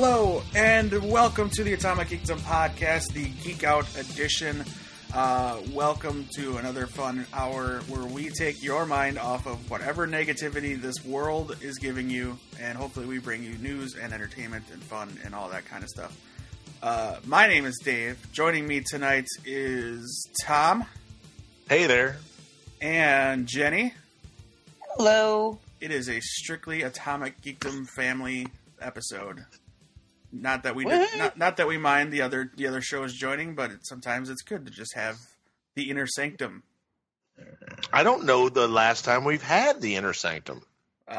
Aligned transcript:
Hello, 0.00 0.44
and 0.54 0.92
welcome 1.10 1.50
to 1.50 1.64
the 1.64 1.72
Atomic 1.72 2.10
Geekdom 2.10 2.38
podcast, 2.42 3.12
the 3.14 3.30
Geek 3.42 3.64
Out 3.64 3.84
edition. 3.98 4.64
Uh, 5.12 5.58
welcome 5.72 6.24
to 6.36 6.58
another 6.58 6.86
fun 6.86 7.26
hour 7.34 7.80
where 7.88 8.04
we 8.04 8.30
take 8.30 8.62
your 8.62 8.86
mind 8.86 9.18
off 9.18 9.48
of 9.48 9.68
whatever 9.68 10.06
negativity 10.06 10.80
this 10.80 11.04
world 11.04 11.56
is 11.62 11.78
giving 11.78 12.08
you, 12.08 12.38
and 12.60 12.78
hopefully 12.78 13.06
we 13.06 13.18
bring 13.18 13.42
you 13.42 13.58
news 13.58 13.96
and 13.96 14.12
entertainment 14.12 14.62
and 14.72 14.80
fun 14.84 15.18
and 15.24 15.34
all 15.34 15.48
that 15.48 15.64
kind 15.64 15.82
of 15.82 15.88
stuff. 15.88 16.16
Uh, 16.80 17.16
my 17.26 17.48
name 17.48 17.66
is 17.66 17.76
Dave. 17.82 18.24
Joining 18.30 18.68
me 18.68 18.84
tonight 18.88 19.26
is 19.44 20.28
Tom 20.44 20.84
Hey 21.68 21.88
there. 21.88 22.18
and 22.80 23.48
Jenny. 23.48 23.94
Hello. 24.90 25.58
It 25.80 25.90
is 25.90 26.08
a 26.08 26.20
strictly 26.20 26.82
Atomic 26.82 27.42
Geekdom 27.42 27.88
family 27.88 28.46
episode. 28.80 29.44
Not 30.30 30.62
that 30.64 30.74
we 30.74 30.84
did, 30.84 31.18
not, 31.18 31.38
not 31.38 31.56
that 31.56 31.66
we 31.66 31.78
mind 31.78 32.12
the 32.12 32.22
other 32.22 32.50
the 32.56 32.66
other 32.66 32.80
shows 32.82 33.14
joining, 33.14 33.54
but 33.54 33.70
it, 33.70 33.78
sometimes 33.86 34.28
it's 34.28 34.42
good 34.42 34.66
to 34.66 34.70
just 34.72 34.94
have 34.94 35.16
the 35.74 35.90
inner 35.90 36.06
sanctum. 36.06 36.62
I 37.92 38.02
don't 38.02 38.24
know 38.24 38.48
the 38.48 38.68
last 38.68 39.04
time 39.04 39.24
we've 39.24 39.42
had 39.42 39.80
the 39.80 39.96
inner 39.96 40.12
sanctum. 40.12 40.62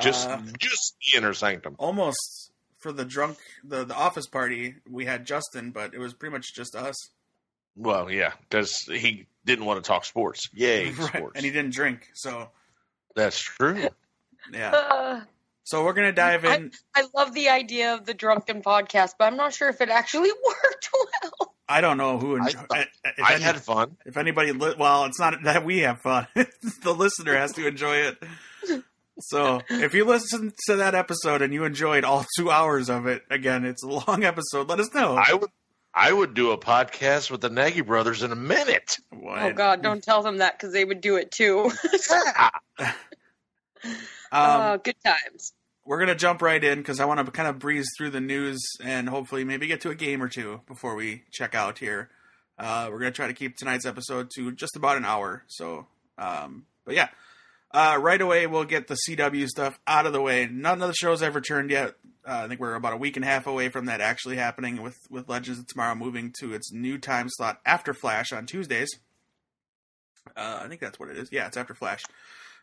Just 0.02 0.28
Uh, 0.30 0.42
just 0.60 0.96
the 1.12 1.18
inner 1.18 1.34
sanctum. 1.34 1.76
almost 1.80 2.52
for 2.78 2.92
the 2.92 3.04
drunk 3.06 3.38
the 3.64 3.84
the 3.84 3.96
office 3.96 4.28
party 4.28 4.76
we 4.90 5.06
had 5.06 5.26
Justin, 5.26 5.72
but 5.72 5.94
it 5.94 6.00
was 6.00 6.14
pretty 6.14 6.34
much 6.34 6.54
just 6.54 6.76
us. 6.76 6.96
Well, 7.76 8.12
yeah, 8.12 8.34
because 8.42 8.82
he 8.82 9.26
didn't 9.46 9.66
want 9.66 9.84
to 9.84 9.88
talk 9.88 10.06
sports. 10.06 10.50
Yay, 10.54 10.92
Right. 10.92 11.08
sports. 11.16 11.32
And 11.36 11.46
he 11.46 11.52
didn't 11.52 11.74
drink, 11.74 12.10
so 12.14 12.50
That's 13.16 13.40
true. 13.40 13.88
yeah. 14.54 15.22
So 15.70 15.84
we're 15.86 15.94
gonna 15.94 16.12
dive 16.12 16.46
in. 16.46 16.72
I 16.96 17.04
love 17.16 17.32
the 17.36 17.50
idea 17.50 17.94
of 17.94 18.04
the 18.08 18.16
drunken 18.16 18.64
podcast, 18.64 19.12
but 19.20 19.26
I'm 19.26 19.38
not 19.38 19.54
sure 19.54 19.70
if 19.70 19.82
it 19.82 19.90
actually 19.90 20.32
worked 20.48 20.90
well. 20.92 21.54
I 21.68 21.80
don't 21.82 21.98
know 21.98 22.18
who. 22.18 22.38
I 22.38 22.48
Enjoy, 22.48 22.60
thought- 22.62 22.88
if, 23.06 23.24
I 23.24 23.34
any- 23.36 23.44
had 23.44 23.62
fun. 23.62 23.96
if 24.04 24.18
anybody, 24.18 24.52
li- 24.52 24.74
well, 24.80 25.06
it's 25.06 25.20
not 25.20 25.36
that 25.44 25.64
we 25.64 25.82
have 25.82 26.02
fun. 26.02 26.26
the 26.84 26.92
listener 26.96 27.36
has 27.38 27.52
to 27.54 27.68
enjoy 27.68 27.98
it. 27.98 28.18
So 29.20 29.62
if 29.70 29.94
you 29.94 30.06
listen 30.06 30.54
to 30.70 30.78
that 30.78 30.96
episode 30.96 31.44
and 31.44 31.54
you 31.54 31.66
enjoyed 31.66 32.04
all 32.04 32.26
two 32.36 32.50
hours 32.50 32.90
of 32.90 33.06
it, 33.06 33.22
again, 33.30 33.64
it's 33.66 33.84
a 33.84 33.88
long 33.88 34.24
episode. 34.24 34.70
Let 34.70 34.80
us 34.80 34.92
know. 34.96 35.18
I 35.24 35.36
would 35.36 35.50
I 35.94 36.12
would 36.12 36.34
do 36.34 36.50
a 36.50 36.58
podcast 36.58 37.30
with 37.30 37.42
the 37.42 37.50
Nagy 37.52 37.82
brothers 37.82 38.24
in 38.24 38.32
a 38.32 38.36
minute. 38.36 38.96
What? 39.12 39.40
Oh 39.44 39.54
God, 39.54 39.84
don't 39.84 40.02
tell 40.04 40.24
them 40.24 40.38
that 40.38 40.58
because 40.58 40.74
they 40.74 40.84
would 40.86 41.02
do 41.02 41.18
it 41.18 41.30
too. 41.32 41.70
Um, 44.32 44.62
oh, 44.62 44.78
good 44.84 44.98
times. 45.04 45.54
We're 45.90 45.98
gonna 45.98 46.14
jump 46.14 46.44
right 46.44 46.64
in 46.64 46.78
because 46.78 47.00
I 47.00 47.06
want 47.06 47.26
to 47.26 47.32
kind 47.32 47.50
of 47.50 47.58
breeze 47.58 47.88
through 47.98 48.12
the 48.12 48.22
news 48.22 48.64
and 48.84 49.10
hopefully 49.10 49.44
maybe 49.44 49.66
get 49.66 49.82
to 49.82 49.90
a 49.90 49.96
game 49.96 50.22
or 50.22 50.30
two 50.30 50.62
before 50.68 50.94
we 50.94 51.24
check 51.32 51.56
out 51.56 51.80
here. 51.80 52.12
Uh, 52.60 52.90
we're 52.92 53.00
gonna 53.00 53.10
try 53.10 53.26
to 53.26 53.34
keep 53.34 53.58
tonight's 53.58 53.88
episode 53.88 54.30
to 54.36 54.52
just 54.52 54.76
about 54.76 54.98
an 54.98 55.04
hour. 55.04 55.44
So, 55.48 55.88
um, 56.20 56.68
but 56.86 56.94
yeah, 56.94 57.10
uh, 57.72 57.98
right 58.00 58.22
away 58.22 58.46
we'll 58.46 58.66
get 58.66 58.88
the 58.88 58.98
CW 59.10 59.48
stuff 59.48 59.80
out 59.88 60.06
of 60.06 60.14
the 60.14 60.22
way. 60.22 60.46
None 60.46 60.80
of 60.80 60.88
the 60.88 60.94
shows 60.94 61.24
ever 61.24 61.42
turned 61.42 61.72
yet. 61.72 61.96
Uh, 62.24 62.42
I 62.44 62.48
think 62.48 62.60
we're 62.60 62.76
about 62.76 62.94
a 62.94 62.98
week 62.98 63.16
and 63.16 63.26
a 63.26 63.28
half 63.28 63.48
away 63.48 63.70
from 63.70 63.88
that 63.88 64.00
actually 64.00 64.36
happening 64.36 64.84
with 64.84 65.00
with 65.10 65.28
Legends 65.28 65.58
of 65.58 65.66
Tomorrow 65.66 65.96
moving 65.96 66.32
to 66.40 66.54
its 66.54 66.72
new 66.72 67.00
time 67.00 67.30
slot 67.30 67.62
after 67.66 67.96
Flash 67.96 68.32
on 68.32 68.46
Tuesdays. 68.46 68.92
Uh, 70.38 70.60
I 70.64 70.68
think 70.68 70.82
that's 70.82 71.00
what 71.00 71.10
it 71.10 71.18
is. 71.18 71.30
Yeah, 71.32 71.48
it's 71.48 71.58
after 71.58 71.74
Flash. 71.74 72.04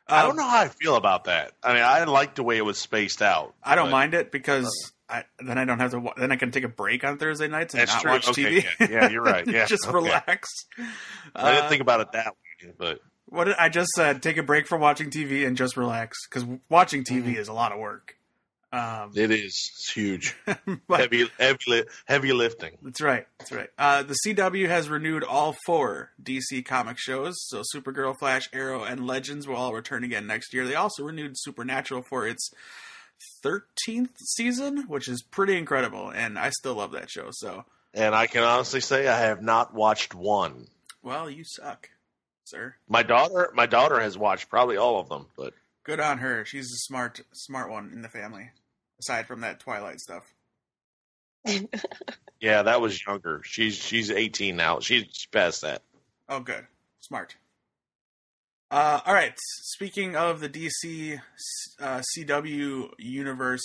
I 0.09 0.21
Um, 0.23 0.29
don't 0.29 0.37
know 0.37 0.49
how 0.49 0.61
I 0.61 0.69
feel 0.69 0.97
about 0.97 1.25
that. 1.25 1.53
I 1.63 1.75
mean, 1.75 1.83
I 1.83 2.05
like 2.05 2.35
the 2.37 2.43
way 2.43 2.57
it 2.59 2.65
was 2.65 2.79
spaced 2.79 3.23
out. 3.23 3.55
I 3.63 3.75
don't 3.75 3.87
but- 3.87 3.93
mind 3.93 4.15
it 4.15 4.31
because 4.31 4.93
I, 5.09 5.25
then 5.39 5.57
I 5.59 5.65
don't 5.65 5.79
have 5.81 5.93
to. 5.93 6.01
wa- 6.01 6.15
Then 6.17 6.33
I 6.33 6.37
can 6.37 6.51
take 6.51 6.65
a 6.65 6.69
break 6.69 7.05
on 7.05 7.19
Thursday 7.19 7.49
nights 7.49 7.75
and 7.75 7.81
That's 7.81 7.93
not 7.95 8.03
true. 8.03 8.11
watch 8.13 8.29
Okay, 8.29 8.61
TV. 8.61 8.65
yeah. 8.81 8.87
Yeah, 8.91 9.09
you're 9.11 9.23
right. 9.23 9.47
Yeah, 9.49 9.67
just 9.67 9.85
okay. 9.87 9.95
relax. 9.95 10.49
I 11.35 11.53
didn't 11.53 11.65
Uh, 11.67 11.69
think 11.69 11.81
about 11.83 12.01
it 12.01 12.13
that 12.13 12.27
way, 12.63 12.73
but 12.79 13.01
what 13.27 13.45
did, 13.45 13.57
I 13.57 13.69
just 13.69 13.91
said: 13.97 14.23
take 14.23 14.37
a 14.37 14.43
break 14.43 14.67
from 14.67 14.81
watching 14.81 15.11
TV 15.11 15.47
and 15.47 15.57
just 15.57 15.77
relax 15.77 16.17
because 16.29 16.45
watching 16.69 17.05
TV 17.05 17.35
Mhm. 17.35 17.39
is 17.39 17.49
a 17.49 17.53
lot 17.53 17.73
of 17.73 17.79
work. 17.79 18.17
Um, 18.73 19.13
it 19.15 19.31
is 19.31 19.71
it's 19.75 19.93
huge. 19.93 20.37
but 20.89 21.01
heavy 21.01 21.29
heavy 21.39 21.85
heavy 22.07 22.33
lifting. 22.33 22.77
that's 22.83 23.01
right. 23.01 23.27
That's 23.39 23.53
right. 23.53 23.69
Uh, 23.79 24.03
the 24.03 24.17
CW 24.27 24.69
has 24.69 24.89
renewed 24.89 25.25
all 25.25 25.55
four 25.65 26.11
DC 26.23 26.65
comic 26.65 26.99
shows. 26.99 27.35
So 27.47 27.63
Supergirl, 27.75 28.15
Flash, 28.19 28.49
Arrow, 28.53 28.83
and 28.83 29.07
Legends 29.07 29.47
will 29.47 29.57
all 29.57 29.73
return 29.73 30.05
again 30.05 30.27
next 30.27 30.53
year. 30.53 30.67
They 30.67 30.75
also 30.75 31.05
renewed 31.05 31.33
Supernatural 31.37 32.03
for 32.09 32.27
its 32.27 32.51
13th 33.45 34.17
season, 34.19 34.85
which 34.89 35.09
is 35.09 35.23
pretty 35.23 35.57
incredible, 35.57 36.11
and 36.11 36.39
I 36.39 36.51
still 36.51 36.75
love 36.75 36.93
that 36.93 37.11
show. 37.11 37.29
So. 37.31 37.65
And 37.95 38.15
I 38.15 38.27
can 38.27 38.43
honestly 38.43 38.81
say 38.81 39.09
I 39.09 39.21
have 39.21 39.43
not 39.43 39.73
watched 39.73 40.15
one. 40.15 40.67
Well, 41.03 41.31
you 41.31 41.45
suck, 41.45 41.89
sir. 42.45 42.75
My 42.89 43.03
daughter, 43.03 43.51
my 43.55 43.67
daughter 43.67 44.01
has 44.01 44.19
watched 44.19 44.51
probably 44.51 44.77
all 44.77 45.01
of 45.01 45.09
them, 45.09 45.27
but 45.37 45.55
Good 45.87 46.01
on 46.01 46.19
her. 46.19 46.45
She's 46.45 46.73
a 46.73 46.79
smart, 46.79 47.21
smart 47.33 47.71
one 47.71 47.93
in 47.93 48.03
the 48.03 48.09
family. 48.09 48.51
Aside 48.99 49.29
from 49.29 49.43
that 49.43 49.61
Twilight 49.61 50.01
stuff. 50.01 50.35
yeah, 52.41 52.63
that 52.63 52.81
was 52.81 53.07
younger. 53.07 53.41
She's 53.45 53.77
she's 53.77 54.11
18 54.11 54.57
now. 54.57 54.81
She's 54.81 55.05
past 55.31 55.63
that. 55.63 55.83
Oh, 56.29 56.41
good, 56.41 56.67
smart. 56.99 57.37
Uh, 58.69 58.99
all 59.07 59.15
right. 59.15 59.35
Speaking 59.37 60.17
of 60.17 60.41
the 60.41 60.49
DC 60.49 61.21
uh, 61.81 62.03
CW 62.19 62.91
universe, 62.99 63.63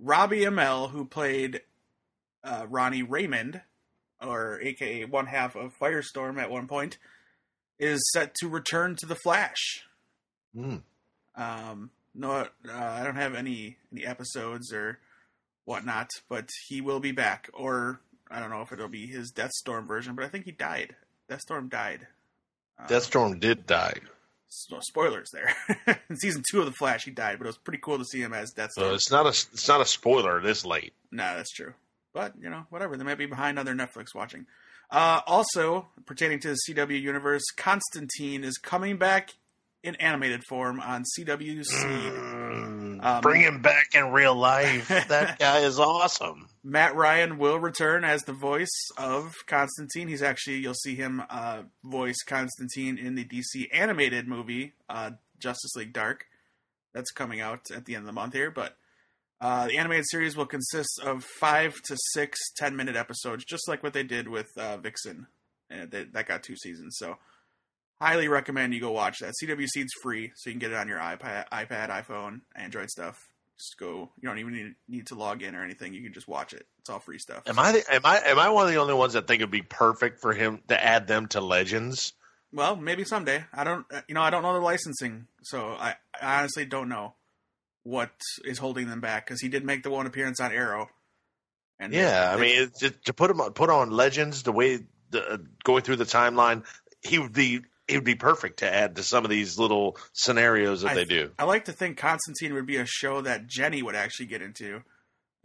Robbie 0.00 0.40
Amell, 0.40 0.90
who 0.90 1.04
played 1.04 1.60
uh, 2.42 2.66
Ronnie 2.68 3.04
Raymond, 3.04 3.60
or 4.20 4.60
AKA 4.60 5.04
one 5.04 5.26
half 5.26 5.54
of 5.54 5.78
Firestorm 5.78 6.36
at 6.42 6.50
one 6.50 6.66
point, 6.66 6.98
is 7.78 8.00
set 8.12 8.34
to 8.40 8.48
return 8.48 8.96
to 8.96 9.06
the 9.06 9.14
Flash. 9.14 9.84
Hmm. 10.52 10.78
Um, 11.36 11.90
no, 12.14 12.32
uh, 12.32 12.46
I 12.68 13.04
don't 13.04 13.16
have 13.16 13.34
any 13.34 13.76
any 13.92 14.04
episodes 14.04 14.72
or 14.72 14.98
whatnot, 15.64 16.10
but 16.28 16.48
he 16.68 16.80
will 16.80 17.00
be 17.00 17.12
back. 17.12 17.48
Or 17.54 18.00
I 18.30 18.40
don't 18.40 18.50
know 18.50 18.62
if 18.62 18.72
it'll 18.72 18.88
be 18.88 19.06
his 19.06 19.32
Deathstorm 19.32 19.86
version, 19.86 20.14
but 20.14 20.24
I 20.24 20.28
think 20.28 20.44
he 20.44 20.52
died. 20.52 20.96
Deathstorm 21.28 21.68
died. 21.68 22.06
Uh, 22.78 22.86
Deathstorm 22.86 23.38
did 23.38 23.66
die, 23.66 23.94
no 24.70 24.78
spoilers 24.80 25.30
there. 25.32 25.54
In 26.10 26.16
season 26.16 26.42
two 26.50 26.60
of 26.60 26.66
the 26.66 26.72
Flash, 26.72 27.04
he 27.04 27.10
died, 27.10 27.38
but 27.38 27.46
it 27.46 27.48
was 27.48 27.58
pretty 27.58 27.80
cool 27.82 27.98
to 27.98 28.04
see 28.04 28.20
him 28.20 28.32
as 28.32 28.52
Deathstorm. 28.52 28.88
so 28.88 28.94
it's 28.94 29.10
not 29.10 29.26
a 29.26 29.28
it's 29.28 29.68
not 29.68 29.80
a 29.80 29.86
spoiler 29.86 30.40
this 30.40 30.64
late. 30.64 30.92
No, 31.12 31.36
that's 31.36 31.52
true. 31.52 31.74
But, 32.12 32.34
you 32.40 32.50
know, 32.50 32.66
whatever. 32.70 32.96
They 32.96 33.04
might 33.04 33.18
be 33.18 33.26
behind 33.26 33.58
other 33.58 33.74
Netflix 33.74 34.14
watching. 34.14 34.46
Uh, 34.90 35.20
also, 35.26 35.86
pertaining 36.06 36.40
to 36.40 36.48
the 36.48 36.58
CW 36.68 37.00
universe, 37.00 37.44
Constantine 37.56 38.42
is 38.42 38.58
coming 38.58 38.96
back 38.96 39.34
in 39.82 39.94
animated 39.96 40.44
form 40.44 40.80
on 40.80 41.04
CW 41.04 41.64
Seed. 41.64 43.00
Um, 43.02 43.20
Bring 43.22 43.40
him 43.40 43.62
back 43.62 43.94
in 43.94 44.10
real 44.10 44.34
life. 44.34 44.88
that 44.88 45.38
guy 45.38 45.60
is 45.60 45.78
awesome. 45.78 46.48
Matt 46.62 46.94
Ryan 46.94 47.38
will 47.38 47.58
return 47.58 48.04
as 48.04 48.22
the 48.22 48.34
voice 48.34 48.90
of 48.98 49.34
Constantine. 49.46 50.08
He's 50.08 50.22
actually, 50.22 50.58
you'll 50.58 50.74
see 50.74 50.94
him 50.94 51.22
uh, 51.30 51.62
voice 51.82 52.22
Constantine 52.26 52.98
in 52.98 53.14
the 53.14 53.24
DC 53.24 53.68
animated 53.72 54.28
movie, 54.28 54.74
uh, 54.88 55.12
Justice 55.38 55.74
League 55.76 55.94
Dark. 55.94 56.26
That's 56.92 57.10
coming 57.10 57.40
out 57.40 57.60
at 57.74 57.86
the 57.86 57.94
end 57.94 58.02
of 58.02 58.06
the 58.06 58.12
month 58.12 58.34
here. 58.34 58.50
But 58.50 58.76
uh, 59.40 59.68
the 59.68 59.78
animated 59.78 60.04
series 60.08 60.36
will 60.36 60.46
consist 60.46 61.00
of 61.02 61.24
five 61.38 61.80
to 61.86 61.96
six 62.12 62.38
10 62.58 62.76
minute 62.76 62.96
episodes, 62.96 63.44
just 63.44 63.66
like 63.68 63.82
what 63.82 63.94
they 63.94 64.02
did 64.02 64.28
with 64.28 64.48
uh, 64.58 64.76
Vixen. 64.76 65.26
And 65.70 65.90
they, 65.90 66.04
that 66.04 66.26
got 66.26 66.42
two 66.42 66.56
seasons. 66.56 66.96
So, 66.98 67.16
highly 68.00 68.28
recommend 68.28 68.74
you 68.74 68.80
go 68.80 68.92
watch 68.92 69.18
that. 69.20 69.34
CW 69.42 69.68
Seed's 69.68 69.92
free, 70.02 70.32
so 70.34 70.50
you 70.50 70.54
can 70.54 70.60
get 70.60 70.72
it 70.72 70.76
on 70.76 70.88
your 70.88 70.98
iPad, 70.98 71.48
iPad, 71.50 71.90
iPhone, 71.90 72.40
Android 72.56 72.90
stuff. 72.90 73.28
Just 73.58 73.76
go. 73.78 74.10
You 74.20 74.28
don't 74.28 74.38
even 74.38 74.54
need, 74.54 74.74
need 74.88 75.06
to 75.08 75.14
log 75.14 75.42
in 75.42 75.54
or 75.54 75.62
anything. 75.62 75.92
You 75.92 76.02
can 76.02 76.14
just 76.14 76.26
watch 76.26 76.54
it. 76.54 76.66
It's 76.78 76.88
all 76.88 76.98
free 76.98 77.18
stuff. 77.18 77.42
Am 77.46 77.58
I 77.58 77.72
the, 77.72 77.94
am 77.94 78.00
I 78.04 78.20
am 78.26 78.38
I 78.38 78.48
one 78.48 78.66
of 78.66 78.72
the 78.72 78.78
only 78.78 78.94
ones 78.94 79.12
that 79.12 79.28
think 79.28 79.40
it'd 79.40 79.50
be 79.50 79.62
perfect 79.62 80.20
for 80.20 80.32
him 80.32 80.60
to 80.68 80.82
add 80.82 81.06
them 81.06 81.28
to 81.28 81.42
Legends? 81.42 82.14
Well, 82.52 82.74
maybe 82.74 83.04
someday. 83.04 83.44
I 83.52 83.64
don't. 83.64 83.84
You 84.08 84.14
know, 84.14 84.22
I 84.22 84.30
don't 84.30 84.42
know 84.42 84.54
the 84.54 84.60
licensing, 84.60 85.26
so 85.42 85.72
I, 85.78 85.96
I 86.20 86.38
honestly 86.38 86.64
don't 86.64 86.88
know 86.88 87.14
what 87.82 88.10
is 88.44 88.56
holding 88.56 88.88
them 88.88 89.00
back. 89.00 89.26
Because 89.26 89.42
he 89.42 89.48
did 89.48 89.64
make 89.64 89.82
the 89.82 89.90
one 89.90 90.06
appearance 90.06 90.40
on 90.40 90.52
Arrow. 90.52 90.88
And 91.78 91.92
Yeah, 91.92 92.32
I 92.34 92.40
mean, 92.40 92.62
it's 92.62 92.80
just, 92.80 93.04
to 93.06 93.12
put 93.12 93.30
him 93.30 93.40
on, 93.40 93.52
put 93.52 93.68
on 93.70 93.90
Legends 93.90 94.42
the 94.42 94.52
way 94.52 94.80
the, 95.10 95.32
uh, 95.34 95.38
going 95.64 95.82
through 95.82 95.96
the 95.96 96.04
timeline, 96.04 96.64
he 97.02 97.18
would 97.18 97.32
be 97.32 97.60
he 97.90 97.96
would 97.96 98.04
be 98.04 98.14
perfect 98.14 98.60
to 98.60 98.72
add 98.72 98.96
to 98.96 99.02
some 99.02 99.24
of 99.24 99.30
these 99.30 99.58
little 99.58 99.96
scenarios 100.12 100.82
that 100.82 100.92
I- 100.92 100.94
they 100.94 101.04
do. 101.04 101.32
I 101.38 101.44
like 101.44 101.66
to 101.66 101.72
think 101.72 101.98
Constantine 101.98 102.54
would 102.54 102.66
be 102.66 102.76
a 102.76 102.86
show 102.86 103.20
that 103.22 103.46
Jenny 103.46 103.82
would 103.82 103.94
actually 103.96 104.26
get 104.26 104.42
into, 104.42 104.82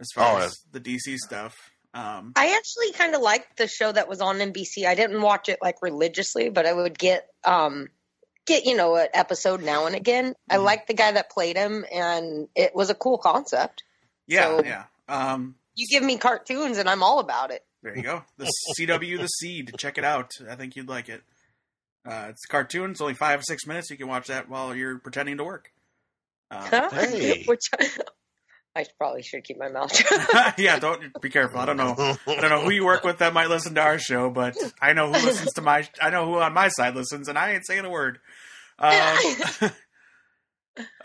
as 0.00 0.08
far 0.14 0.40
Oh, 0.40 0.44
as 0.44 0.56
the 0.72 0.80
DC 0.80 1.16
stuff. 1.18 1.54
Um, 1.94 2.32
I 2.36 2.54
actually 2.56 2.92
kind 2.92 3.14
of 3.14 3.22
liked 3.22 3.56
the 3.56 3.66
show 3.68 3.90
that 3.90 4.06
was 4.08 4.20
on 4.20 4.38
NBC. 4.38 4.86
I 4.86 4.94
didn't 4.94 5.22
watch 5.22 5.48
it 5.48 5.58
like 5.62 5.76
religiously, 5.80 6.50
but 6.50 6.66
I 6.66 6.72
would 6.72 6.98
get 6.98 7.26
um 7.44 7.88
get 8.46 8.64
you 8.66 8.76
know 8.76 8.96
an 8.96 9.08
episode 9.14 9.62
now 9.62 9.86
and 9.86 9.96
again. 9.96 10.34
I 10.50 10.56
Mhm. 10.58 10.64
liked 10.64 10.88
the 10.88 10.94
guy 10.94 11.12
that 11.12 11.30
played 11.30 11.56
him, 11.56 11.84
and 11.90 12.48
it 12.54 12.74
was 12.74 12.90
a 12.90 12.94
cool 12.94 13.18
concept. 13.18 13.82
yeah, 14.26 14.42
so- 14.42 14.64
yeah. 14.64 14.84
Um, 15.08 15.54
You 15.74 15.86
give 15.88 16.02
me 16.02 16.16
cartoons, 16.18 16.78
and 16.78 16.88
I'm 16.88 17.02
all 17.02 17.18
about 17.20 17.50
it. 17.50 17.64
There 17.82 17.96
you 17.96 18.02
go. 18.02 18.24
The 18.38 18.50
CW 18.76 19.18
The 19.18 19.26
Seed. 19.28 19.74
Check 19.78 19.98
it 19.98 20.04
out. 20.04 20.32
I 20.50 20.56
think 20.56 20.74
you'd 20.76 20.88
like 20.88 21.08
it. 21.08 21.22
Uh, 22.06 22.26
it's 22.28 22.44
a 22.44 22.48
cartoon. 22.48 22.92
It's 22.92 23.00
only 23.00 23.14
five 23.14 23.40
or 23.40 23.42
six 23.42 23.66
minutes. 23.66 23.90
You 23.90 23.96
can 23.96 24.08
watch 24.08 24.28
that 24.28 24.48
while 24.48 24.74
you're 24.74 24.98
pretending 24.98 25.38
to 25.38 25.44
work. 25.44 25.72
Uh, 26.50 26.88
Hey. 26.92 27.44
Which 27.44 27.62
I 28.76 28.84
probably 28.98 29.22
should 29.22 29.42
keep 29.42 29.58
my 29.58 29.68
mouth 29.68 29.94
shut. 29.96 30.54
yeah, 30.58 30.78
don't 30.78 31.18
be 31.20 31.30
careful. 31.30 31.58
I 31.58 31.64
don't 31.64 31.78
know. 31.78 31.94
I 31.98 32.16
don't 32.26 32.50
know 32.50 32.60
who 32.60 32.70
you 32.70 32.84
work 32.84 33.04
with 33.04 33.18
that 33.18 33.32
might 33.32 33.48
listen 33.48 33.74
to 33.74 33.80
our 33.80 33.98
show, 33.98 34.28
but 34.28 34.54
I 34.80 34.92
know 34.92 35.06
who 35.06 35.14
listens 35.26 35.54
to 35.54 35.62
my. 35.62 35.88
I 36.00 36.10
know 36.10 36.26
who 36.26 36.38
on 36.38 36.52
my 36.52 36.68
side 36.68 36.94
listens, 36.94 37.28
and 37.28 37.38
I 37.38 37.52
ain't 37.54 37.66
saying 37.66 37.86
a 37.86 37.90
word. 37.90 38.18
Um, 38.78 39.18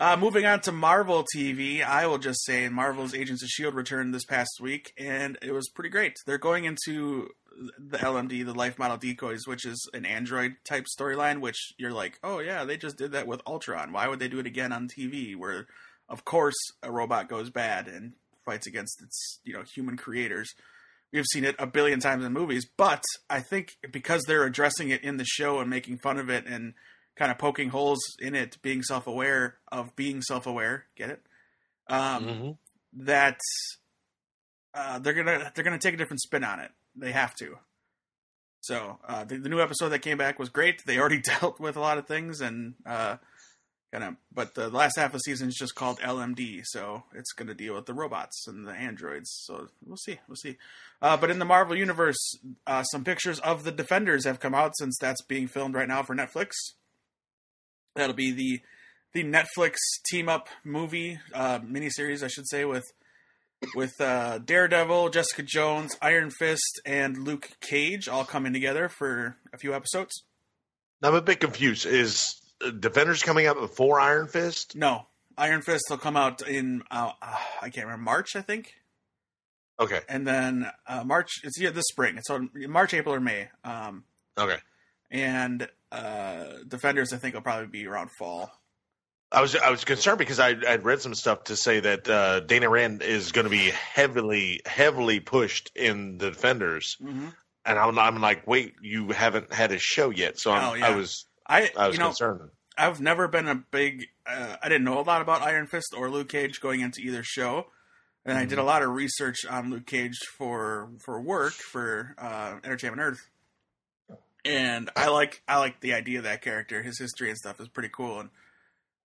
uh, 0.00 0.16
moving 0.16 0.44
on 0.44 0.60
to 0.60 0.72
Marvel 0.72 1.24
TV, 1.34 1.84
I 1.84 2.06
will 2.06 2.18
just 2.18 2.44
say 2.44 2.68
Marvel's 2.68 3.14
Agents 3.14 3.42
of 3.42 3.48
Shield 3.48 3.74
returned 3.74 4.14
this 4.14 4.24
past 4.24 4.60
week, 4.60 4.92
and 4.98 5.38
it 5.42 5.52
was 5.52 5.68
pretty 5.68 5.90
great. 5.90 6.16
They're 6.26 6.38
going 6.38 6.64
into 6.64 7.28
the 7.78 7.98
LMD, 7.98 8.44
the 8.44 8.54
Life 8.54 8.78
Model 8.78 8.96
Decoys, 8.96 9.46
which 9.46 9.64
is 9.64 9.88
an 9.92 10.04
Android 10.06 10.56
type 10.64 10.86
storyline. 10.86 11.40
Which 11.40 11.72
you're 11.78 11.92
like, 11.92 12.18
oh 12.22 12.38
yeah, 12.38 12.64
they 12.64 12.76
just 12.76 12.98
did 12.98 13.12
that 13.12 13.26
with 13.26 13.42
Ultron. 13.46 13.92
Why 13.92 14.08
would 14.08 14.18
they 14.18 14.28
do 14.28 14.38
it 14.38 14.46
again 14.46 14.72
on 14.72 14.88
TV? 14.88 15.36
Where, 15.36 15.66
of 16.08 16.24
course, 16.24 16.56
a 16.82 16.90
robot 16.90 17.28
goes 17.28 17.50
bad 17.50 17.88
and 17.88 18.12
fights 18.44 18.66
against 18.66 19.02
its 19.02 19.40
you 19.44 19.54
know 19.54 19.62
human 19.62 19.96
creators. 19.96 20.52
We've 21.12 21.26
seen 21.30 21.44
it 21.44 21.56
a 21.58 21.66
billion 21.66 22.00
times 22.00 22.24
in 22.24 22.32
movies, 22.32 22.66
but 22.76 23.04
I 23.28 23.40
think 23.40 23.76
because 23.90 24.22
they're 24.22 24.44
addressing 24.44 24.88
it 24.88 25.04
in 25.04 25.18
the 25.18 25.26
show 25.26 25.60
and 25.60 25.68
making 25.68 25.98
fun 25.98 26.18
of 26.18 26.30
it 26.30 26.46
and 26.46 26.72
kind 27.16 27.30
of 27.30 27.38
poking 27.38 27.68
holes 27.70 28.00
in 28.20 28.34
it, 28.34 28.56
being 28.62 28.82
self 28.82 29.06
aware 29.06 29.56
of 29.70 29.94
being 29.96 30.22
self 30.22 30.46
aware, 30.46 30.86
get 30.96 31.10
it? 31.10 31.22
Um, 31.88 32.24
Mhm. 32.26 32.58
That 32.94 33.38
uh, 34.74 34.98
they're 34.98 35.12
gonna 35.14 35.50
they're 35.54 35.64
gonna 35.64 35.78
take 35.78 35.94
a 35.94 35.96
different 35.96 36.20
spin 36.20 36.44
on 36.44 36.60
it. 36.60 36.70
They 36.96 37.12
have 37.12 37.34
to. 37.36 37.58
So 38.60 38.98
uh, 39.06 39.24
the, 39.24 39.38
the 39.38 39.48
new 39.48 39.60
episode 39.60 39.88
that 39.90 40.00
came 40.00 40.18
back 40.18 40.38
was 40.38 40.48
great. 40.48 40.84
They 40.86 40.98
already 40.98 41.20
dealt 41.40 41.58
with 41.58 41.76
a 41.76 41.80
lot 41.80 41.98
of 41.98 42.06
things 42.06 42.40
and 42.40 42.74
uh, 42.86 43.16
kind 43.90 44.04
of, 44.04 44.16
but 44.32 44.54
the 44.54 44.68
last 44.70 44.96
half 44.96 45.06
of 45.08 45.12
the 45.14 45.18
season 45.20 45.48
is 45.48 45.54
just 45.56 45.74
called 45.74 45.98
LMD, 46.00 46.62
so 46.64 47.02
it's 47.14 47.32
going 47.32 47.48
to 47.48 47.54
deal 47.54 47.74
with 47.74 47.86
the 47.86 47.92
robots 47.92 48.46
and 48.46 48.66
the 48.66 48.72
androids. 48.72 49.30
So 49.44 49.68
we'll 49.84 49.96
see, 49.96 50.18
we'll 50.28 50.36
see. 50.36 50.56
Uh, 51.02 51.16
but 51.16 51.30
in 51.30 51.38
the 51.40 51.44
Marvel 51.44 51.76
universe, 51.76 52.16
uh, 52.66 52.84
some 52.84 53.04
pictures 53.04 53.38
of 53.40 53.64
the 53.64 53.72
Defenders 53.72 54.24
have 54.24 54.38
come 54.40 54.54
out 54.54 54.76
since 54.76 54.96
that's 55.00 55.22
being 55.22 55.48
filmed 55.48 55.74
right 55.74 55.88
now 55.88 56.02
for 56.02 56.14
Netflix. 56.14 56.50
That'll 57.94 58.14
be 58.16 58.30
the 58.32 58.60
the 59.12 59.24
Netflix 59.24 59.76
team 60.06 60.28
up 60.28 60.48
movie 60.64 61.18
uh, 61.34 61.58
miniseries, 61.60 62.22
I 62.22 62.28
should 62.28 62.48
say, 62.48 62.64
with 62.64 62.84
with 63.74 64.00
uh, 64.00 64.38
Daredevil, 64.38 65.10
Jessica 65.10 65.42
Jones, 65.42 65.96
Iron 66.00 66.30
Fist, 66.30 66.80
and 66.86 67.18
Luke 67.18 67.50
Cage 67.60 68.08
all 68.08 68.24
coming 68.24 68.52
together 68.52 68.88
for 68.88 69.36
a 69.52 69.58
few 69.58 69.74
episodes. 69.74 70.24
Now, 71.00 71.08
I'm 71.08 71.14
a 71.14 71.22
bit 71.22 71.40
confused. 71.40 71.84
Is 71.86 72.40
uh, 72.64 72.70
Defenders 72.70 73.22
coming 73.22 73.46
out 73.46 73.56
before 73.60 74.00
Iron 74.00 74.26
Fist? 74.28 74.74
No, 74.74 75.06
Iron 75.36 75.60
Fist 75.62 75.84
will 75.90 75.98
come 75.98 76.16
out 76.16 76.46
in 76.48 76.82
uh, 76.90 77.12
uh, 77.20 77.36
I 77.60 77.68
can't 77.70 77.86
remember 77.86 78.04
March, 78.04 78.34
I 78.34 78.40
think, 78.42 78.72
Okay. 79.78 80.00
and 80.08 80.26
then 80.26 80.70
uh, 80.86 81.04
March. 81.04 81.30
It's 81.44 81.60
yeah, 81.60 81.70
this 81.70 81.84
spring. 81.90 82.16
It's 82.16 82.30
on 82.30 82.50
March, 82.68 82.94
April, 82.94 83.14
or 83.14 83.20
May. 83.20 83.48
Um, 83.64 84.04
Okay. 84.38 84.56
and 85.10 85.68
uh, 85.92 86.44
Defenders, 86.66 87.12
I 87.12 87.18
think, 87.18 87.34
will 87.34 87.42
probably 87.42 87.66
be 87.68 87.86
around 87.86 88.10
fall. 88.10 88.50
I 89.30 89.40
was 89.40 89.56
I 89.56 89.70
was 89.70 89.84
concerned 89.84 90.18
because 90.18 90.38
I 90.40 90.50
I'd 90.68 90.84
read 90.84 91.00
some 91.00 91.14
stuff 91.14 91.44
to 91.44 91.56
say 91.56 91.80
that 91.80 92.08
uh, 92.08 92.40
Danny 92.40 92.66
Rand 92.66 93.02
is 93.02 93.32
going 93.32 93.44
to 93.44 93.50
be 93.50 93.70
heavily 93.70 94.60
heavily 94.66 95.20
pushed 95.20 95.70
in 95.74 96.18
the 96.18 96.30
Defenders, 96.30 96.96
Mm-hmm. 97.02 97.28
and 97.64 97.78
I'm 97.78 97.98
I'm 97.98 98.20
like, 98.20 98.46
wait, 98.46 98.74
you 98.82 99.08
haven't 99.10 99.52
had 99.52 99.72
a 99.72 99.78
show 99.78 100.10
yet, 100.10 100.38
so 100.38 100.50
I'm, 100.52 100.70
Oh, 100.70 100.74
yeah. 100.74 100.86
I 100.88 100.96
was 100.96 101.24
I, 101.46 101.70
I 101.76 101.86
was 101.88 101.96
you 101.96 102.00
know, 102.00 102.08
concerned. 102.08 102.50
I've 102.76 103.00
never 103.00 103.26
been 103.28 103.48
a 103.48 103.54
big. 103.54 104.06
Uh, 104.26 104.56
I 104.62 104.68
didn't 104.68 104.84
know 104.84 104.98
a 104.98 105.02
lot 105.02 105.22
about 105.22 105.40
Iron 105.42 105.66
Fist 105.66 105.94
or 105.96 106.10
Luke 106.10 106.28
Cage 106.28 106.60
going 106.60 106.80
into 106.80 107.00
either 107.00 107.22
show, 107.22 107.66
and 108.26 108.36
I 108.36 108.44
did 108.44 108.58
a 108.58 108.62
lot 108.62 108.82
of 108.82 108.90
research 108.90 109.46
on 109.46 109.70
Luke 109.70 109.86
Cage 109.86 110.18
for 110.36 110.90
for 111.00 111.20
work 111.22 111.52
for 111.54 112.14
uh, 112.18 112.56
Entertainment 112.64 113.00
Earth, 113.00 113.28
and 114.44 114.90
I 114.96 115.08
like 115.08 115.42
I 115.46 115.58
like 115.58 115.80
the 115.80 115.94
idea 115.94 116.18
of 116.18 116.24
that 116.24 116.42
character. 116.42 116.82
His 116.82 116.98
history 116.98 117.28
and 117.28 117.38
stuff 117.38 117.60
is 117.60 117.68
pretty 117.68 117.90
cool, 117.90 118.20
and 118.20 118.30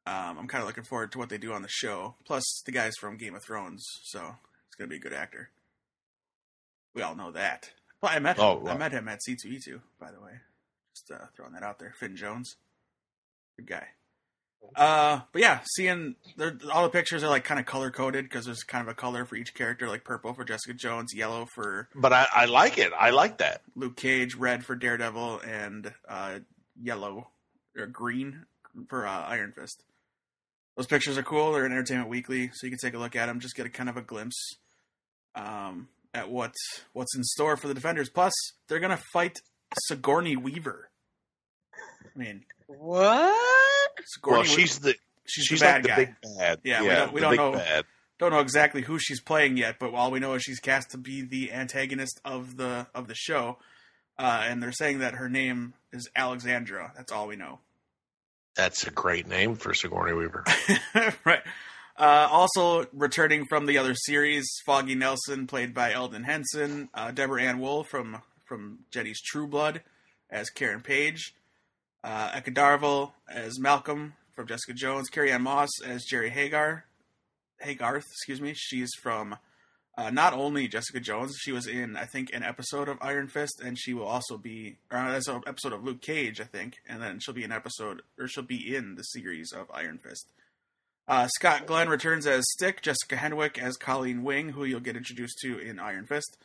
um, 0.05 0.37
I'm 0.39 0.47
kind 0.47 0.61
of 0.61 0.67
looking 0.67 0.83
forward 0.83 1.11
to 1.13 1.17
what 1.17 1.29
they 1.29 1.37
do 1.37 1.53
on 1.53 1.61
the 1.61 1.67
show. 1.67 2.15
Plus, 2.25 2.61
the 2.65 2.71
guys 2.71 2.93
from 2.99 3.17
Game 3.17 3.35
of 3.35 3.43
Thrones, 3.43 3.83
so 4.03 4.19
he's 4.19 4.75
gonna 4.77 4.89
be 4.89 4.97
a 4.97 4.99
good 4.99 5.13
actor. 5.13 5.49
We 6.93 7.01
all 7.01 7.15
know 7.15 7.31
that. 7.31 7.71
Well, 8.01 8.11
I 8.13 8.19
met 8.19 8.37
him. 8.37 8.43
Oh, 8.43 8.67
I 8.67 8.77
met 8.77 8.91
him 8.91 9.07
at 9.07 9.19
C2E2, 9.27 9.81
by 9.99 10.11
the 10.11 10.21
way. 10.21 10.33
Just 10.95 11.11
uh, 11.11 11.25
throwing 11.35 11.53
that 11.53 11.63
out 11.63 11.79
there. 11.79 11.93
Finn 11.99 12.15
Jones, 12.15 12.55
good 13.57 13.67
guy. 13.67 13.87
Uh, 14.75 15.21
but 15.31 15.41
yeah, 15.41 15.59
seeing 15.75 16.15
all 16.71 16.83
the 16.83 16.89
pictures 16.89 17.23
are 17.23 17.29
like 17.29 17.43
kind 17.43 17.59
of 17.59 17.65
color 17.65 17.89
coded 17.89 18.25
because 18.25 18.45
there's 18.45 18.63
kind 18.63 18.81
of 18.81 18.87
a 18.87 18.93
color 18.93 19.25
for 19.25 19.35
each 19.35 19.53
character, 19.53 19.87
like 19.87 20.03
purple 20.03 20.33
for 20.33 20.43
Jessica 20.43 20.73
Jones, 20.73 21.13
yellow 21.15 21.47
for 21.55 21.89
But 21.95 22.13
I, 22.13 22.27
I 22.31 22.45
like 22.45 22.77
it. 22.77 22.91
I 22.97 23.09
like 23.09 23.39
that. 23.39 23.61
Luke 23.75 23.95
Cage, 23.95 24.35
red 24.35 24.63
for 24.63 24.75
Daredevil, 24.75 25.39
and 25.39 25.91
uh, 26.07 26.39
yellow 26.81 27.27
or 27.75 27.87
green 27.87 28.45
for 28.87 29.07
uh, 29.07 29.23
Iron 29.23 29.51
Fist. 29.51 29.83
Those 30.75 30.85
pictures 30.85 31.17
are 31.17 31.23
cool. 31.23 31.53
They're 31.53 31.65
in 31.65 31.71
Entertainment 31.71 32.09
Weekly, 32.09 32.51
so 32.53 32.67
you 32.67 32.71
can 32.71 32.79
take 32.79 32.93
a 32.93 32.99
look 32.99 33.15
at 33.15 33.25
them. 33.25 33.39
Just 33.39 33.55
get 33.55 33.65
a 33.65 33.69
kind 33.69 33.89
of 33.89 33.97
a 33.97 34.01
glimpse 34.01 34.57
um, 35.33 35.87
at 36.13 36.29
what 36.29 36.53
what's 36.93 37.15
in 37.15 37.23
store 37.23 37.57
for 37.57 37.67
the 37.67 37.73
Defenders. 37.73 38.09
Plus, 38.09 38.33
they're 38.67 38.79
gonna 38.79 38.99
fight 39.11 39.39
Sigourney 39.87 40.35
Weaver. 40.35 40.89
I 42.15 42.19
mean, 42.19 42.45
what? 42.67 43.76
Well, 44.25 44.43
she's 44.43 44.79
the 44.79 44.95
she's, 45.25 45.45
she's 45.45 45.59
the 45.59 45.65
bad 45.65 45.73
like 45.75 45.83
the 45.83 45.89
guy. 45.89 45.95
big 46.21 46.37
bad. 46.37 46.59
Yeah, 46.63 46.81
we 46.81 46.87
don't- 46.89 47.13
we 47.13 47.21
don't 47.21 47.35
know. 47.35 47.51
Bad. 47.53 47.85
don't 48.19 48.31
know 48.31 48.39
exactly 48.39 48.81
who 48.81 48.97
she's 48.99 49.21
playing 49.21 49.57
yet, 49.57 49.77
but 49.79 49.93
all 49.93 50.11
we 50.11 50.19
know 50.19 50.33
is 50.33 50.43
she's 50.43 50.59
cast 50.59 50.91
to 50.91 50.97
be 50.97 51.21
the 51.21 51.51
antagonist 51.51 52.19
of 52.25 52.57
the 52.57 52.87
of 52.95 53.07
the 53.07 53.15
show, 53.15 53.57
uh, 54.17 54.43
and 54.45 54.61
they're 54.63 54.71
saying 54.71 54.99
that 54.99 55.15
her 55.15 55.29
name 55.29 55.73
is 55.93 56.09
Alexandra. 56.15 56.91
That's 56.95 57.11
all 57.11 57.27
we 57.27 57.35
know. 57.35 57.59
That's 58.55 58.87
a 58.87 58.91
great 58.91 59.27
name 59.27 59.55
for 59.55 59.73
Sigourney 59.73 60.13
Weaver. 60.13 60.43
right. 61.25 61.43
Uh, 61.95 62.27
also 62.31 62.85
returning 62.93 63.45
from 63.49 63.65
the 63.67 63.77
other 63.77 63.93
series, 63.95 64.47
Foggy 64.65 64.95
Nelson, 64.95 65.45
played 65.47 65.73
by 65.73 65.93
Elden 65.93 66.23
Henson, 66.23 66.89
uh, 66.93 67.11
Deborah 67.11 67.41
Ann 67.43 67.59
Woll 67.59 67.83
from 67.83 68.21
from 68.45 68.79
Jenny's 68.91 69.21
True 69.21 69.45
Blood 69.47 69.81
as 70.29 70.49
Karen 70.49 70.81
Page, 70.81 71.33
uh, 72.03 72.31
Eka 72.31 73.11
as 73.29 73.59
Malcolm 73.59 74.13
from 74.35 74.47
Jessica 74.47 74.73
Jones, 74.73 75.09
Carrie 75.09 75.31
Ann 75.31 75.41
Moss 75.41 75.69
as 75.85 76.05
Jeri 76.05 76.29
Hagar, 76.29 76.85
Hogarth, 77.61 78.05
excuse 78.05 78.39
me. 78.39 78.53
She's 78.55 78.91
from 79.01 79.37
uh, 79.97 80.11
not 80.11 80.33
only 80.33 80.67
Jessica 80.67 80.99
Jones, 80.99 81.35
she 81.39 81.51
was 81.51 81.65
in 81.65 81.95
I 81.95 82.05
think 82.05 82.29
an 82.31 82.43
episode 82.43 82.87
of 82.87 82.97
Iron 83.01 83.27
Fist, 83.27 83.61
and 83.63 83.77
she 83.79 83.93
will 83.93 84.05
also 84.05 84.37
be 84.37 84.77
or 84.91 84.97
uh, 84.99 85.19
an 85.27 85.43
episode 85.47 85.73
of 85.73 85.83
Luke 85.83 86.01
Cage, 86.01 86.39
I 86.39 86.45
think, 86.45 86.75
and 86.87 87.01
then 87.01 87.19
she'll 87.19 87.33
be 87.33 87.43
an 87.43 87.51
episode 87.51 88.03
or 88.19 88.27
she'll 88.27 88.43
be 88.43 88.75
in 88.75 88.95
the 88.95 89.03
series 89.03 89.51
of 89.51 89.71
Iron 89.73 89.97
Fist. 89.97 90.31
Uh, 91.07 91.27
Scott 91.27 91.65
Glenn 91.65 91.89
returns 91.89 92.27
as 92.27 92.43
Stick, 92.51 92.81
Jessica 92.81 93.15
Henwick 93.15 93.57
as 93.57 93.77
Colleen 93.77 94.23
Wing, 94.23 94.49
who 94.49 94.65
you'll 94.65 94.81
get 94.81 94.97
introduced 94.97 95.39
to 95.41 95.57
in 95.57 95.79
Iron 95.79 96.05
Fist. 96.05 96.37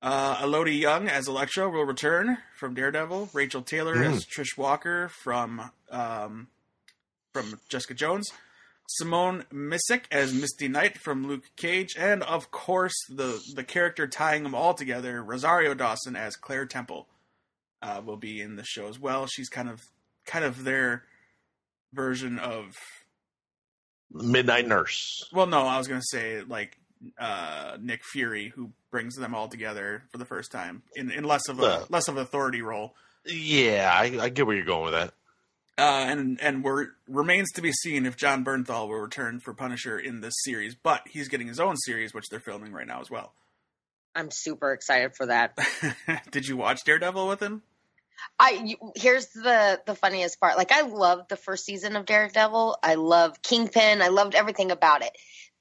Uh, 0.00 0.38
Elodie 0.42 0.76
Yung 0.76 1.08
as 1.08 1.26
Elektra 1.26 1.68
will 1.68 1.84
return 1.84 2.38
from 2.56 2.74
Daredevil. 2.74 3.30
Rachel 3.32 3.62
Taylor 3.62 3.96
Mm. 3.96 4.12
as 4.14 4.24
Trish 4.26 4.56
Walker 4.56 5.08
from 5.08 5.70
um, 5.90 6.48
from 7.32 7.58
Jessica 7.68 7.94
Jones. 7.94 8.30
Simone 8.90 9.44
Missick 9.52 10.04
as 10.10 10.32
Misty 10.32 10.66
Knight 10.68 10.96
from 10.98 11.26
Luke 11.26 11.44
Cage, 11.56 11.94
and 11.98 12.22
of 12.22 12.50
course 12.50 12.94
the 13.10 13.38
the 13.54 13.64
character 13.64 14.06
tying 14.06 14.44
them 14.44 14.54
all 14.54 14.72
together, 14.72 15.22
Rosario 15.22 15.74
Dawson 15.74 16.16
as 16.16 16.36
Claire 16.36 16.64
Temple, 16.64 17.06
uh, 17.82 18.00
will 18.04 18.16
be 18.16 18.40
in 18.40 18.56
the 18.56 18.64
show 18.64 18.88
as 18.88 18.98
well. 18.98 19.26
She's 19.26 19.48
kind 19.50 19.68
of 19.68 19.82
kind 20.24 20.44
of 20.44 20.64
their 20.64 21.04
version 21.92 22.38
of 22.38 22.76
Midnight 24.10 24.66
Nurse. 24.66 25.28
well, 25.32 25.46
no, 25.46 25.66
I 25.66 25.76
was 25.76 25.86
gonna 25.88 26.00
say 26.02 26.40
like 26.42 26.78
uh, 27.18 27.76
Nick 27.80 28.02
Fury, 28.04 28.48
who 28.54 28.70
brings 28.90 29.14
them 29.16 29.34
all 29.34 29.48
together 29.48 30.02
for 30.10 30.18
the 30.18 30.24
first 30.24 30.50
time 30.52 30.82
in, 30.96 31.10
in 31.10 31.24
less 31.24 31.48
of 31.48 31.58
a 31.60 31.62
Yeah. 31.62 31.84
less 31.88 32.08
of 32.08 32.16
an 32.16 32.22
authority 32.22 32.62
role. 32.62 32.94
Yeah, 33.26 33.90
I, 33.92 34.04
I 34.24 34.28
get 34.30 34.46
where 34.46 34.56
you're 34.56 34.64
going 34.64 34.84
with 34.84 34.94
that. 34.94 35.12
Uh, 35.76 36.06
and 36.08 36.40
and 36.40 36.64
we're, 36.64 36.88
remains 37.06 37.48
to 37.52 37.62
be 37.62 37.70
seen 37.72 38.04
if 38.06 38.16
Jon 38.16 38.44
Bernthal 38.44 38.88
will 38.88 38.96
return 38.98 39.38
for 39.38 39.54
Punisher 39.54 39.98
in 39.98 40.20
this 40.22 40.34
series, 40.44 40.74
but 40.74 41.02
he's 41.08 41.28
getting 41.28 41.46
his 41.46 41.60
own 41.60 41.76
series, 41.76 42.12
which 42.12 42.24
they're 42.30 42.40
filming 42.40 42.72
right 42.72 42.86
now 42.86 43.00
as 43.00 43.10
well. 43.10 43.32
I'm 44.14 44.30
super 44.32 44.72
excited 44.72 45.14
for 45.14 45.26
that. 45.26 45.56
Did 46.32 46.48
you 46.48 46.56
watch 46.56 46.82
Daredevil 46.84 47.28
with 47.28 47.40
him? 47.40 47.62
I 48.40 48.62
you- 48.64 48.92
here's 48.96 49.26
the 49.28 49.80
the 49.86 49.94
funniest 49.94 50.40
part. 50.40 50.56
Like 50.56 50.72
I 50.72 50.80
loved 50.80 51.28
the 51.28 51.36
first 51.36 51.64
season 51.64 51.94
of 51.94 52.06
Daredevil. 52.06 52.78
I 52.82 52.94
love 52.96 53.40
Kingpin. 53.42 54.02
I 54.02 54.08
loved 54.08 54.34
everything 54.34 54.72
about 54.72 55.02
it. 55.02 55.12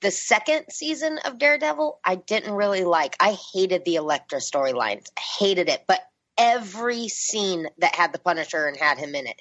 The 0.01 0.11
second 0.11 0.65
season 0.69 1.19
of 1.25 1.39
Daredevil, 1.39 1.99
I 2.03 2.15
didn't 2.15 2.53
really 2.53 2.83
like. 2.83 3.15
I 3.19 3.37
hated 3.53 3.83
the 3.85 3.95
Elektra 3.95 4.39
storylines. 4.39 5.07
Hated 5.37 5.69
it. 5.69 5.83
But 5.87 6.01
every 6.37 7.07
scene 7.07 7.67
that 7.79 7.95
had 7.95 8.13
the 8.13 8.19
Punisher 8.19 8.67
and 8.67 8.77
had 8.77 8.97
him 8.97 9.15
in 9.15 9.27
it, 9.27 9.39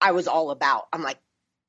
I 0.00 0.12
was 0.12 0.28
all 0.28 0.50
about. 0.50 0.84
I'm 0.92 1.02
like, 1.02 1.18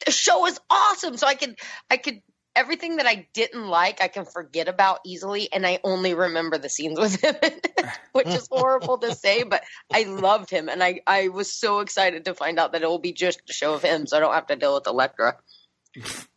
the 0.06 0.12
show 0.12 0.46
is 0.46 0.60
awesome. 0.70 1.18
So 1.18 1.28
I 1.28 1.36
could 1.36 1.56
I 1.90 1.98
could 1.98 2.22
everything 2.56 2.98
that 2.98 3.08
I 3.08 3.28
didn't 3.34 3.68
like, 3.68 4.02
I 4.02 4.08
can 4.08 4.26
forget 4.26 4.68
about 4.68 5.00
easily, 5.06 5.52
and 5.52 5.66
I 5.66 5.80
only 5.84 6.14
remember 6.14 6.58
the 6.58 6.70
scenes 6.70 7.00
with 7.00 7.22
him, 7.22 7.36
which 8.12 8.28
is 8.28 8.48
horrible 8.52 8.98
to 9.00 9.16
say, 9.16 9.44
but 9.44 9.64
I 9.92 10.04
loved 10.04 10.50
him, 10.50 10.70
and 10.70 10.84
I 10.84 11.02
I 11.08 11.30
was 11.30 11.52
so 11.54 11.80
excited 11.80 12.26
to 12.26 12.34
find 12.34 12.60
out 12.60 12.74
that 12.74 12.84
it 12.84 12.90
will 12.90 13.00
be 13.00 13.14
just 13.14 13.42
a 13.50 13.54
show 13.54 13.74
of 13.74 13.84
him, 13.84 14.06
so 14.08 14.18
I 14.18 14.20
don't 14.20 14.34
have 14.34 14.48
to 14.48 14.56
deal 14.56 14.76
with 14.76 14.88
Elektra. 14.88 15.38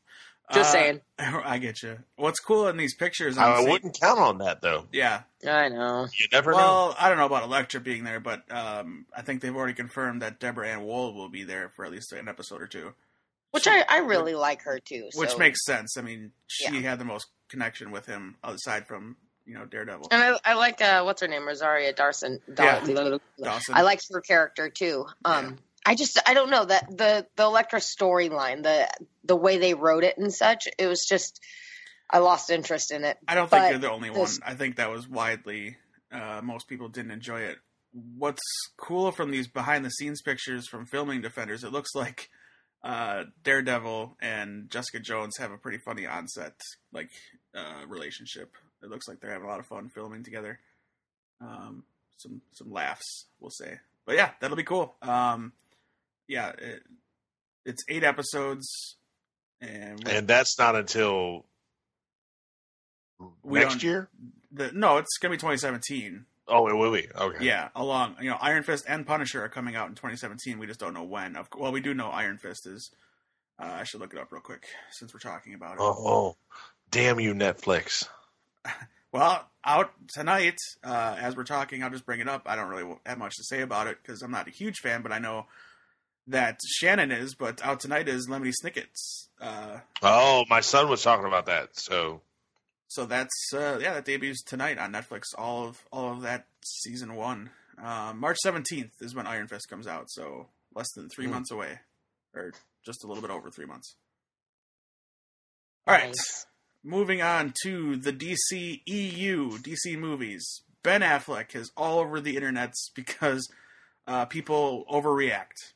Just 0.53 0.71
Uh, 0.71 0.73
saying. 0.73 1.01
I 1.19 1.59
get 1.59 1.83
you. 1.83 1.99
What's 2.17 2.39
cool 2.41 2.69
in 2.69 2.77
these 2.77 2.95
pictures? 2.95 3.39
I 3.39 3.55
I'm 3.57 3.69
wouldn't 3.69 3.99
count 3.99 4.21
on 4.21 4.39
that 4.39 4.61
though. 4.61 4.87
Yeah. 4.93 5.23
I 5.47 5.69
know. 5.69 6.07
You 6.19 6.27
never 6.33 6.51
know. 6.51 6.57
Well, 6.59 6.97
I 6.99 7.09
don't 7.09 7.17
know 7.19 7.27
about 7.27 7.45
Elektra 7.45 7.81
being 7.81 8.05
there, 8.05 8.21
but 8.21 8.43
um, 8.53 9.07
I 9.17 9.23
think 9.23 9.41
they've 9.41 9.55
already 9.55 9.75
confirmed 9.75 10.23
that 10.23 10.41
Deborah 10.41 10.69
Ann 10.69 10.85
Woll 10.85 11.15
will 11.15 11.29
be 11.31 11.45
there 11.45 11.71
for 11.75 11.85
at 11.85 11.93
least 11.93 12.13
an 12.13 12.29
episode 12.29 12.61
or 12.61 12.67
two, 12.67 12.93
Which 13.53 13.67
I, 13.67 13.85
I 13.89 13.99
really 13.99 14.35
like 14.35 14.63
her 14.63 14.79
too. 14.81 15.09
which 15.15 15.37
makes 15.39 15.65
sense. 15.65 15.97
I 15.97 16.03
mean, 16.03 16.33
she 16.47 16.65
Yeah. 16.75 16.91
had 16.91 16.99
the 16.99 17.05
most 17.07 17.27
connection 17.49 17.91
with 17.91 18.05
him 18.07 18.37
aside 18.43 18.87
from 18.87 19.17
you 19.47 19.55
know 19.55 19.65
Daredevil. 19.67 20.09
and 20.11 20.23
I, 20.23 20.39
I 20.45 20.55
like 20.55 20.81
uh, 20.83 21.03
what's 21.05 21.21
her 21.23 21.29
name, 21.29 21.47
Rosaria 21.47 21.93
Dawson. 21.95 22.41
Yeah. 22.49 22.81
Dawson. 22.85 23.21
Dawson. 23.43 23.75
I 23.75 23.83
like 23.83 24.01
her 24.13 24.21
character 24.21 24.69
too. 24.71 25.07
Um, 25.25 25.57
I 25.87 25.95
just 25.95 26.19
I 26.27 26.33
don't 26.35 26.51
know 26.51 26.65
that 26.65 26.89
the 26.97 27.27
the 27.37 27.45
Elektra 27.45 27.81
storyline, 27.81 28.63
the 28.63 28.89
the 29.25 29.37
way 29.37 29.59
they 29.59 29.75
wrote 29.75 30.05
it 30.05 30.19
and 30.19 30.33
such, 30.33 30.69
it 30.79 30.87
was 30.87 31.05
just 31.05 31.41
I 32.11 32.19
lost 32.19 32.51
interest 32.51 32.91
in 32.93 33.05
it. 33.05 33.19
I 33.27 33.35
don't 33.35 33.51
think 33.51 33.71
you're 33.71 33.79
the 33.79 33.91
only 33.91 34.11
one. 34.11 34.29
I 34.45 34.55
think 34.55 34.77
that 34.77 34.91
was 34.91 35.09
widely. 35.09 35.77
Uh, 36.13 36.41
most 36.43 36.69
people 36.69 36.89
didn't 36.89 37.11
enjoy 37.11 37.41
it. 37.41 37.59
What's 38.17 38.43
cool 38.77 39.11
from 39.13 39.31
these 39.31 39.49
behind 39.49 39.85
the 39.85 39.91
scenes 39.91 40.21
pictures 40.21 40.69
from 40.69 40.87
filming 40.87 41.23
Defenders, 41.23 41.65
it 41.65 41.73
looks 41.73 41.95
like 41.95 42.29
uh, 42.83 43.25
Daredevil 43.43 44.17
and 44.21 44.69
Jessica 44.71 45.01
Jones 45.01 45.37
have 45.39 45.53
a 45.53 45.57
pretty 45.57 45.79
funny 45.79 46.07
onset 46.07 46.55
like 46.93 47.11
uh, 47.55 47.87
relationship. 47.89 48.53
It 48.83 48.91
looks 48.91 49.09
like 49.09 49.21
they're 49.21 49.31
having 49.31 49.47
a 49.47 49.51
lot 49.51 49.61
of 49.61 49.67
fun 49.67 49.89
filming 49.89 50.23
together. 50.23 50.61
Um, 51.41 51.85
some 52.19 52.43
some 52.53 52.73
laughs, 52.73 53.27
we'll 53.41 53.51
say. 53.51 53.79
But 54.05 54.17
yeah, 54.17 54.31
that'll 54.41 54.57
be 54.57 54.65
cool. 54.65 54.95
Um, 55.03 55.53
yeah, 56.29 56.51
it, 56.51 56.83
it's 57.65 57.83
eight 57.89 58.05
episodes, 58.05 58.97
and 59.65 60.09
and 60.09 60.29
that's 60.29 60.59
not 60.59 60.77
until 60.77 61.45
next 63.45 63.83
year. 63.83 64.09
the, 64.53 64.73
no, 64.73 64.99
it's 64.99 65.19
gonna 65.19 65.33
be 65.33 65.39
2017. 65.39 66.27
Oh, 66.47 66.69
it 66.69 66.75
will 66.75 66.93
be. 66.93 67.07
Okay. 67.15 67.45
Yeah, 67.45 67.69
along 67.75 68.17
you 68.21 68.31
know, 68.31 68.37
Iron 68.41 68.63
Fist 68.63 68.85
and 68.87 69.07
Punisher 69.07 69.43
are 69.45 69.49
coming 69.49 69.77
out 69.77 69.89
in 69.89 69.95
2017. 69.95 70.59
We 70.59 70.67
just 70.67 70.81
don't 70.81 70.95
know 70.95 71.05
when. 71.05 71.37
Of 71.37 71.49
well, 71.57 71.73
we 71.73 71.81
do 71.81 71.95
know 71.95 72.09
Iron 72.09 72.39
Fist 72.39 72.67
is. 72.67 72.91
Uh, 73.59 73.71
I 73.73 73.85
should 73.85 74.01
look 74.01 74.13
it 74.13 74.19
up 74.19 74.33
real 74.33 74.43
quick 74.43 74.67
since 74.91 75.15
we're 75.15 75.21
talking 75.21 75.55
about 75.55 75.75
it. 75.75 75.81
Oh, 75.81 76.37
damn 76.91 77.21
you, 77.21 77.35
Netflix. 77.35 78.09
Well, 79.15 79.49
out 79.65 79.93
tonight, 80.13 80.59
uh, 80.83 81.15
as 81.17 81.37
we're 81.37 81.45
talking, 81.45 81.85
I'll 81.85 81.91
just 81.91 82.05
bring 82.05 82.19
it 82.19 82.29
up. 82.29 82.43
I 82.47 82.57
don't 82.57 82.69
really 82.69 82.97
have 83.07 83.17
much 83.17 83.37
to 83.37 83.45
say 83.45 83.61
about 83.61 83.87
it 83.87 83.99
because 84.03 84.23
I'm 84.23 84.33
not 84.33 84.49
a 84.49 84.51
huge 84.51 84.79
fan, 84.79 85.03
but 85.03 85.13
I 85.13 85.21
know 85.21 85.47
that 86.29 86.59
Shannon 86.67 87.11
is. 87.13 87.35
But 87.35 87.65
out 87.65 87.81
tonight 87.81 88.09
is 88.09 88.29
Lemony 88.29 88.53
Snicket's. 88.65 89.29
Uh, 89.41 89.81
Oh, 90.03 90.45
my 90.49 90.61
son 90.61 90.89
was 90.89 91.03
talking 91.03 91.27
about 91.27 91.47
that. 91.47 91.71
So 91.73 92.21
so 92.89 93.07
that's 93.07 93.51
uh, 93.53 93.79
yeah, 93.81 93.95
that 93.95 94.05
debuts 94.05 94.43
tonight 94.43 94.79
on 94.79 94.93
Netflix. 94.93 95.23
All 95.37 95.67
of 95.67 95.83
all 95.93 96.13
of 96.13 96.23
that 96.23 96.47
season 96.65 97.15
one. 97.17 97.51
Uh, 97.83 98.13
March 98.15 98.39
17th 98.47 98.91
is 99.01 99.15
when 99.17 99.27
Iron 99.27 99.49
Fist 99.49 99.69
comes 99.69 99.89
out, 99.89 100.09
so 100.09 100.47
less 100.77 100.93
than 100.93 101.09
three 101.09 101.25
Hmm. 101.27 101.33
months 101.33 101.51
away, 101.51 101.81
or 102.35 102.53
just 102.87 103.03
a 103.03 103.07
little 103.09 103.21
bit 103.23 103.33
over 103.33 103.51
three 103.51 103.67
months. 103.67 103.97
All 105.87 105.95
right. 105.95 106.07
Nice. 106.07 106.47
Moving 106.85 107.21
on 107.23 107.53
to 107.65 107.97
the 107.97 108.13
DC 108.13 108.83
EU, 108.87 109.59
DC 109.59 109.99
movies. 109.99 110.63
Ben 110.83 111.01
Affleck 111.01 111.57
is 111.57 111.73
all 111.77 111.99
over 111.99 112.21
the 112.21 112.37
internets 112.37 112.91
because 112.95 113.51
uh, 114.07 114.27
people 114.27 114.85
overreact. 114.91 115.73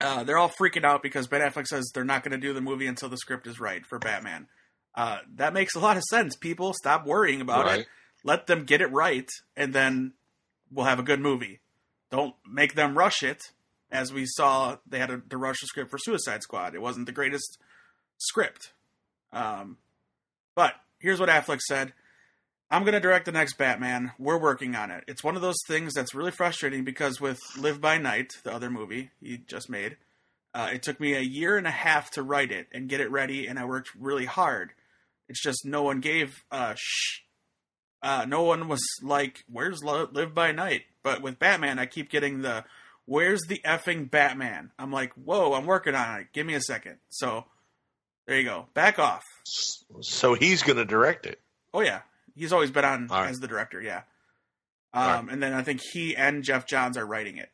Uh, 0.00 0.24
they're 0.24 0.38
all 0.38 0.48
freaking 0.50 0.84
out 0.84 1.02
because 1.02 1.26
Ben 1.26 1.40
Affleck 1.42 1.66
says 1.66 1.90
they're 1.92 2.04
not 2.04 2.22
going 2.22 2.32
to 2.32 2.38
do 2.38 2.52
the 2.54 2.60
movie 2.60 2.86
until 2.86 3.08
the 3.10 3.18
script 3.18 3.46
is 3.46 3.60
right 3.60 3.84
for 3.86 3.98
Batman. 3.98 4.48
Uh, 4.94 5.18
that 5.36 5.52
makes 5.52 5.74
a 5.74 5.78
lot 5.80 5.96
of 5.96 6.02
sense. 6.04 6.36
People 6.36 6.72
stop 6.72 7.06
worrying 7.06 7.40
about 7.40 7.66
Right. 7.66 7.80
it. 7.80 7.86
Let 8.24 8.46
them 8.46 8.64
get 8.64 8.80
it 8.80 8.90
right, 8.92 9.28
and 9.56 9.72
then 9.72 10.12
we'll 10.70 10.86
have 10.86 10.98
a 10.98 11.02
good 11.04 11.20
movie. 11.20 11.60
Don't 12.10 12.34
make 12.50 12.74
them 12.74 12.96
rush 12.98 13.22
it, 13.22 13.52
as 13.90 14.12
we 14.12 14.24
saw 14.26 14.76
they 14.86 14.98
had 14.98 15.10
a, 15.10 15.18
to 15.30 15.36
rush 15.38 15.60
the 15.60 15.66
script 15.66 15.90
for 15.90 15.98
Suicide 15.98 16.42
Squad. 16.42 16.74
It 16.74 16.82
wasn't 16.82 17.06
the 17.06 17.12
greatest 17.12 17.58
script. 18.18 18.72
Um, 19.32 19.78
but 20.54 20.74
here's 20.98 21.20
what 21.20 21.28
Affleck 21.28 21.60
said. 21.60 21.92
I'm 22.70 22.82
going 22.82 22.94
to 22.94 23.00
direct 23.00 23.24
the 23.24 23.32
next 23.32 23.58
Batman. 23.58 24.12
We're 24.18 24.38
working 24.38 24.76
on 24.76 24.92
it. 24.92 25.02
It's 25.08 25.24
one 25.24 25.34
of 25.34 25.42
those 25.42 25.58
things 25.66 25.92
that's 25.92 26.14
really 26.14 26.30
frustrating 26.30 26.84
because 26.84 27.20
with 27.20 27.38
Live 27.58 27.80
by 27.80 27.98
Night, 27.98 28.34
the 28.44 28.52
other 28.54 28.70
movie 28.70 29.10
he 29.20 29.38
just 29.38 29.68
made, 29.68 29.96
uh, 30.54 30.70
it 30.72 30.82
took 30.82 31.00
me 31.00 31.14
a 31.14 31.20
year 31.20 31.56
and 31.56 31.66
a 31.66 31.72
half 31.72 32.10
to 32.12 32.22
write 32.22 32.52
it 32.52 32.68
and 32.72 32.88
get 32.88 33.00
it 33.00 33.10
ready, 33.10 33.46
and 33.46 33.58
I 33.58 33.64
worked 33.64 33.90
really 33.98 34.24
hard. 34.24 34.72
It's 35.28 35.42
just 35.42 35.64
no 35.64 35.82
one 35.82 36.00
gave 36.00 36.44
a 36.50 36.74
shh. 36.76 37.20
Uh, 38.02 38.24
no 38.26 38.42
one 38.42 38.66
was 38.68 38.82
like, 39.02 39.44
"Where's 39.48 39.82
Live 39.84 40.34
by 40.34 40.52
Night?" 40.52 40.82
But 41.02 41.22
with 41.22 41.38
Batman, 41.38 41.78
I 41.78 41.86
keep 41.86 42.10
getting 42.10 42.42
the, 42.42 42.64
"Where's 43.04 43.42
the 43.42 43.60
effing 43.64 44.10
Batman?" 44.10 44.72
I'm 44.78 44.90
like, 44.90 45.12
"Whoa, 45.14 45.52
I'm 45.52 45.66
working 45.66 45.94
on 45.94 46.20
it. 46.20 46.28
Give 46.32 46.46
me 46.46 46.54
a 46.54 46.60
second. 46.60 46.96
So, 47.10 47.44
there 48.26 48.38
you 48.38 48.44
go. 48.44 48.66
Back 48.74 48.98
off. 48.98 49.24
so 50.00 50.34
he's 50.34 50.62
going 50.62 50.78
to 50.78 50.84
direct 50.84 51.26
it. 51.26 51.40
Oh 51.72 51.80
yeah, 51.80 52.00
he's 52.40 52.52
always 52.52 52.70
been 52.70 52.84
on 52.84 53.06
right. 53.06 53.30
as 53.30 53.38
the 53.38 53.46
director. 53.46 53.80
Yeah. 53.80 54.02
Um, 54.92 55.28
and 55.28 55.42
then 55.42 55.52
I 55.52 55.62
think 55.62 55.80
he 55.92 56.16
and 56.16 56.42
Geoff 56.42 56.66
Johns 56.66 56.96
are 56.96 57.06
writing 57.06 57.36
it. 57.36 57.50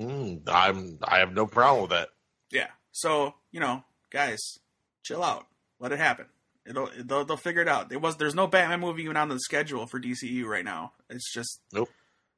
Mm, 0.00 0.48
I'm. 0.48 0.98
I 1.02 1.18
have 1.18 1.34
no 1.34 1.46
problem 1.46 1.82
with 1.82 1.90
that. 1.90 2.08
Yeah. 2.50 2.68
So 2.92 3.34
you 3.50 3.60
know, 3.60 3.84
guys, 4.10 4.38
chill 5.02 5.22
out. 5.22 5.46
Let 5.78 5.92
it 5.92 5.98
happen. 5.98 6.26
It'll 6.64 6.88
they'll, 7.04 7.24
they'll 7.24 7.36
figure 7.36 7.62
it 7.62 7.68
out. 7.68 7.92
It 7.92 8.00
was 8.00 8.16
there's 8.16 8.34
no 8.34 8.46
Batman 8.46 8.80
movie 8.80 9.02
even 9.02 9.16
on 9.16 9.28
the 9.28 9.38
schedule 9.40 9.86
for 9.86 10.00
DCU 10.00 10.44
right 10.44 10.64
now. 10.64 10.92
It's 11.10 11.32
just 11.32 11.60
Nope. 11.72 11.90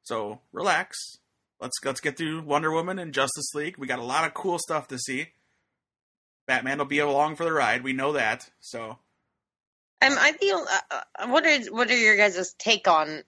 So 0.02 0.40
relax. 0.52 1.18
Let's 1.60 1.76
let's 1.84 2.00
get 2.00 2.16
through 2.16 2.42
Wonder 2.42 2.72
Woman 2.72 2.98
and 2.98 3.12
Justice 3.12 3.54
League. 3.54 3.76
We 3.78 3.86
got 3.86 3.98
a 3.98 4.04
lot 4.04 4.26
of 4.26 4.34
cool 4.34 4.58
stuff 4.58 4.88
to 4.88 4.98
see. 4.98 5.28
Batman 6.46 6.78
will 6.78 6.86
be 6.86 6.98
along 6.98 7.36
for 7.36 7.44
the 7.44 7.52
ride. 7.52 7.84
We 7.84 7.92
know 7.92 8.12
that. 8.12 8.50
So 8.60 8.98
Um, 10.00 10.16
I 10.18 10.32
feel. 10.32 10.64
Uh, 10.70 11.00
uh, 11.18 11.28
what 11.28 11.44
is 11.44 11.70
what 11.70 11.90
are 11.90 11.96
your 11.96 12.16
guys' 12.16 12.54
take 12.58 12.86
on 12.86 13.22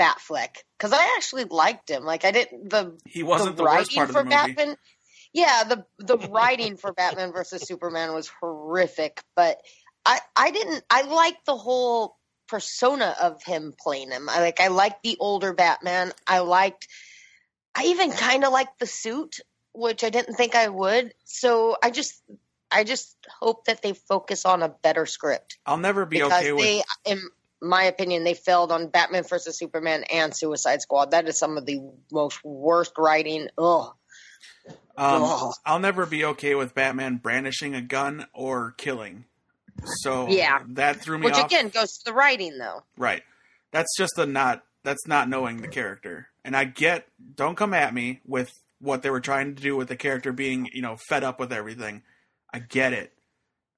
Batfleck? 0.00 0.56
Because 0.78 0.92
I 0.92 1.14
actually 1.16 1.44
liked 1.44 1.90
him. 1.90 2.04
Like 2.04 2.24
I 2.24 2.30
didn't 2.30 2.70
the 2.70 2.96
he 3.06 3.22
wasn't 3.22 3.56
the, 3.56 3.64
writing 3.64 3.80
worst 3.80 3.94
part 3.94 4.08
of 4.10 4.14
for 4.14 4.22
the 4.22 4.30
movie. 4.30 4.54
Batman. 4.54 4.76
Yeah, 5.32 5.64
the 5.64 5.84
the 5.98 6.16
writing 6.28 6.76
for 6.76 6.92
Batman 6.92 7.32
versus 7.32 7.62
Superman 7.62 8.14
was 8.14 8.30
horrific, 8.40 9.20
but 9.36 9.58
I 10.06 10.20
I 10.34 10.50
didn't. 10.50 10.84
I 10.88 11.02
liked 11.02 11.44
the 11.44 11.56
whole 11.56 12.16
persona 12.48 13.16
of 13.20 13.42
him 13.42 13.74
playing 13.78 14.10
him. 14.10 14.28
I 14.28 14.40
like. 14.40 14.60
I 14.60 14.68
liked 14.68 15.02
the 15.02 15.16
older 15.20 15.52
Batman. 15.52 16.12
I 16.26 16.38
liked. 16.38 16.88
I 17.74 17.86
even 17.86 18.12
kind 18.12 18.44
of 18.44 18.52
liked 18.52 18.78
the 18.78 18.86
suit, 18.86 19.40
which 19.72 20.04
I 20.04 20.10
didn't 20.10 20.36
think 20.36 20.54
I 20.54 20.68
would. 20.68 21.12
So 21.24 21.76
I 21.82 21.90
just. 21.90 22.22
I 22.74 22.84
just 22.84 23.16
hope 23.40 23.66
that 23.66 23.82
they 23.82 23.92
focus 23.92 24.44
on 24.44 24.62
a 24.62 24.68
better 24.68 25.06
script 25.06 25.58
I'll 25.64 25.76
never 25.78 26.04
be 26.04 26.22
okay 26.22 26.52
with 26.52 26.62
they, 26.62 26.82
in 27.04 27.20
my 27.62 27.84
opinion, 27.84 28.24
they 28.24 28.34
failed 28.34 28.70
on 28.70 28.88
Batman 28.88 29.22
versus 29.22 29.58
Superman 29.58 30.04
and 30.12 30.36
Suicide 30.36 30.82
Squad. 30.82 31.12
That 31.12 31.26
is 31.28 31.38
some 31.38 31.56
of 31.56 31.64
the 31.64 31.80
most 32.12 32.44
worst 32.44 32.92
writing. 32.98 33.48
Ugh. 33.56 33.92
Um, 34.96 35.22
Ugh. 35.22 35.54
I'll 35.64 35.78
never 35.78 36.06
be 36.06 36.24
okay 36.26 36.54
with 36.54 36.74
Batman 36.74 37.16
brandishing 37.16 37.74
a 37.74 37.80
gun 37.80 38.26
or 38.32 38.72
killing. 38.76 39.24
So 40.02 40.28
Yeah. 40.28 40.62
that 40.70 41.00
threw 41.00 41.18
me 41.18 41.26
off. 41.26 41.32
Which 41.32 41.44
off. 41.44 41.50
again 41.50 41.68
goes 41.70 41.98
to 41.98 42.04
the 42.04 42.12
writing, 42.12 42.58
though. 42.58 42.84
Right. 42.96 43.22
That's 43.72 43.96
just 43.96 44.18
a 44.18 44.26
not. 44.26 44.64
That's 44.82 45.06
not 45.06 45.30
knowing 45.30 45.62
the 45.62 45.68
character. 45.68 46.28
And 46.44 46.54
I 46.54 46.64
get. 46.64 47.08
Don't 47.34 47.56
come 47.56 47.72
at 47.72 47.94
me 47.94 48.20
with 48.26 48.52
what 48.78 49.02
they 49.02 49.08
were 49.08 49.20
trying 49.20 49.54
to 49.54 49.62
do 49.62 49.74
with 49.74 49.88
the 49.88 49.96
character 49.96 50.32
being, 50.32 50.68
you 50.74 50.82
know, 50.82 50.98
fed 51.08 51.24
up 51.24 51.40
with 51.40 51.52
everything. 51.52 52.02
I 52.54 52.60
get 52.60 52.92
it. 52.92 53.12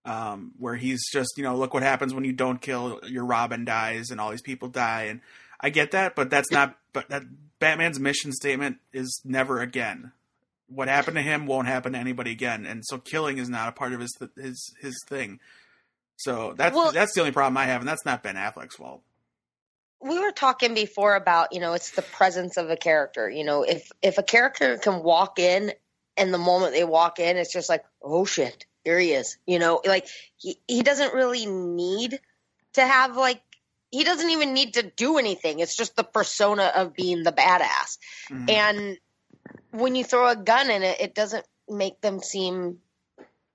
Um, 0.04 0.52
where 0.58 0.76
he's 0.76 1.02
just, 1.10 1.30
you 1.36 1.42
know, 1.42 1.56
look 1.56 1.74
what 1.74 1.82
happens 1.82 2.14
when 2.14 2.24
you 2.24 2.32
don't 2.32 2.60
kill 2.60 3.00
your 3.08 3.24
Robin 3.24 3.64
dies 3.64 4.10
and 4.12 4.20
all 4.20 4.30
these 4.30 4.40
people 4.42 4.68
die, 4.68 5.04
and 5.04 5.20
I 5.60 5.70
get 5.70 5.90
that, 5.90 6.14
but 6.14 6.30
that's 6.30 6.52
not. 6.52 6.76
But 6.92 7.08
that 7.08 7.24
Batman's 7.58 7.98
mission 7.98 8.30
statement 8.32 8.76
is 8.92 9.20
never 9.24 9.60
again. 9.60 10.12
What 10.68 10.86
happened 10.86 11.16
to 11.16 11.22
him 11.22 11.46
won't 11.46 11.66
happen 11.66 11.94
to 11.94 11.98
anybody 11.98 12.30
again, 12.30 12.66
and 12.66 12.84
so 12.86 12.98
killing 12.98 13.38
is 13.38 13.48
not 13.48 13.68
a 13.68 13.72
part 13.72 13.92
of 13.94 14.00
his 14.00 14.16
his 14.36 14.74
his 14.80 14.94
thing. 15.08 15.40
So 16.18 16.54
that's 16.56 16.76
Well- 16.76 16.92
that's 16.92 17.12
the 17.14 17.20
only 17.22 17.32
problem 17.32 17.56
I 17.56 17.64
have, 17.64 17.80
and 17.80 17.88
that's 17.88 18.04
not 18.04 18.22
Ben 18.22 18.36
Affleck's 18.36 18.76
fault. 18.76 19.02
we 20.00 20.18
were 20.20 20.30
talking 20.30 20.72
before 20.74 21.16
about 21.16 21.52
you 21.52 21.58
know 21.58 21.72
it's 21.72 21.90
the 21.92 22.02
presence 22.02 22.56
of 22.58 22.70
a 22.70 22.76
character 22.76 23.28
you 23.30 23.42
know 23.44 23.62
if 23.64 23.90
if 24.02 24.18
a 24.18 24.22
character 24.22 24.76
can 24.78 25.02
walk 25.02 25.38
in 25.40 25.72
and 26.16 26.32
the 26.32 26.38
moment 26.38 26.72
they 26.72 26.84
walk 26.84 27.18
in 27.18 27.36
it's 27.36 27.52
just 27.52 27.68
like 27.68 27.84
oh 28.02 28.24
shit 28.24 28.66
here 28.84 28.98
he 28.98 29.12
is. 29.12 29.36
You 29.46 29.58
know 29.58 29.80
like 29.84 30.06
he, 30.36 30.58
he 30.68 30.82
doesn't 30.82 31.12
really 31.14 31.44
need 31.46 32.20
to 32.74 32.86
have 32.86 33.16
like 33.16 33.42
he 33.90 34.04
doesn't 34.04 34.30
even 34.30 34.52
need 34.54 34.74
to 34.74 34.82
do 34.82 35.18
anything. 35.18 35.60
It's 35.60 35.76
just 35.76 35.96
the 35.96 36.04
persona 36.04 36.70
of 36.74 36.94
being 36.94 37.22
the 37.22 37.32
badass. 37.32 37.98
Mhm. 38.30 38.50
and 38.50 38.98
when 39.70 39.94
you 39.94 40.04
throw 40.04 40.28
a 40.28 40.36
gun 40.36 40.70
in 40.70 40.82
it 40.82 41.00
it 41.00 41.14
doesn't 41.14 41.46
make 41.68 42.00
them 42.00 42.20
seem 42.20 42.78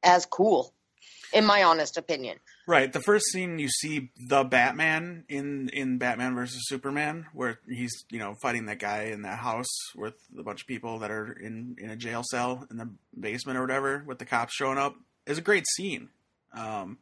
as 0.04 0.26
cool 0.26 0.74
in 1.34 1.46
my 1.46 1.64
honest 1.64 1.98
opinion 1.98 2.38
Right. 2.68 2.92
The 2.92 3.02
first 3.02 3.26
scene 3.32 3.60
you 3.60 3.70
see 3.70 4.12
the 4.28 4.44
Batman 4.44 5.26
in 5.28 5.70
in 5.70 5.98
Batman 5.98 6.36
versus 6.36 6.62
Superman, 6.68 7.26
where 7.34 7.60
he's 7.68 8.06
you 8.10 8.20
know 8.20 8.36
fighting 8.42 8.66
that 8.68 8.80
guy 8.80 9.04
in 9.06 9.24
that 9.24 9.40
house 9.40 9.72
with 9.96 10.16
a 10.38 10.44
bunch 10.44 10.62
of 10.62 10.68
people 10.68 11.00
that 11.00 11.12
are 11.12 11.32
in 11.32 11.76
in 11.80 11.90
a 11.90 11.96
jail 11.96 12.24
cell 12.24 12.66
in 12.70 12.78
the 12.78 12.90
basement 13.20 13.58
or 13.58 13.62
whatever, 13.62 14.04
with 14.06 14.20
the 14.20 14.26
cops 14.26 14.54
showing 14.54 14.78
up, 14.78 14.96
is 15.26 15.38
a 15.38 15.42
great 15.42 15.66
scene. 15.68 16.10
Um, 16.54 17.00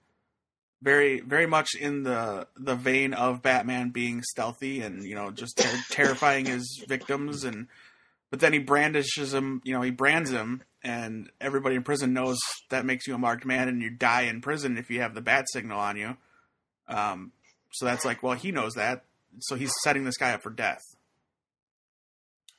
very 0.81 1.19
very 1.19 1.45
much 1.45 1.75
in 1.79 2.03
the 2.03 2.47
the 2.55 2.75
vein 2.75 3.13
of 3.13 3.41
Batman 3.41 3.89
being 3.89 4.23
stealthy 4.23 4.81
and 4.81 5.03
you 5.03 5.15
know 5.15 5.29
just 5.29 5.57
ter- 5.57 5.83
terrifying 5.91 6.45
his 6.45 6.83
victims 6.87 7.43
and. 7.43 7.67
But 8.29 8.39
then 8.39 8.53
he 8.53 8.59
brandishes 8.59 9.33
him, 9.33 9.61
you 9.63 9.73
know, 9.73 9.81
he 9.81 9.91
brands 9.91 10.29
him, 10.29 10.61
and 10.83 11.29
everybody 11.41 11.75
in 11.75 11.83
prison 11.83 12.13
knows 12.13 12.37
that 12.69 12.85
makes 12.85 13.07
you 13.07 13.15
a 13.15 13.17
marked 13.17 13.45
man, 13.45 13.67
and 13.67 13.81
you 13.81 13.89
die 13.89 14.23
in 14.23 14.41
prison 14.41 14.77
if 14.77 14.89
you 14.89 15.01
have 15.01 15.15
the 15.15 15.21
bat 15.21 15.45
signal 15.51 15.79
on 15.79 15.97
you. 15.97 16.15
Um, 16.87 17.31
so 17.71 17.85
that's 17.85 18.05
like, 18.05 18.21
well, 18.21 18.35
he 18.35 18.51
knows 18.51 18.73
that, 18.73 19.03
so 19.39 19.55
he's 19.55 19.73
setting 19.83 20.03
this 20.03 20.17
guy 20.17 20.33
up 20.33 20.43
for 20.43 20.51
death. 20.51 20.81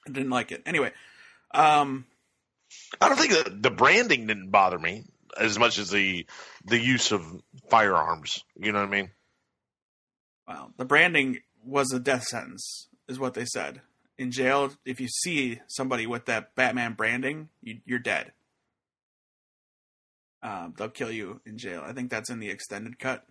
I 0.07 0.11
didn't 0.11 0.31
like 0.31 0.51
it. 0.51 0.63
Anyway, 0.67 0.93
um, 1.53 2.05
I 3.01 3.09
don't 3.09 3.19
think 3.19 3.33
that 3.33 3.63
the 3.63 3.71
branding 3.71 4.27
didn't 4.27 4.51
bother 4.51 4.79
me 4.79 5.05
as 5.39 5.59
much 5.59 5.79
as 5.79 5.91
the 5.91 6.27
the 6.65 6.79
use 6.79 7.13
of 7.13 7.23
firearms. 7.71 8.43
You 8.57 8.73
know 8.73 8.81
what 8.81 8.89
I 8.89 8.91
mean? 8.91 9.11
well, 10.51 10.73
the 10.77 10.85
branding 10.85 11.39
was 11.65 11.93
a 11.93 12.01
death 12.01 12.25
sentence, 12.25 12.89
is 13.09 13.21
what 13.21 13.35
they 13.35 13.45
said. 13.45 13.81
In 14.21 14.31
jail, 14.31 14.71
if 14.85 15.01
you 15.01 15.09
see 15.09 15.63
somebody 15.67 16.07
with 16.07 16.27
that 16.27 16.55
Batman 16.55 16.93
branding, 16.93 17.49
you, 17.63 17.79
you're 17.87 17.99
dead. 17.99 18.33
Um, 20.43 20.75
they'll 20.77 20.91
kill 20.91 21.11
you 21.11 21.41
in 21.47 21.57
jail. 21.57 21.83
I 21.83 21.95
think 21.95 22.11
that's 22.11 22.29
in 22.29 22.39
the 22.39 22.51
extended 22.51 22.99
cut. 22.99 23.25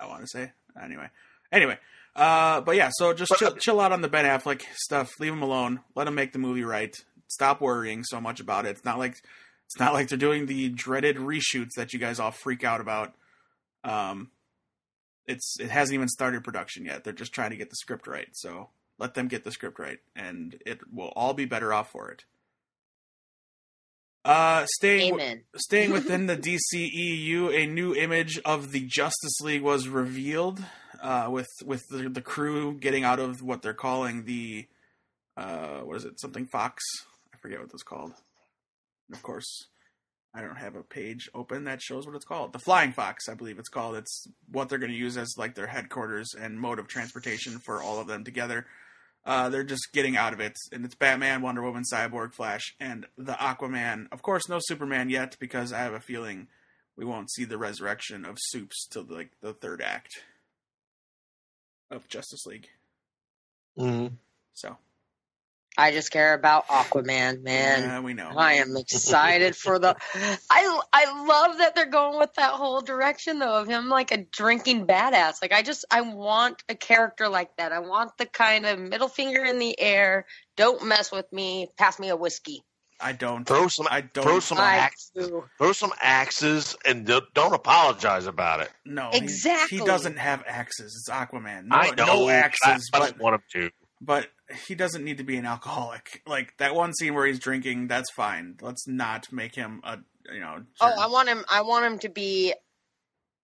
I 0.00 0.08
want 0.08 0.22
to 0.22 0.26
say 0.26 0.50
anyway. 0.82 1.10
Anyway, 1.52 1.78
uh, 2.16 2.60
but 2.62 2.74
yeah, 2.74 2.90
so 2.92 3.12
just 3.12 3.34
chill, 3.36 3.52
chill 3.52 3.78
out 3.78 3.92
on 3.92 4.00
the 4.00 4.08
Ben 4.08 4.24
Affleck 4.24 4.62
stuff. 4.74 5.12
Leave 5.20 5.32
him 5.32 5.42
alone. 5.42 5.78
Let 5.94 6.08
him 6.08 6.16
make 6.16 6.32
the 6.32 6.40
movie 6.40 6.64
right. 6.64 6.92
Stop 7.28 7.60
worrying 7.60 8.02
so 8.02 8.20
much 8.20 8.40
about 8.40 8.66
it. 8.66 8.70
It's 8.70 8.84
not 8.84 8.98
like 8.98 9.12
it's 9.66 9.78
not 9.78 9.92
like 9.92 10.08
they're 10.08 10.18
doing 10.18 10.46
the 10.46 10.70
dreaded 10.70 11.18
reshoots 11.18 11.76
that 11.76 11.92
you 11.92 12.00
guys 12.00 12.18
all 12.18 12.32
freak 12.32 12.64
out 12.64 12.80
about. 12.80 13.14
Um, 13.84 14.32
it's 15.28 15.60
it 15.60 15.70
hasn't 15.70 15.94
even 15.94 16.08
started 16.08 16.42
production 16.42 16.84
yet. 16.84 17.04
They're 17.04 17.12
just 17.12 17.32
trying 17.32 17.50
to 17.50 17.56
get 17.56 17.70
the 17.70 17.76
script 17.76 18.08
right. 18.08 18.28
So 18.32 18.70
let 18.98 19.14
them 19.14 19.28
get 19.28 19.44
the 19.44 19.52
script 19.52 19.78
right, 19.78 19.98
and 20.14 20.56
it 20.64 20.80
will 20.92 21.12
all 21.16 21.34
be 21.34 21.44
better 21.44 21.72
off 21.72 21.90
for 21.90 22.10
it. 22.10 22.24
Uh, 24.24 24.66
staying 24.74 25.14
amen 25.14 25.42
Staying 25.56 25.92
within 25.92 26.26
the 26.26 26.36
DCEU, 26.36 27.54
a 27.54 27.66
new 27.66 27.94
image 27.94 28.40
of 28.44 28.72
the 28.72 28.80
Justice 28.80 29.40
League 29.40 29.62
was 29.62 29.86
revealed, 29.86 30.64
uh, 31.00 31.28
with 31.30 31.46
with 31.64 31.86
the, 31.88 32.08
the 32.08 32.22
crew 32.22 32.76
getting 32.78 33.04
out 33.04 33.20
of 33.20 33.40
what 33.40 33.62
they're 33.62 33.74
calling 33.74 34.24
the, 34.24 34.66
uh, 35.36 35.80
what 35.80 35.96
is 35.96 36.04
it? 36.04 36.18
Something 36.18 36.46
Fox? 36.46 36.82
I 37.32 37.36
forget 37.38 37.60
what 37.60 37.70
that's 37.70 37.84
called. 37.84 38.14
And 39.08 39.16
of 39.16 39.22
course, 39.22 39.68
I 40.34 40.40
don't 40.40 40.58
have 40.58 40.74
a 40.74 40.82
page 40.82 41.30
open 41.34 41.64
that 41.64 41.80
shows 41.80 42.06
what 42.06 42.16
it's 42.16 42.24
called. 42.24 42.52
The 42.52 42.58
Flying 42.58 42.92
Fox, 42.92 43.28
I 43.28 43.34
believe 43.34 43.58
it's 43.58 43.68
called. 43.68 43.96
It's 43.96 44.26
what 44.50 44.68
they're 44.68 44.78
going 44.78 44.92
to 44.92 44.98
use 44.98 45.16
as 45.16 45.34
like 45.38 45.54
their 45.54 45.66
headquarters 45.66 46.34
and 46.38 46.60
mode 46.60 46.78
of 46.78 46.88
transportation 46.88 47.58
for 47.64 47.82
all 47.82 48.00
of 48.00 48.06
them 48.06 48.24
together. 48.24 48.66
Uh, 49.26 49.48
they're 49.48 49.64
just 49.64 49.92
getting 49.92 50.16
out 50.16 50.32
of 50.32 50.38
it, 50.38 50.56
and 50.70 50.84
it's 50.84 50.94
Batman, 50.94 51.42
Wonder 51.42 51.60
Woman, 51.60 51.82
Cyborg, 51.92 52.32
Flash, 52.32 52.76
and 52.78 53.06
the 53.18 53.32
Aquaman. 53.32 54.06
Of 54.12 54.22
course, 54.22 54.48
no 54.48 54.60
Superman 54.60 55.10
yet 55.10 55.36
because 55.40 55.72
I 55.72 55.80
have 55.80 55.94
a 55.94 56.00
feeling 56.00 56.46
we 56.96 57.04
won't 57.04 57.32
see 57.32 57.44
the 57.44 57.58
resurrection 57.58 58.24
of 58.24 58.38
Supes 58.38 58.86
till 58.86 59.04
like 59.04 59.32
the 59.42 59.52
third 59.52 59.82
act 59.82 60.22
of 61.90 62.06
Justice 62.08 62.46
League. 62.46 62.68
Mm-hmm. 63.76 64.14
So, 64.54 64.76
I 65.78 65.92
just 65.92 66.10
care 66.10 66.32
about 66.34 66.66
Aquaman, 66.68 67.42
man. 67.42 67.82
yeah, 67.82 68.00
we 68.00 68.14
know. 68.14 68.32
I 68.36 68.54
am 68.54 68.76
excited 68.76 69.54
for 69.54 69.78
the. 69.78 69.94
I 70.50 70.80
I 70.92 71.26
love 71.26 71.58
that 71.58 71.74
they're 71.74 71.86
going 71.86 72.18
with 72.18 72.32
that 72.34 72.52
whole 72.52 72.80
direction 72.80 73.38
though 73.38 73.60
of 73.60 73.68
him 73.68 73.88
like 73.88 74.10
a 74.10 74.24
drinking 74.24 74.86
badass. 74.86 75.42
Like 75.42 75.52
I 75.52 75.62
just 75.62 75.84
I 75.90 76.00
want 76.00 76.62
a 76.68 76.74
character 76.74 77.28
like 77.28 77.54
that. 77.58 77.72
I 77.72 77.80
want 77.80 78.12
the 78.18 78.26
kind 78.26 78.64
of 78.66 78.78
middle 78.78 79.08
finger 79.08 79.44
in 79.44 79.58
the 79.58 79.78
air. 79.78 80.26
Don't 80.56 80.84
mess 80.86 81.12
with 81.12 81.30
me. 81.32 81.68
Pass 81.76 81.98
me 81.98 82.08
a 82.08 82.16
whiskey. 82.16 82.62
I 82.98 83.12
don't. 83.12 83.44
Throw 83.44 83.68
some 83.68 83.86
I 83.90 84.00
don't. 84.00 84.24
throw 84.24 84.40
some 84.40 84.56
I 84.56 84.76
ax- 84.76 85.10
do. 85.14 85.44
throw 85.58 85.72
some 85.72 85.92
axes 86.00 86.74
and 86.86 87.04
don't, 87.04 87.26
don't 87.34 87.52
apologize 87.52 88.26
about 88.26 88.60
it. 88.60 88.70
no, 88.86 89.10
Exactly. 89.12 89.78
He, 89.78 89.84
doesn't 89.84 90.16
have 90.16 90.42
axes. 90.46 90.94
It's 90.96 91.10
Aquaman. 91.10 91.66
No, 91.66 91.76
I 91.76 91.90
know 91.94 92.06
no 92.06 92.28
axes, 92.30 92.88
I, 92.94 92.98
but 92.98 93.10
don't 93.10 93.20
want 93.20 93.34
him 93.34 93.42
to. 93.52 93.70
but 94.00 94.28
he 94.66 94.74
doesn't 94.74 95.04
need 95.04 95.18
to 95.18 95.24
be 95.24 95.36
an 95.36 95.46
alcoholic. 95.46 96.22
Like 96.26 96.56
that 96.58 96.74
one 96.74 96.92
scene 96.94 97.14
where 97.14 97.26
he's 97.26 97.38
drinking, 97.38 97.88
that's 97.88 98.10
fine. 98.12 98.56
Let's 98.60 98.86
not 98.86 99.32
make 99.32 99.54
him 99.54 99.80
a 99.84 99.98
you 100.32 100.40
know. 100.40 100.62
Oh. 100.80 100.92
I 101.00 101.06
want 101.08 101.28
him. 101.28 101.44
I 101.48 101.62
want 101.62 101.84
him 101.86 101.98
to 102.00 102.08
be 102.08 102.52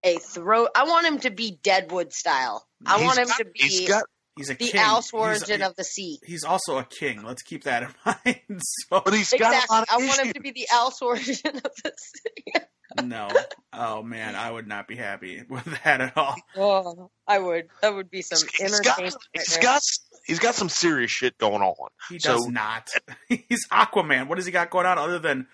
a 0.05 0.19
throat. 0.19 0.71
I 0.75 0.85
want 0.85 1.07
him 1.07 1.19
to 1.21 1.31
be 1.31 1.59
Deadwood 1.63 2.13
style. 2.13 2.67
I 2.85 2.99
He's 2.99 3.07
want 3.07 3.19
him 3.19 3.27
got- 3.29 3.37
to 3.39 3.45
He's 3.55 3.81
be 3.83 3.87
got, 3.87 4.03
he's 4.37 4.51
a 4.51 4.55
the 4.55 4.67
king. 4.67 4.81
Al 4.81 4.95
He's- 4.97 5.09
Swearingen 5.11 5.63
of 5.63 5.77
the 5.77 5.85
sea. 5.85 6.19
he's 6.27 6.43
also 6.45 6.79
a 6.79 6.85
king. 6.85 7.23
Let's 7.23 7.43
keep 7.43 7.63
that 7.65 7.85
in 7.85 7.89
mind. 8.07 8.61
so 8.61 9.01
but 9.05 9.15
he's 9.15 9.31
got 9.31 9.53
Exactly. 9.53 9.67
a 9.69 9.73
lot 9.79 9.83
of 9.85 9.89
I 9.91 10.07
want 10.07 10.21
him 10.27 10.33
to 10.33 10.41
be 10.41 10.51
the 10.51 10.67
Al 10.73 10.91
Swearingen 10.91 11.57
of 11.65 11.73
the 11.85 11.93
sea. 11.97 12.53
no, 13.03 13.29
oh 13.73 14.03
man, 14.03 14.35
I 14.35 14.51
would 14.51 14.67
not 14.67 14.87
be 14.89 14.97
happy 14.97 15.43
with 15.49 15.65
that 15.85 16.01
at 16.01 16.17
all. 16.17 16.37
Oh, 16.57 17.11
I 17.27 17.39
would. 17.39 17.69
That 17.81 17.95
would 17.95 18.11
be 18.11 18.23
some 18.23 18.39
He's- 18.57 18.71
he's 18.71 18.81
got, 18.81 18.99
entertainment. 18.99 19.25
right 19.37 19.59
got 19.63 19.83
he's 20.27 20.39
got 20.39 20.55
some 20.55 20.69
serious 20.69 21.11
shit 21.11 21.39
going 21.39 21.63
on. 21.63 21.89
He 22.09 22.19
So- 22.19 22.35
does 22.35 22.49
not. 22.49 22.91
he's 23.29 23.67
Aquaman. 23.69 24.29
What 24.29 24.37
does 24.37 24.47
he 24.47 24.53
got 24.53 24.71
going 24.71 24.87
on 24.87 24.99
other 24.99 25.19
than 25.19 25.47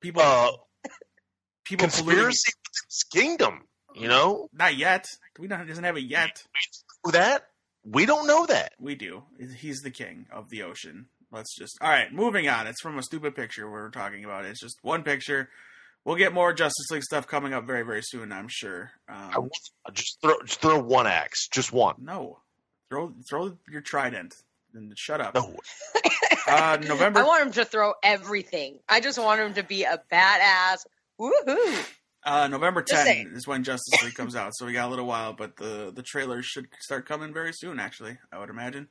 people? 0.00 0.22
Uh, 0.22 0.52
people 1.64 1.86
conspiracy 1.88 2.52
with 2.54 2.84
his 2.88 3.04
kingdom. 3.12 3.62
You 3.94 4.08
know 4.08 4.48
Not 4.54 4.76
yet. 4.76 5.06
We 5.38 5.48
don't. 5.48 5.66
Doesn't 5.66 5.84
have 5.84 5.96
it 5.98 6.04
yet. 6.04 6.42
Who 7.04 7.12
that 7.12 7.48
we 7.84 8.06
don't 8.06 8.26
know 8.26 8.46
that. 8.46 8.72
We 8.78 8.94
do. 8.94 9.24
He's 9.58 9.82
the 9.82 9.90
king 9.90 10.26
of 10.32 10.48
the 10.50 10.62
ocean. 10.62 11.06
Let's 11.30 11.54
just. 11.54 11.78
All 11.80 11.88
right, 11.90 12.12
moving 12.12 12.48
on. 12.48 12.66
It's 12.66 12.80
from 12.80 12.96
a 12.98 13.02
stupid 13.02 13.34
picture 13.34 13.70
we're 13.70 13.90
talking 13.90 14.24
about. 14.24 14.44
It's 14.44 14.60
just 14.60 14.78
one 14.82 15.02
picture. 15.02 15.48
We'll 16.04 16.16
get 16.16 16.32
more 16.32 16.52
Justice 16.52 16.90
League 16.90 17.04
stuff 17.04 17.26
coming 17.28 17.52
up 17.52 17.64
very, 17.64 17.82
very 17.84 18.02
soon. 18.02 18.32
I'm 18.32 18.48
sure. 18.48 18.90
I 19.08 19.34
Um, 19.36 19.42
want, 19.42 19.94
just 19.94 20.20
throw 20.20 20.34
just 20.44 20.60
throw 20.60 20.78
one 20.80 21.06
axe, 21.06 21.46
just 21.48 21.72
one. 21.72 21.94
no, 22.00 22.40
throw 22.90 23.12
throw 23.28 23.56
your 23.70 23.80
trident 23.82 24.34
and 24.74 24.92
shut 24.98 25.20
up. 25.20 25.34
No, 25.34 25.56
Uh, 26.46 26.76
November. 26.82 27.20
I 27.20 27.22
want 27.24 27.46
him 27.46 27.52
to 27.52 27.64
throw 27.64 27.94
everything. 28.02 28.80
I 28.88 29.00
just 29.00 29.18
want 29.18 29.40
him 29.40 29.54
to 29.54 29.62
be 29.62 29.84
a 29.84 30.02
badass. 30.12 30.78
Woohoo! 31.20 31.84
Uh, 32.24 32.48
November 32.48 32.82
Just 32.82 33.04
10 33.06 33.32
is 33.34 33.46
when 33.48 33.64
Justice 33.64 34.02
League 34.04 34.14
comes 34.14 34.36
out, 34.36 34.52
so 34.54 34.64
we 34.64 34.72
got 34.72 34.86
a 34.86 34.90
little 34.90 35.06
while, 35.06 35.32
but 35.32 35.56
the 35.56 35.92
the 35.94 36.02
trailers 36.02 36.46
should 36.46 36.66
start 36.80 37.06
coming 37.06 37.32
very 37.32 37.52
soon. 37.52 37.78
Actually, 37.78 38.18
I 38.32 38.38
would 38.38 38.50
imagine. 38.50 38.88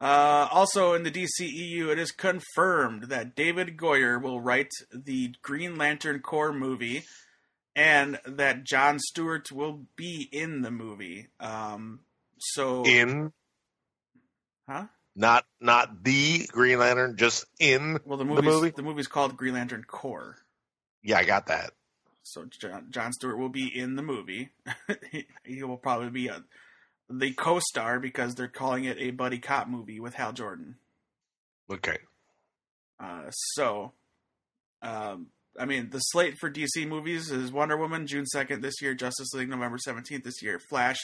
Uh, 0.00 0.48
also 0.50 0.92
in 0.94 1.02
the 1.02 1.10
DCEU, 1.10 1.88
it 1.90 1.98
is 1.98 2.10
confirmed 2.10 3.04
that 3.04 3.34
David 3.34 3.76
Goyer 3.76 4.20
will 4.20 4.40
write 4.40 4.70
the 4.92 5.34
Green 5.42 5.76
Lantern 5.76 6.20
Corps 6.20 6.52
movie, 6.52 7.04
and 7.76 8.18
that 8.26 8.64
John 8.64 8.98
Stewart 8.98 9.50
will 9.50 9.86
be 9.96 10.28
in 10.30 10.62
the 10.62 10.70
movie. 10.70 11.28
Um, 11.40 12.00
so, 12.38 12.84
in 12.84 13.32
huh? 14.68 14.86
not 15.16 15.44
not 15.60 16.02
the 16.04 16.46
Green 16.50 16.78
Lantern, 16.80 17.16
just 17.16 17.46
in. 17.58 17.98
Well, 18.04 18.18
the 18.18 18.24
The 18.24 18.42
movie? 18.42 18.70
the 18.70 18.82
movie's 18.82 19.08
called 19.08 19.36
Green 19.36 19.54
Lantern 19.54 19.84
Corps. 19.84 20.36
Yeah, 21.02 21.18
I 21.18 21.24
got 21.24 21.46
that. 21.46 21.70
So 22.22 22.46
John, 22.46 22.86
John 22.90 23.12
Stewart 23.12 23.38
will 23.38 23.50
be 23.50 23.66
in 23.66 23.96
the 23.96 24.02
movie. 24.02 24.48
he, 25.12 25.26
he 25.44 25.62
will 25.62 25.76
probably 25.76 26.08
be 26.10 26.28
a, 26.28 26.42
the 27.18 27.32
co-star 27.32 28.00
because 28.00 28.34
they're 28.34 28.48
calling 28.48 28.84
it 28.84 28.98
a 28.98 29.10
buddy 29.10 29.38
cop 29.38 29.68
movie 29.68 30.00
with 30.00 30.14
Hal 30.14 30.32
Jordan. 30.32 30.76
Okay. 31.72 31.98
Uh, 33.00 33.30
so, 33.30 33.92
um, 34.82 35.28
I 35.58 35.64
mean, 35.64 35.90
the 35.90 35.98
slate 35.98 36.38
for 36.38 36.50
DC 36.50 36.86
movies 36.86 37.30
is 37.30 37.52
Wonder 37.52 37.76
Woman 37.76 38.06
June 38.06 38.24
2nd 38.34 38.62
this 38.62 38.80
year, 38.80 38.94
Justice 38.94 39.32
League 39.34 39.48
November 39.48 39.78
17th 39.78 40.24
this 40.24 40.42
year, 40.42 40.60
Flash 40.68 40.98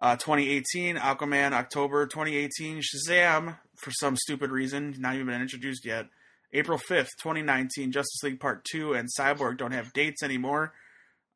uh, 0.00 0.16
2018, 0.16 0.96
Aquaman 0.96 1.52
October 1.52 2.06
2018, 2.06 2.80
Shazam 2.80 3.58
for 3.76 3.90
some 3.92 4.16
stupid 4.16 4.50
reason, 4.50 4.94
not 4.98 5.14
even 5.14 5.26
been 5.26 5.42
introduced 5.42 5.84
yet. 5.84 6.06
April 6.52 6.78
5th, 6.78 7.10
2019, 7.22 7.92
Justice 7.92 8.22
League 8.22 8.40
Part 8.40 8.64
2 8.64 8.94
and 8.94 9.08
Cyborg 9.18 9.58
don't 9.58 9.72
have 9.72 9.92
dates 9.92 10.22
anymore. 10.22 10.72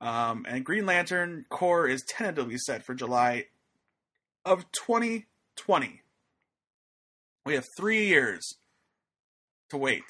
Um, 0.01 0.45
and 0.49 0.65
Green 0.65 0.87
Lantern 0.87 1.45
Corps 1.51 1.87
is 1.87 2.03
tentatively 2.09 2.59
set 2.59 2.85
for 2.85 2.95
July 2.95 3.45
of 4.45 4.71
2020. 4.73 6.01
We 7.47 7.55
have 7.55 7.67
three 7.77 8.07
years 8.07 8.55
to 9.71 9.77
wait 9.77 10.05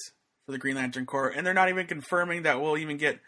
for 0.47 0.53
the 0.53 0.59
Green 0.59 0.77
Lantern 0.77 1.07
Corps, 1.07 1.29
and 1.29 1.47
they're 1.47 1.55
not 1.55 1.69
even 1.69 1.87
confirming 1.87 2.43
that 2.43 2.61
we'll 2.61 2.79
even 2.79 2.97
get 2.97 3.21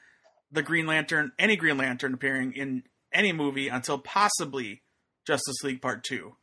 the 0.51 0.63
Green 0.63 0.87
Lantern, 0.87 1.33
any 1.39 1.57
Green 1.57 1.77
Lantern 1.77 2.15
appearing 2.15 2.53
in 2.53 2.85
any 3.13 3.33
movie 3.33 3.69
until 3.69 3.99
possibly 3.99 4.83
Justice 5.27 5.57
League 5.65 5.83
Part 5.83 6.05
2. 6.05 6.37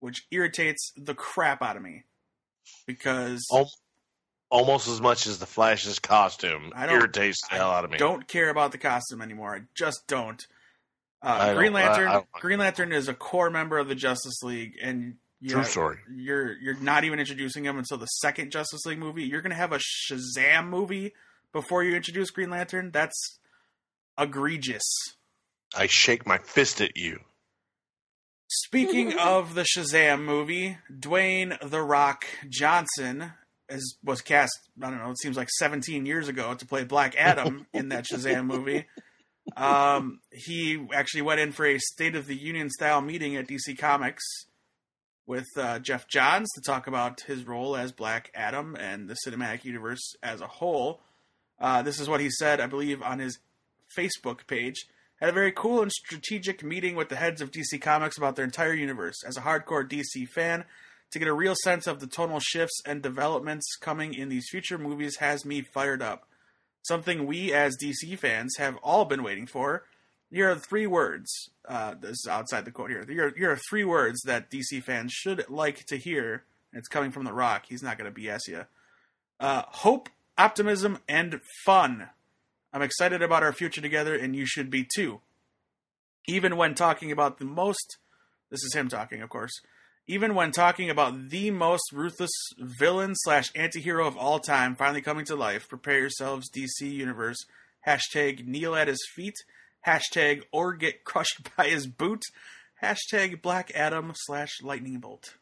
Which 0.00 0.26
irritates 0.30 0.92
the 0.96 1.14
crap 1.14 1.62
out 1.62 1.76
of 1.76 1.82
me. 1.82 2.04
Because 2.86 3.42
Almost 4.50 4.88
as 4.88 5.00
much 5.00 5.26
as 5.26 5.38
the 5.38 5.46
Flash's 5.46 5.98
costume 5.98 6.72
I 6.76 6.86
don't- 6.86 6.96
irritates 6.96 7.40
the 7.48 7.56
hell 7.56 7.70
out 7.70 7.84
of 7.84 7.90
me. 7.90 7.98
don't 7.98 8.28
care 8.28 8.50
about 8.50 8.72
the 8.72 8.78
costume 8.78 9.20
anymore. 9.22 9.54
I 9.56 9.62
just 9.74 10.06
don't. 10.06 10.46
Uh, 11.24 11.54
Green 11.54 11.72
don't- 11.72 11.82
I- 11.82 11.88
Lantern. 11.88 12.08
I 12.08 12.40
Green 12.40 12.58
Lantern 12.58 12.92
is 12.92 13.08
a 13.08 13.14
core 13.14 13.50
member 13.50 13.78
of 13.78 13.88
the 13.88 13.94
Justice 13.94 14.42
League, 14.42 14.74
and 14.82 15.16
you 15.40 15.50
True 15.50 15.58
have- 15.60 15.68
story. 15.68 15.98
You're 16.14 16.52
you're 16.58 16.74
not 16.80 17.04
even 17.04 17.18
introducing 17.18 17.64
him 17.64 17.78
until 17.78 17.96
the 17.98 18.06
second 18.06 18.50
Justice 18.52 18.84
League 18.86 18.98
movie. 18.98 19.24
You're 19.24 19.42
gonna 19.42 19.54
have 19.54 19.72
a 19.72 19.78
Shazam 19.78 20.68
movie 20.68 21.14
before 21.52 21.82
you 21.84 21.94
introduce 21.96 22.30
Green 22.30 22.50
Lantern. 22.50 22.90
That's 22.90 23.38
egregious. 24.18 24.84
I 25.76 25.86
shake 25.86 26.26
my 26.26 26.38
fist 26.38 26.80
at 26.80 26.96
you. 26.96 27.20
Speaking 28.48 29.12
of 29.18 29.54
the 29.54 29.62
Shazam 29.64 30.22
movie, 30.24 30.78
Dwayne 30.92 31.58
the 31.68 31.82
Rock 31.82 32.26
Johnson 32.48 33.32
is, 33.68 33.96
was 34.04 34.20
cast. 34.20 34.56
I 34.82 34.90
don't 34.90 34.98
know. 34.98 35.10
It 35.10 35.18
seems 35.18 35.36
like 35.36 35.48
17 35.50 36.06
years 36.06 36.28
ago 36.28 36.54
to 36.54 36.66
play 36.66 36.84
Black 36.84 37.14
Adam 37.16 37.66
in 37.72 37.88
that 37.88 38.04
Shazam 38.04 38.46
movie. 38.46 38.86
Um, 39.56 40.20
he 40.32 40.86
actually 40.92 41.22
went 41.22 41.40
in 41.40 41.52
for 41.52 41.66
a 41.66 41.78
State 41.78 42.16
of 42.16 42.26
the 42.26 42.36
Union 42.36 42.70
style 42.70 43.00
meeting 43.00 43.36
at 43.36 43.46
DC 43.46 43.78
Comics 43.78 44.24
with 45.26 45.46
uh, 45.56 45.78
Geoff 45.78 46.08
Johns 46.08 46.48
to 46.54 46.60
talk 46.60 46.86
about 46.86 47.22
his 47.22 47.46
role 47.46 47.76
as 47.76 47.92
Black 47.92 48.30
Adam 48.34 48.76
and 48.78 49.08
the 49.08 49.16
cinematic 49.26 49.64
universe 49.64 50.14
as 50.22 50.40
a 50.40 50.46
whole. 50.46 51.00
Uh, 51.58 51.82
this 51.82 52.00
is 52.00 52.08
what 52.08 52.20
he 52.20 52.30
said, 52.30 52.60
I 52.60 52.66
believe, 52.66 53.02
on 53.02 53.18
his 53.18 53.38
Facebook 53.96 54.46
page. 54.46 54.86
Had 55.20 55.28
a 55.28 55.32
very 55.32 55.52
cool 55.52 55.80
and 55.80 55.92
strategic 55.92 56.62
meeting 56.62 56.96
with 56.96 57.08
the 57.08 57.16
heads 57.16 57.40
of 57.40 57.50
DC 57.50 57.80
Comics 57.80 58.18
about 58.18 58.36
their 58.36 58.44
entire 58.44 58.74
universe. 58.74 59.22
As 59.26 59.36
a 59.36 59.42
hardcore 59.42 59.88
DC 59.88 60.28
fan, 60.28 60.64
to 61.12 61.18
get 61.18 61.28
a 61.28 61.32
real 61.32 61.54
sense 61.62 61.86
of 61.86 62.00
the 62.00 62.06
tonal 62.06 62.40
shifts 62.40 62.82
and 62.84 63.00
developments 63.00 63.76
coming 63.80 64.14
in 64.14 64.28
these 64.28 64.48
future 64.50 64.78
movies 64.78 65.16
has 65.18 65.44
me 65.44 65.62
fired 65.62 66.02
up. 66.02 66.28
Something 66.84 67.26
we 67.26 67.50
as 67.52 67.78
DC 67.82 68.18
fans 68.18 68.56
have 68.58 68.76
all 68.82 69.06
been 69.06 69.22
waiting 69.22 69.46
for. 69.46 69.84
Here 70.30 70.50
are 70.50 70.56
three 70.56 70.86
words. 70.86 71.48
Uh, 71.66 71.94
this 71.98 72.10
is 72.10 72.28
outside 72.28 72.66
the 72.66 72.70
quote 72.70 72.90
here. 72.90 73.06
Here, 73.08 73.32
here 73.34 73.52
are 73.52 73.58
three 73.70 73.84
words 73.84 74.20
that 74.26 74.50
DC 74.50 74.82
fans 74.82 75.10
should 75.10 75.46
like 75.48 75.86
to 75.86 75.96
hear. 75.96 76.44
It's 76.74 76.88
coming 76.88 77.10
from 77.10 77.24
The 77.24 77.32
Rock. 77.32 77.64
He's 77.68 77.82
not 77.82 77.96
going 77.96 78.12
to 78.12 78.20
BS 78.20 78.48
you. 78.48 78.66
Uh, 79.40 79.62
hope, 79.66 80.10
optimism, 80.36 80.98
and 81.08 81.40
fun. 81.64 82.08
I'm 82.72 82.82
excited 82.82 83.22
about 83.22 83.42
our 83.42 83.52
future 83.52 83.80
together, 83.80 84.14
and 84.14 84.36
you 84.36 84.44
should 84.44 84.68
be 84.68 84.86
too. 84.94 85.20
Even 86.26 86.56
when 86.56 86.74
talking 86.74 87.10
about 87.10 87.38
the 87.38 87.44
most, 87.46 87.96
this 88.50 88.62
is 88.62 88.74
him 88.74 88.88
talking, 88.88 89.22
of 89.22 89.30
course. 89.30 89.52
Even 90.06 90.34
when 90.34 90.52
talking 90.52 90.90
about 90.90 91.30
the 91.30 91.50
most 91.50 91.92
ruthless 91.92 92.30
villain 92.58 93.14
slash 93.14 93.50
anti-hero 93.54 94.06
of 94.06 94.16
all 94.18 94.38
time 94.38 94.76
finally 94.76 95.00
coming 95.00 95.24
to 95.24 95.34
life, 95.34 95.68
prepare 95.68 95.98
yourselves, 96.00 96.50
DC 96.50 96.82
Universe. 96.82 97.38
Hashtag 97.86 98.46
kneel 98.46 98.74
at 98.74 98.88
his 98.88 99.06
feet. 99.14 99.34
Hashtag 99.86 100.42
or 100.52 100.74
get 100.74 101.04
crushed 101.04 101.48
by 101.56 101.68
his 101.68 101.86
boot. 101.86 102.22
Hashtag 102.82 103.40
Black 103.40 103.70
Adam 103.74 104.12
slash 104.14 104.60
Lightning 104.62 104.98
Bolt. 104.98 105.34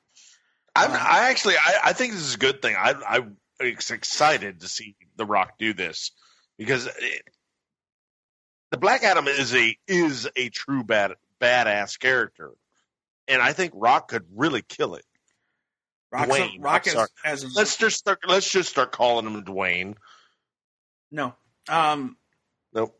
I'm, 0.77 0.90
Um, 0.90 0.96
I 1.01 1.31
actually, 1.31 1.57
I, 1.57 1.79
I 1.87 1.92
think 1.92 2.12
this 2.12 2.22
is 2.22 2.35
a 2.35 2.38
good 2.38 2.62
thing. 2.62 2.77
I, 2.79 2.94
I'm 3.09 3.37
excited 3.61 4.61
to 4.61 4.68
see 4.68 4.96
The 5.16 5.27
Rock 5.27 5.59
do 5.59 5.75
this 5.75 6.12
because 6.57 6.87
it, 6.87 7.22
the 8.70 8.79
Black 8.79 9.03
Adam 9.03 9.29
is 9.29 9.55
a 9.55 9.77
is 9.87 10.29
a 10.37 10.48
true 10.48 10.83
bad 10.83 11.12
badass 11.40 11.98
character, 11.98 12.53
and 13.28 13.42
I 13.42 13.52
think 13.52 13.72
Rock 13.74 14.08
could 14.08 14.24
really 14.35 14.62
kill 14.62 14.94
it. 14.94 15.04
Rock, 16.11 16.28
Dwayne, 16.28 16.62
Rock 16.62 16.87
I'm 16.88 17.06
as. 17.24 17.56
Let's 17.56 17.76
just 17.76 17.96
start, 17.96 18.20
let's 18.26 18.50
just 18.50 18.68
start 18.68 18.92
calling 18.92 19.26
him 19.26 19.44
Dwayne. 19.44 19.94
no. 21.11 21.35
Um, 21.68 22.16
Nope, 22.74 22.98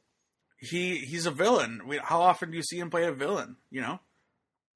he 0.59 0.99
he's 0.99 1.27
a 1.27 1.31
villain. 1.31 1.83
We, 1.87 1.99
how 1.99 2.21
often 2.23 2.51
do 2.51 2.57
you 2.57 2.63
see 2.63 2.79
him 2.79 2.91
play 2.91 3.05
a 3.05 3.13
villain? 3.13 3.57
You 3.71 3.81
know. 3.81 4.01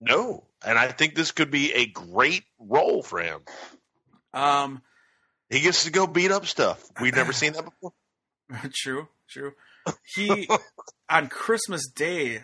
no, 0.00 0.44
and 0.64 0.78
I 0.78 0.88
think 0.88 1.14
this 1.14 1.30
could 1.30 1.50
be 1.50 1.72
a 1.72 1.87
great 1.87 2.44
role 2.59 3.02
for 3.02 3.20
him. 3.20 3.40
Um, 4.35 4.82
He 5.50 5.61
gets 5.61 5.85
to 5.85 5.92
go 5.92 6.06
beat 6.06 6.32
up 6.32 6.46
stuff. 6.46 6.82
We've 7.00 7.14
never 7.14 7.32
seen 7.32 7.52
that 7.52 7.64
before. 7.64 7.92
true, 8.74 9.09
true. 9.28 9.52
He 10.14 10.48
on 11.09 11.28
Christmas 11.28 11.88
Day, 11.88 12.42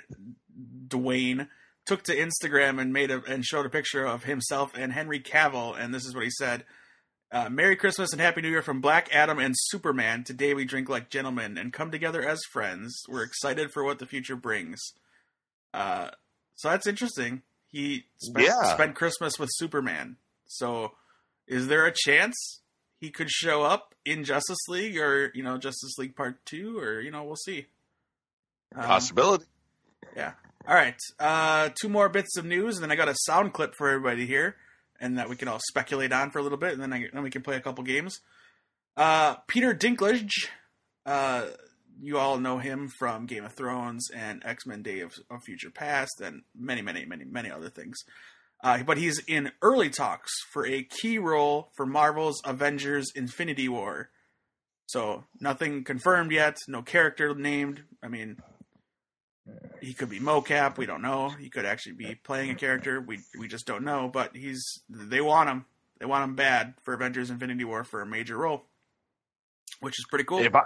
Dwayne 0.89 1.49
took 1.87 2.03
to 2.05 2.17
Instagram 2.17 2.81
and 2.81 2.93
made 2.93 3.11
a 3.11 3.23
and 3.27 3.45
showed 3.45 3.67
a 3.67 3.71
picture 3.71 4.05
of 4.05 4.25
himself 4.25 4.73
and 4.77 4.93
Henry 4.93 5.21
Cavill, 5.21 5.79
and 5.79 5.93
this 5.95 6.05
is 6.05 6.15
what 6.15 6.25
he 6.25 6.31
said: 6.31 6.65
uh, 7.31 7.49
"Merry 7.51 7.77
Christmas 7.77 8.13
and 8.13 8.21
Happy 8.21 8.41
New 8.41 8.49
Year 8.51 8.63
from 8.63 8.81
Black 8.81 9.09
Adam 9.15 9.39
and 9.39 9.55
Superman. 9.57 10.25
Today 10.25 10.55
we 10.55 10.65
drink 10.65 10.89
like 10.89 11.11
gentlemen 11.11 11.59
and 11.59 11.73
come 11.73 11.91
together 11.91 12.23
as 12.27 12.41
friends. 12.53 13.03
We're 13.09 13.23
excited 13.25 13.71
for 13.73 13.85
what 13.85 13.99
the 13.99 14.07
future 14.07 14.37
brings." 14.37 14.81
Uh, 15.75 16.11
so 16.55 16.69
that's 16.71 16.87
interesting. 16.87 17.43
He 17.69 18.05
spent, 18.19 18.47
Yeah. 18.47 18.75
spent 18.75 18.95
Christmas 18.95 19.39
with 19.39 19.49
Superman. 19.55 20.17
So, 20.47 20.93
is 21.49 21.69
there 21.69 21.87
a 21.87 21.93
chance 21.95 22.61
he 23.01 23.11
could 23.11 23.31
show 23.31 23.63
up 23.63 23.95
in 24.05 24.23
Justice 24.25 24.59
League 24.69 24.99
or 24.99 25.33
you 25.35 25.43
know 25.43 25.57
Justice 25.59 25.97
League 25.99 26.15
Part 26.15 26.45
Two 26.45 26.79
or 26.79 27.01
you 27.01 27.11
know 27.11 27.25
we'll 27.25 27.37
see. 27.37 27.67
Um, 28.75 28.85
Possibility. 28.85 29.45
yeah. 30.17 30.33
All 30.67 30.75
right. 30.75 30.99
Uh, 31.19 31.71
two 31.81 31.89
more 31.89 32.09
bits 32.09 32.37
of 32.37 32.45
news, 32.45 32.77
and 32.77 32.85
then 32.85 32.93
I 32.93 32.97
got 32.97 33.09
a 33.09 33.17
sound 33.27 33.53
clip 33.53 33.75
for 33.75 33.89
everybody 33.89 34.27
here, 34.27 34.57
and 35.01 35.19
that 35.19 35.29
we 35.29 35.35
can 35.35 35.49
all 35.49 35.61
speculate 35.69 36.13
on 36.13 36.31
for 36.31 36.39
a 36.39 36.43
little 36.43 36.59
bit, 36.59 36.73
and 36.73 36.81
then 36.81 36.93
I, 36.93 37.09
then 37.13 37.23
we 37.23 37.31
can 37.31 37.43
play 37.43 37.57
a 37.57 37.61
couple 37.61 37.83
games. 37.83 38.21
Uh, 38.97 39.37
Peter 39.49 39.75
Dinklage. 39.75 40.49
Uh, 41.05 41.47
you 42.01 42.17
all 42.17 42.39
know 42.39 42.59
him 42.59 42.89
from 42.99 43.27
Game 43.27 43.45
of 43.45 43.53
Thrones 43.53 44.09
and 44.15 44.43
X 44.45 44.65
Men: 44.65 44.83
Day 44.83 45.01
of, 45.01 45.15
of 45.31 45.43
Future 45.43 45.71
Past, 45.71 46.21
and 46.21 46.43
many, 46.57 46.81
many, 46.81 47.05
many, 47.05 47.25
many 47.25 47.51
other 47.51 47.69
things. 47.69 47.99
Uh, 48.63 48.85
but 48.85 48.99
he's 48.99 49.21
in 49.27 49.51
early 49.63 49.91
talks 49.91 50.31
for 50.53 50.65
a 50.65 50.85
key 50.85 51.19
role 51.19 51.71
for 51.77 51.87
Marvel's 51.87 52.41
Avengers: 52.45 53.11
Infinity 53.17 53.69
War. 53.69 54.11
So 54.87 55.25
nothing 55.41 55.85
confirmed 55.85 56.31
yet, 56.31 56.57
no 56.69 56.83
character 56.83 57.35
named. 57.35 57.83
I 58.03 58.09
mean, 58.09 58.39
he 59.81 59.95
could 59.95 60.09
be 60.09 60.21
mocap. 60.21 60.79
We 60.79 60.87
don't 60.87 61.03
know. 61.03 61.31
He 61.31 61.51
could 61.51 61.65
actually 61.65 61.95
be 61.95 62.15
playing 62.15 62.51
a 62.51 62.55
character. 62.55 63.01
We 63.01 63.21
we 63.39 63.49
just 63.49 63.67
don't 63.67 63.85
know. 63.85 64.09
But 64.13 64.37
he's 64.37 64.83
they 64.89 65.21
want 65.21 65.49
him. 65.51 65.65
They 65.99 66.07
want 66.07 66.25
him 66.25 66.37
bad 66.37 66.75
for 66.83 66.95
Avengers: 66.95 67.31
Infinity 67.31 67.65
War 67.65 67.85
for 67.85 68.01
a 68.01 68.07
major 68.07 68.37
role, 68.37 68.65
which 69.81 69.99
is 69.99 70.05
pretty 70.09 70.25
cool. 70.25 70.39
If 70.39 70.55
I 70.55 70.63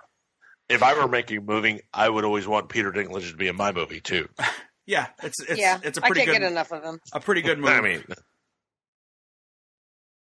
if 0.68 0.82
I 0.82 0.94
were 0.94 1.08
making 1.08 1.38
a 1.38 1.40
movie, 1.40 1.80
I 1.92 2.08
would 2.08 2.24
always 2.24 2.46
want 2.46 2.68
Peter 2.68 2.92
Dinklage 2.92 3.30
to 3.30 3.36
be 3.36 3.48
in 3.48 3.56
my 3.56 3.72
movie 3.72 4.00
too. 4.00 4.28
yeah, 4.86 5.08
it's 5.22 5.40
it's 5.40 5.60
yeah, 5.60 5.78
it's 5.82 5.98
a 5.98 6.04
I 6.04 6.08
pretty 6.08 6.20
can't 6.20 6.36
good 6.36 6.42
get 6.42 6.52
enough 6.52 6.72
of 6.72 6.82
him. 6.82 7.00
a 7.12 7.20
pretty 7.20 7.42
good 7.42 7.58
movie. 7.60 7.72
I 7.72 7.80
mean, 7.80 8.04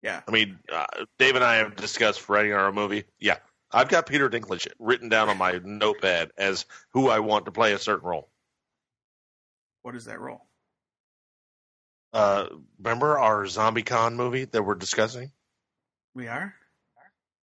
yeah, 0.02 0.20
I 0.26 0.30
mean, 0.30 0.58
uh, 0.72 0.86
Dave 1.18 1.34
and 1.34 1.44
I 1.44 1.56
have 1.56 1.74
discussed 1.74 2.28
writing 2.28 2.52
our 2.52 2.68
own 2.68 2.74
movie. 2.74 3.04
Yeah, 3.18 3.38
I've 3.72 3.88
got 3.88 4.06
Peter 4.06 4.28
Dinklage 4.30 4.68
written 4.78 5.08
down 5.08 5.28
on 5.28 5.38
my 5.38 5.60
notepad 5.64 6.30
as 6.36 6.66
who 6.92 7.08
I 7.08 7.18
want 7.20 7.46
to 7.46 7.52
play 7.52 7.72
a 7.72 7.78
certain 7.78 8.08
role. 8.08 8.28
What 9.86 9.94
is 9.94 10.06
that 10.06 10.18
role? 10.18 10.42
Uh, 12.12 12.46
remember 12.82 13.16
our 13.20 13.46
Zombie 13.46 13.84
Con 13.84 14.16
movie 14.16 14.44
that 14.46 14.60
we're 14.64 14.74
discussing? 14.74 15.30
We 16.12 16.26
are. 16.26 16.54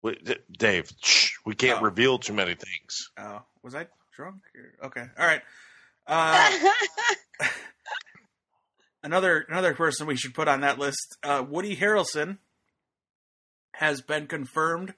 Wait, 0.04 0.24
D- 0.24 0.36
Dave, 0.52 0.92
shh, 1.02 1.32
we 1.48 1.56
can't 1.56 1.80
Oh. 1.80 1.86
reveal 1.86 2.20
too 2.20 2.34
many 2.34 2.54
things. 2.54 3.10
Oh, 3.18 3.42
was 3.64 3.74
I 3.74 3.88
drunk? 4.16 4.44
Or- 4.56 4.86
Okay, 4.88 5.04
all 5.18 5.26
right. 5.26 5.42
Uh, 6.06 6.70
another 9.04 9.40
another 9.50 9.74
person 9.74 10.06
we 10.06 10.16
should 10.16 10.36
put 10.36 10.48
on 10.48 10.62
that 10.62 10.78
list, 10.78 11.18
uh, 11.24 11.44
Woody 11.48 11.76
Harrelson, 11.76 12.38
has 13.74 14.02
been 14.02 14.28
confirmed 14.28 14.94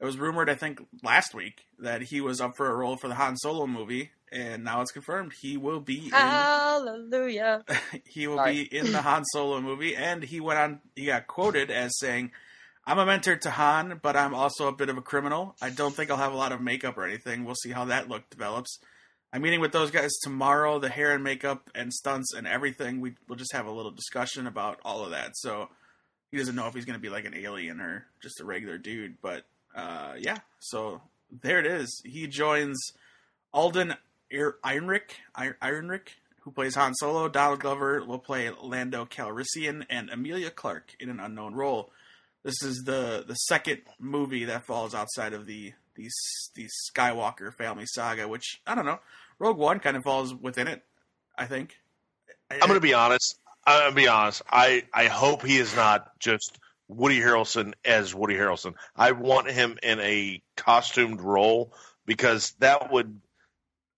it 0.00 0.04
was 0.04 0.18
rumored, 0.18 0.48
I 0.48 0.54
think, 0.54 0.80
last 1.02 1.34
week 1.34 1.64
that 1.80 2.02
he 2.02 2.20
was 2.20 2.40
up 2.40 2.52
for 2.56 2.70
a 2.70 2.76
role 2.76 2.96
for 2.96 3.08
the 3.08 3.14
Han 3.16 3.36
Solo 3.38 3.66
movie, 3.66 4.12
and 4.32 4.64
now 4.64 4.80
it's 4.80 4.92
confirmed 4.92 5.32
he 5.32 5.56
will 5.56 5.80
be 5.80 6.06
in. 6.06 6.10
Hallelujah. 6.10 7.64
he 8.04 8.26
will 8.26 8.36
Sorry. 8.36 8.64
be 8.64 8.76
in 8.76 8.92
the 8.92 9.02
Han 9.02 9.24
Solo 9.24 9.60
movie, 9.60 9.94
and 9.96 10.22
he 10.22 10.40
went 10.40 10.58
on. 10.58 10.80
He 10.94 11.06
got 11.06 11.26
quoted 11.26 11.70
as 11.70 11.96
saying, 11.98 12.32
"I'm 12.86 12.98
a 12.98 13.06
mentor 13.06 13.36
to 13.36 13.50
Han, 13.50 14.00
but 14.02 14.16
I'm 14.16 14.34
also 14.34 14.68
a 14.68 14.72
bit 14.72 14.88
of 14.88 14.98
a 14.98 15.02
criminal. 15.02 15.56
I 15.62 15.70
don't 15.70 15.94
think 15.94 16.10
I'll 16.10 16.16
have 16.16 16.32
a 16.32 16.36
lot 16.36 16.52
of 16.52 16.60
makeup 16.60 16.98
or 16.98 17.04
anything. 17.04 17.44
We'll 17.44 17.54
see 17.54 17.70
how 17.70 17.86
that 17.86 18.08
look 18.08 18.28
develops. 18.30 18.78
I'm 19.32 19.42
meeting 19.42 19.60
with 19.60 19.72
those 19.72 19.90
guys 19.90 20.12
tomorrow. 20.22 20.78
The 20.78 20.88
hair 20.88 21.12
and 21.12 21.22
makeup 21.22 21.70
and 21.74 21.92
stunts 21.92 22.32
and 22.34 22.46
everything. 22.46 23.00
We 23.00 23.14
we'll 23.28 23.38
just 23.38 23.52
have 23.52 23.66
a 23.66 23.70
little 23.72 23.90
discussion 23.90 24.46
about 24.46 24.80
all 24.84 25.04
of 25.04 25.10
that. 25.10 25.36
So 25.36 25.68
he 26.30 26.38
doesn't 26.38 26.54
know 26.54 26.66
if 26.66 26.74
he's 26.74 26.84
going 26.84 26.98
to 26.98 27.02
be 27.02 27.08
like 27.08 27.24
an 27.24 27.34
alien 27.34 27.80
or 27.80 28.06
just 28.22 28.40
a 28.40 28.44
regular 28.44 28.78
dude. 28.78 29.20
But 29.20 29.44
uh, 29.74 30.14
yeah, 30.18 30.38
so 30.60 31.00
there 31.42 31.58
it 31.58 31.66
is. 31.66 32.02
He 32.04 32.26
joins 32.26 32.78
Alden 33.52 33.94
Ir- 34.30 34.56
Ehrenreich, 34.64 35.10
Ir- 35.38 35.58
Ehrenreich, 35.62 36.08
who 36.40 36.50
plays 36.50 36.74
Han 36.74 36.94
Solo. 36.94 37.28
Donald 37.28 37.60
Glover 37.60 38.04
will 38.04 38.18
play 38.18 38.50
Lando 38.50 39.04
Calrissian, 39.04 39.84
and 39.90 40.10
Emilia 40.10 40.50
Clarke 40.50 40.94
in 41.00 41.08
an 41.08 41.20
unknown 41.20 41.54
role. 41.54 41.90
This 42.42 42.62
is 42.62 42.84
the 42.84 43.24
the 43.26 43.34
second 43.34 43.82
movie 43.98 44.44
that 44.44 44.66
falls 44.66 44.94
outside 44.94 45.32
of 45.32 45.46
the 45.46 45.72
the 45.96 46.08
the 46.54 46.68
Skywalker 46.90 47.52
family 47.52 47.84
saga, 47.86 48.28
which 48.28 48.60
I 48.66 48.74
don't 48.74 48.86
know. 48.86 49.00
Rogue 49.38 49.58
One 49.58 49.80
kind 49.80 49.96
of 49.96 50.04
falls 50.04 50.32
within 50.34 50.68
it, 50.68 50.84
I 51.36 51.46
think. 51.46 51.76
I'm 52.50 52.60
going 52.60 52.74
to 52.74 52.80
be 52.80 52.94
honest. 52.94 53.38
I'm 53.66 53.80
going 53.80 53.90
to 53.90 53.96
be 53.96 54.08
honest. 54.08 54.42
I, 54.48 54.84
I 54.94 55.06
hope 55.06 55.44
he 55.44 55.56
is 55.58 55.74
not 55.74 56.18
just 56.20 56.58
Woody 56.88 57.18
Harrelson 57.20 57.74
as 57.84 58.14
Woody 58.14 58.34
Harrelson. 58.34 58.74
I 58.94 59.12
want 59.12 59.50
him 59.50 59.78
in 59.82 59.98
a 60.00 60.40
costumed 60.56 61.20
role 61.20 61.72
because 62.06 62.52
that 62.60 62.92
would 62.92 63.20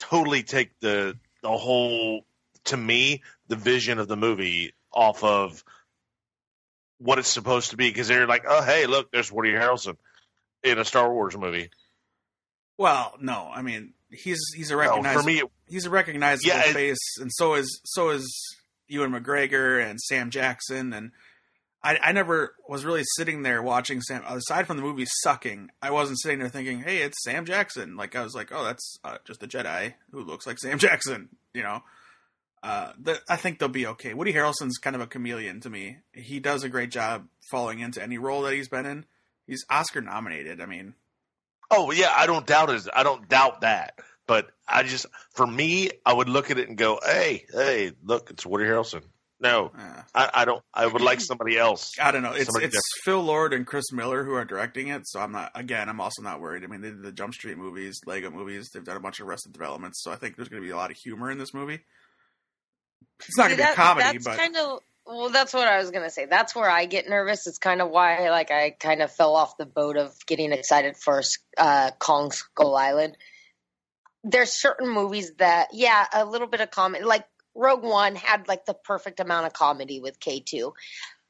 totally 0.00 0.42
take 0.42 0.78
the 0.80 1.16
the 1.42 1.50
whole 1.50 2.22
to 2.64 2.76
me 2.76 3.22
the 3.48 3.56
vision 3.56 3.98
of 3.98 4.08
the 4.08 4.16
movie 4.16 4.72
off 4.92 5.22
of 5.24 5.62
what 6.98 7.18
it's 7.18 7.28
supposed 7.28 7.70
to 7.70 7.76
be 7.76 7.88
because 7.88 8.08
they're 8.08 8.26
like, 8.26 8.44
oh 8.48 8.62
hey, 8.62 8.87
look, 8.87 9.11
there's 9.12 9.30
Woody 9.30 9.52
Harrelson 9.52 9.96
in 10.64 10.78
a 10.78 10.84
Star 10.84 11.12
Wars 11.12 11.37
movie. 11.37 11.70
Well, 12.76 13.14
no, 13.20 13.50
I 13.52 13.62
mean 13.62 13.94
he's 14.11 14.40
he's 14.54 14.70
a 14.70 14.74
No, 14.74 14.80
recognizable 14.80 15.22
for 15.22 15.26
me, 15.26 15.38
it, 15.40 15.46
he's 15.68 15.87
a 15.87 15.90
recognizable 15.90 16.48
Yeah, 16.48 16.68
it- 16.68 16.72
face, 16.74 17.16
and 17.20 17.30
so 17.32 17.54
is 17.54 17.80
so 17.84 18.11
is 18.11 18.56
Ewan 18.88 19.12
McGregor 19.12 19.84
and 19.84 20.00
Sam 20.00 20.30
Jackson, 20.30 20.92
and 20.92 21.12
I, 21.82 21.98
I 22.02 22.12
never 22.12 22.54
was 22.68 22.84
really 22.84 23.04
sitting 23.16 23.42
there 23.42 23.62
watching 23.62 24.00
Sam. 24.00 24.22
Aside 24.26 24.66
from 24.66 24.76
the 24.76 24.82
movie 24.82 25.06
sucking, 25.22 25.70
I 25.80 25.90
wasn't 25.90 26.20
sitting 26.20 26.38
there 26.40 26.48
thinking, 26.48 26.82
"Hey, 26.82 26.98
it's 26.98 27.22
Sam 27.22 27.44
Jackson." 27.44 27.96
Like 27.96 28.16
I 28.16 28.22
was 28.22 28.34
like, 28.34 28.50
"Oh, 28.52 28.64
that's 28.64 28.98
uh, 29.04 29.18
just 29.24 29.42
a 29.42 29.46
Jedi 29.46 29.94
who 30.10 30.22
looks 30.22 30.46
like 30.46 30.58
Sam 30.58 30.78
Jackson," 30.80 31.28
you 31.54 31.62
know. 31.62 31.82
Uh, 32.60 32.92
the, 33.00 33.20
I 33.28 33.36
think 33.36 33.58
they'll 33.58 33.68
be 33.68 33.86
okay. 33.86 34.14
Woody 34.14 34.32
Harrelson's 34.32 34.78
kind 34.78 34.96
of 34.96 35.02
a 35.02 35.06
chameleon 35.06 35.60
to 35.60 35.70
me. 35.70 35.98
He 36.12 36.40
does 36.40 36.64
a 36.64 36.68
great 36.68 36.90
job 36.90 37.28
falling 37.50 37.78
into 37.78 38.02
any 38.02 38.18
role 38.18 38.42
that 38.42 38.54
he's 38.54 38.68
been 38.68 38.84
in. 38.84 39.04
He's 39.46 39.64
Oscar 39.70 40.00
nominated. 40.00 40.60
I 40.60 40.66
mean, 40.66 40.94
Oh 41.70 41.90
yeah, 41.90 42.12
I 42.14 42.26
don't 42.26 42.46
doubt 42.46 42.70
it. 42.70 42.88
I 42.94 43.02
don't 43.02 43.28
doubt 43.28 43.60
that. 43.60 43.98
But 44.26 44.50
I 44.66 44.82
just, 44.82 45.06
for 45.32 45.46
me, 45.46 45.90
I 46.04 46.12
would 46.12 46.28
look 46.28 46.50
at 46.50 46.58
it 46.58 46.68
and 46.68 46.76
go, 46.76 46.98
"Hey, 47.02 47.46
hey, 47.52 47.92
look, 48.02 48.30
it's 48.30 48.44
Woody 48.44 48.64
Harrelson." 48.64 49.02
No, 49.40 49.70
uh, 49.79 50.03
I, 50.14 50.31
I 50.35 50.44
don't. 50.44 50.62
I 50.74 50.87
would 50.87 51.03
like 51.03 51.20
somebody 51.20 51.57
else. 51.57 51.92
I 52.03 52.11
don't 52.11 52.22
know. 52.22 52.33
It's 52.33 52.46
Somebody 52.46 52.66
it's 52.66 52.81
Phil 53.05 53.22
Lord 53.22 53.53
and 53.53 53.66
Chris 53.66 53.92
Miller 53.92 54.24
who 54.24 54.35
are 54.35 54.44
directing 54.44 54.88
it, 54.88 55.07
so 55.07 55.20
I'm 55.20 55.31
not. 55.31 55.53
Again, 55.55 55.88
I'm 55.88 56.01
also 56.01 56.22
not 56.22 56.40
worried. 56.40 56.64
I 56.64 56.66
mean, 56.66 56.81
they 56.81 56.88
did 56.88 57.03
the 57.03 57.12
Jump 57.12 57.35
Street 57.35 57.57
movies, 57.57 58.01
Lego 58.05 58.31
movies. 58.31 58.70
They've 58.70 58.85
done 58.85 58.96
a 58.96 59.01
bunch 59.01 59.20
of 59.20 59.29
Arrested 59.29 59.53
Developments, 59.53 60.03
so 60.03 60.11
I 60.11 60.16
think 60.16 60.37
there's 60.37 60.48
going 60.48 60.62
to 60.62 60.66
be 60.66 60.72
a 60.72 60.77
lot 60.77 60.90
of 60.90 60.96
humor 60.96 61.31
in 61.31 61.38
this 61.38 61.55
movie. 61.55 61.81
It's 63.20 63.37
not 63.37 63.48
going 63.48 63.59
to 63.59 63.64
be 63.64 63.70
a 63.70 63.74
comedy, 63.74 64.18
that's 64.18 64.24
but 64.24 64.38
kind 64.38 64.57
of 64.57 64.81
well 65.09 65.31
that's 65.31 65.55
what 65.55 65.66
i 65.66 65.79
was 65.79 65.90
going 65.90 66.05
to 66.05 66.11
say 66.11 66.27
that's 66.27 66.55
where 66.55 66.68
i 66.68 66.85
get 66.85 67.09
nervous 67.09 67.46
it's 67.46 67.59
kind 67.59 67.81
of 67.81 67.88
why 67.88 68.29
like 68.29 68.51
i 68.51 68.70
kind 68.70 69.01
of 69.01 69.11
fell 69.11 69.35
off 69.35 69.57
the 69.57 69.64
boat 69.64 69.96
of 69.96 70.14
getting 70.27 70.53
excited 70.53 70.96
for 70.96 71.22
uh, 71.57 71.90
kong 71.98 72.31
skull 72.31 72.77
island 72.77 73.16
there's 74.22 74.53
certain 74.53 74.88
movies 74.88 75.33
that 75.38 75.68
yeah 75.72 76.07
a 76.12 76.24
little 76.24 76.46
bit 76.46 76.61
of 76.61 76.70
comedy 76.70 77.05
like 77.05 77.27
rogue 77.58 77.82
one 77.82 78.14
had 78.14 78.48
like 78.48 78.64
the 78.64 78.74
perfect 78.74 79.20
amount 79.20 79.46
of 79.46 79.52
comedy 79.52 80.00
with 80.00 80.18
k2 80.20 80.72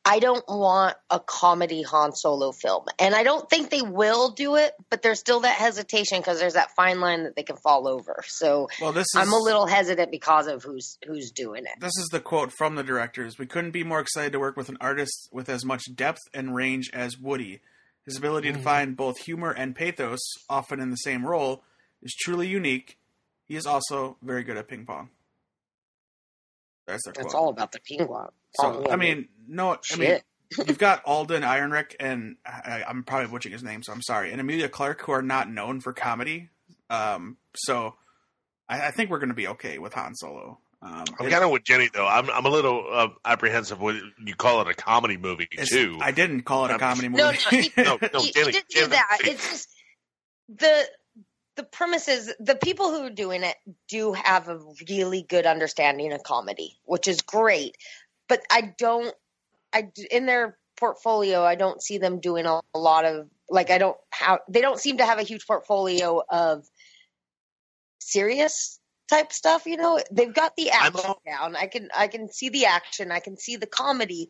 i 0.05 0.21
don't 0.21 0.45
want 0.49 0.97
a 1.11 1.19
comedy 1.19 1.83
han 1.83 2.13
solo 2.13 2.53
film 2.53 2.85
and 2.99 3.15
i 3.15 3.23
don't 3.25 3.51
think 3.51 3.71
they 3.71 3.83
will 3.83 4.31
do 4.31 4.55
it 4.57 4.73
but 4.91 5.03
there's 5.03 5.19
still 5.19 5.41
that 5.41 5.57
hesitation 5.57 6.19
because 6.19 6.39
there's 6.39 6.55
that 6.55 6.71
fine 6.77 7.01
line 7.01 7.25
that 7.25 7.35
they 7.35 7.43
can 7.43 7.57
fall 7.57 7.89
over 7.89 8.23
so 8.27 8.69
well, 8.81 8.93
this 8.93 9.07
is 9.07 9.17
i'm 9.17 9.33
a 9.33 9.39
little 9.39 9.67
hesitant 9.67 10.11
because 10.11 10.47
of 10.47 10.63
who's 10.63 10.99
who's 11.07 11.31
doing 11.33 11.65
it 11.65 11.81
This 11.81 11.97
is 11.99 12.09
the 12.13 12.21
quote 12.21 12.53
from 12.53 12.77
the 12.77 12.85
directors. 12.85 13.39
We 13.39 13.47
couldn't 13.47 13.73
be 13.73 13.85
more 13.85 14.01
excited 14.01 14.33
to 14.33 14.39
work 14.39 14.57
with 14.57 14.69
an 14.69 14.79
artist 14.81 15.29
with 15.33 15.49
as 15.49 15.65
much 15.65 15.83
depth 15.95 16.21
and 16.33 16.55
range 16.55 16.91
as 16.93 17.19
Woody. 17.19 17.61
His 18.07 18.17
ability 18.17 18.53
to 18.53 18.59
Mhm. 18.59 18.63
find 18.65 18.97
both 18.97 19.19
humor 19.19 19.51
and 19.51 19.77
pathos, 19.77 20.21
often 20.49 20.81
in 20.81 20.91
the 20.91 20.97
same 20.97 21.27
role, 21.27 21.63
is 22.03 22.15
truly 22.15 22.47
unique. 22.49 22.99
He 23.45 23.55
is 23.57 23.67
also 23.67 24.17
very 24.23 24.43
good 24.45 24.57
at 24.57 24.67
ping 24.69 24.87
pong. 24.87 25.11
That's 26.89 27.05
their 27.05 27.13
It's 27.13 27.21
quote. 27.21 27.35
all 27.35 27.49
about 27.51 27.71
the 27.73 27.79
penguin. 27.89 28.27
So 28.57 28.87
I 28.91 28.97
mean, 28.97 29.29
no, 29.47 29.77
I 29.93 29.97
mean, 29.97 30.19
you've 30.67 30.79
got 30.79 31.03
Alden 31.05 31.43
Ehrenreich 31.43 31.95
and 32.01 32.37
I, 32.45 32.83
I'm 32.89 33.05
probably 33.05 33.29
butchering 33.29 33.53
his 33.53 33.63
name, 33.63 33.83
so 33.83 33.93
I'm 33.93 34.03
sorry, 34.03 34.33
and 34.33 34.41
Emilia 34.41 34.69
Clarke, 34.69 35.03
who 35.03 35.13
are 35.13 35.23
not 35.23 35.51
known 35.51 35.81
for 35.81 35.93
comedy. 35.93 36.49
Um, 36.91 37.37
so 37.55 37.95
I, 38.69 38.89
I 38.89 38.91
think 38.91 39.11
we're 39.11 39.19
going 39.19 39.29
to 39.29 39.35
be 39.35 39.49
okay 39.49 39.79
with 39.79 39.93
Han 39.95 40.15
Solo. 40.15 40.59
Um, 40.81 41.05
I'm 41.21 41.29
kind 41.29 41.43
of 41.45 41.51
with 41.51 41.65
Jenny 41.65 41.91
though. 41.93 42.07
I'm 42.07 42.31
I'm 42.31 42.47
a 42.47 42.51
little 42.51 42.87
uh, 42.91 43.09
apprehensive 43.25 43.81
when 43.81 44.13
you 44.25 44.35
call 44.37 44.61
it 44.63 44.69
a 44.69 44.75
comedy 44.75 45.17
movie 45.17 45.49
too. 45.67 45.99
I 46.01 46.13
didn't 46.13 46.43
call 46.43 46.65
it 46.67 46.71
a 46.71 46.79
comedy 46.79 47.09
movie. 47.09 47.21
No, 47.23 47.31
no, 47.33 47.35
he- 47.51 47.73
no, 47.77 47.99
no, 48.15 48.21
he, 48.21 48.31
Jenny, 48.33 48.47
he 48.47 48.53
didn't 48.53 48.69
do 48.69 48.87
that. 48.87 49.19
It's 49.25 49.51
just 49.51 49.69
the 50.49 50.85
the 51.59 51.65
premise 51.65 52.07
is 52.07 52.33
the 52.39 52.55
people 52.55 52.93
who 52.93 53.03
are 53.03 53.11
doing 53.11 53.43
it 53.43 53.57
do 53.89 54.13
have 54.13 54.49
a 54.49 54.61
really 54.89 55.27
good 55.29 55.45
understanding 55.45 56.13
of 56.13 56.23
comedy, 56.23 56.79
which 56.85 57.09
is 57.09 57.21
great. 57.21 57.77
But 58.29 58.43
I 58.49 58.73
don't, 58.79 59.13
I 59.73 59.89
in 60.13 60.25
their 60.25 60.57
portfolio, 60.79 61.43
I 61.43 61.57
don't 61.57 61.83
see 61.83 61.99
them 61.99 62.21
doing 62.21 62.47
a, 62.47 62.61
a 62.75 62.79
lot 62.79 63.05
of 63.05 63.29
like 63.51 63.71
I 63.71 63.79
don't 63.79 63.97
have 64.11 64.39
they 64.49 64.61
don't 64.61 64.79
seem 64.79 64.99
to 64.99 65.05
have 65.05 65.19
a 65.19 65.25
huge 65.25 65.49
portfolio 65.49 66.23
of 66.31 66.65
serious 67.99 68.79
type 69.11 69.33
stuff. 69.33 69.67
You 69.67 69.79
know, 69.79 70.01
they've 70.13 70.33
got 70.33 70.55
the 70.57 70.71
action 70.71 71.01
al- 71.05 71.23
down. 71.27 71.57
I 71.57 71.67
can 71.67 71.89
I 71.95 72.07
can 72.07 72.31
see 72.31 72.51
the 72.51 72.67
action. 72.67 73.11
I 73.11 73.19
can 73.19 73.37
see 73.37 73.57
the 73.57 73.67
comedy. 73.67 74.29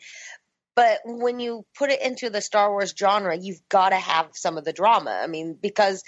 But 0.75 1.01
when 1.05 1.41
you 1.41 1.67
put 1.77 1.91
it 1.91 2.01
into 2.01 2.31
the 2.31 2.41
Star 2.41 2.71
Wars 2.71 2.95
genre, 2.99 3.37
you've 3.37 3.69
got 3.69 3.89
to 3.91 3.97
have 3.97 4.29
some 4.35 4.57
of 4.57 4.65
the 4.65 4.73
drama. 4.73 5.11
I 5.11 5.27
mean, 5.27 5.59
because 5.61 6.05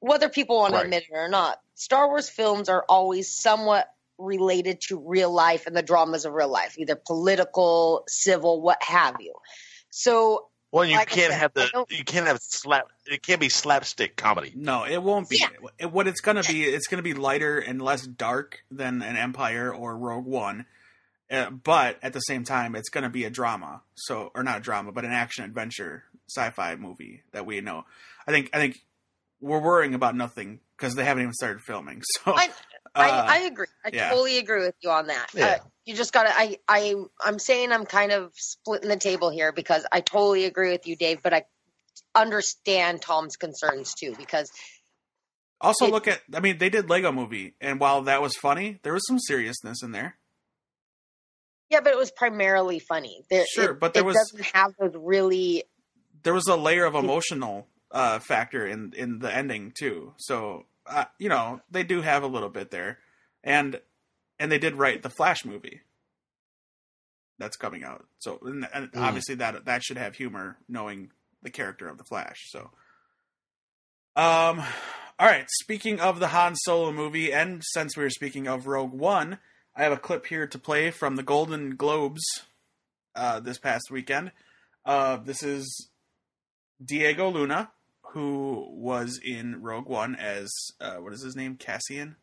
whether 0.00 0.28
people 0.28 0.58
want 0.58 0.72
Right. 0.72 0.80
to 0.80 0.84
admit 0.84 1.04
it 1.10 1.14
or 1.14 1.28
not, 1.28 1.60
Star 1.74 2.08
Wars 2.08 2.28
films 2.28 2.68
are 2.68 2.84
always 2.88 3.30
somewhat 3.30 3.92
related 4.18 4.80
to 4.88 4.98
real 4.98 5.30
life 5.32 5.66
and 5.66 5.76
the 5.76 5.82
dramas 5.82 6.24
of 6.24 6.32
real 6.32 6.48
life, 6.48 6.76
either 6.78 6.96
political, 6.96 8.04
civil, 8.08 8.60
what 8.60 8.82
have 8.82 9.16
you. 9.20 9.34
So 9.90 10.48
well, 10.70 10.84
you 10.84 10.96
like 10.96 11.08
can't 11.08 11.30
said, 11.32 11.38
have 11.40 11.52
I 11.56 11.60
the 11.62 11.68
don't- 11.72 11.90
you 11.90 12.04
can't 12.04 12.26
have 12.26 12.40
slap. 12.42 12.88
It 13.06 13.22
can't 13.22 13.40
be 13.40 13.48
slapstick 13.48 14.16
comedy. 14.16 14.52
No, 14.54 14.84
it 14.84 15.02
won't 15.02 15.28
be. 15.28 15.38
Yeah. 15.38 15.86
What 15.86 16.06
it's 16.08 16.20
gonna 16.20 16.42
be, 16.42 16.64
it's 16.64 16.88
gonna 16.88 17.02
be 17.02 17.14
lighter 17.14 17.58
and 17.58 17.80
less 17.80 18.02
dark 18.06 18.64
than 18.70 19.02
an 19.02 19.16
Empire 19.16 19.72
or 19.72 19.96
Rogue 19.96 20.26
One. 20.26 20.66
Uh, 21.30 21.50
but 21.50 21.98
at 22.02 22.12
the 22.12 22.20
same 22.20 22.42
time, 22.44 22.74
it's 22.74 22.88
gonna 22.88 23.08
be 23.10 23.24
a 23.24 23.30
drama. 23.30 23.82
So, 23.94 24.30
or 24.34 24.42
not 24.42 24.58
a 24.58 24.60
drama, 24.60 24.92
but 24.92 25.04
an 25.04 25.12
action 25.12 25.44
adventure 25.44 26.04
sci-fi 26.28 26.74
movie 26.76 27.22
that 27.32 27.46
we 27.46 27.60
know. 27.60 27.84
I 28.26 28.32
think. 28.32 28.50
I 28.52 28.58
think 28.58 28.82
we're 29.40 29.60
worrying 29.60 29.94
about 29.94 30.14
nothing 30.16 30.60
because 30.76 30.94
they 30.94 31.04
haven't 31.04 31.22
even 31.22 31.32
started 31.34 31.60
filming. 31.62 32.02
So, 32.24 32.32
I- 32.34 32.48
uh, 32.94 33.00
I, 33.00 33.36
I 33.36 33.38
agree. 33.42 33.66
I 33.84 33.90
yeah. 33.92 34.08
totally 34.08 34.38
agree 34.38 34.62
with 34.64 34.74
you 34.82 34.90
on 34.90 35.08
that. 35.08 35.28
Yeah. 35.34 35.46
Uh, 35.46 35.56
you 35.84 35.94
just 35.94 36.12
gotta. 36.12 36.30
I, 36.34 36.56
I, 36.66 36.94
I'm 37.24 37.38
saying 37.38 37.70
I'm 37.70 37.84
kind 37.84 38.10
of 38.12 38.32
splitting 38.34 38.88
the 38.88 38.96
table 38.96 39.30
here 39.30 39.52
because 39.52 39.86
I 39.92 40.00
totally 40.00 40.46
agree 40.46 40.72
with 40.72 40.86
you, 40.86 40.96
Dave. 40.96 41.22
But 41.22 41.34
I 41.34 41.42
understand 42.14 43.02
Tom's 43.02 43.36
concerns 43.36 43.94
too 43.94 44.14
because 44.18 44.50
also 45.60 45.86
it- 45.86 45.92
look 45.92 46.08
at. 46.08 46.20
I 46.34 46.40
mean, 46.40 46.58
they 46.58 46.70
did 46.70 46.88
Lego 46.88 47.12
Movie, 47.12 47.54
and 47.60 47.78
while 47.78 48.02
that 48.02 48.22
was 48.22 48.34
funny, 48.36 48.80
there 48.82 48.94
was 48.94 49.06
some 49.06 49.18
seriousness 49.18 49.82
in 49.82 49.92
there. 49.92 50.16
yeah, 51.70 51.80
but 51.80 51.92
it 51.92 51.98
was 51.98 52.10
primarily 52.10 52.78
funny. 52.78 53.22
There, 53.30 53.44
Sure, 53.54 53.72
it- 53.72 53.80
but 53.80 53.92
there 53.94 54.02
it 54.02 54.06
was- 54.06 54.16
doesn't 54.16 54.46
have 54.54 54.72
those 54.80 54.94
really. 54.96 55.64
there 56.22 56.34
was 56.34 56.46
a 56.48 56.56
layer 56.56 56.86
of 56.86 56.94
emotional 56.94 57.68
uh, 57.90 58.18
factor 58.18 58.66
in 58.66 58.92
in 58.96 59.18
the 59.20 59.34
ending 59.34 59.72
too. 59.76 60.12
So 60.18 60.66
uh, 60.86 61.04
you 61.18 61.28
know 61.28 61.60
they 61.70 61.82
do 61.84 62.02
have 62.02 62.22
a 62.22 62.26
little 62.28 62.48
bit 62.50 62.70
there, 62.70 62.98
and 63.44 63.80
and 64.38 64.50
they 64.52 64.58
did 64.58 64.74
write 64.76 65.02
the 65.02 65.10
Flash 65.10 65.44
movie 65.44 65.80
that's 67.38 67.56
coming 67.56 67.84
out. 67.84 68.04
So 68.18 68.38
and, 68.44 68.66
and 68.74 68.90
Mm. 68.92 69.02
obviously 69.02 69.34
that 69.36 69.64
that 69.64 69.82
should 69.84 69.98
have 69.98 70.16
humor, 70.16 70.58
knowing 70.68 71.10
the 71.42 71.50
character 71.50 71.88
of 71.88 71.98
the 71.98 72.04
Flash. 72.04 72.46
So 72.50 72.70
Um, 74.16 74.60
all 75.20 75.26
right. 75.28 75.46
Speaking 75.60 76.00
of 76.00 76.18
the 76.18 76.28
Han 76.28 76.56
Solo 76.56 76.90
movie, 76.92 77.32
and 77.32 77.62
since 77.64 77.96
we 77.96 78.02
were 78.02 78.10
speaking 78.10 78.48
of 78.48 78.66
Rogue 78.66 78.92
One, 78.92 79.38
I 79.76 79.84
have 79.84 79.92
a 79.92 79.96
clip 79.96 80.26
here 80.26 80.46
to 80.48 80.58
play 80.58 80.90
from 80.90 81.14
the 81.16 81.22
Golden 81.22 81.76
Globes 81.76 82.22
uh, 83.14 83.38
this 83.40 83.58
past 83.58 83.90
weekend. 83.90 84.32
Uh, 84.84 85.16
this 85.18 85.42
is 85.44 85.90
Diego 86.84 87.30
Luna, 87.30 87.70
who 88.12 88.66
was 88.70 89.20
in 89.22 89.60
Rogue 89.62 89.86
One 89.88 90.16
as 90.16 90.50
uh, 90.80 90.96
what 90.96 91.12
is 91.12 91.22
his 91.22 91.36
name? 91.36 91.56
Cassian. 91.56 92.16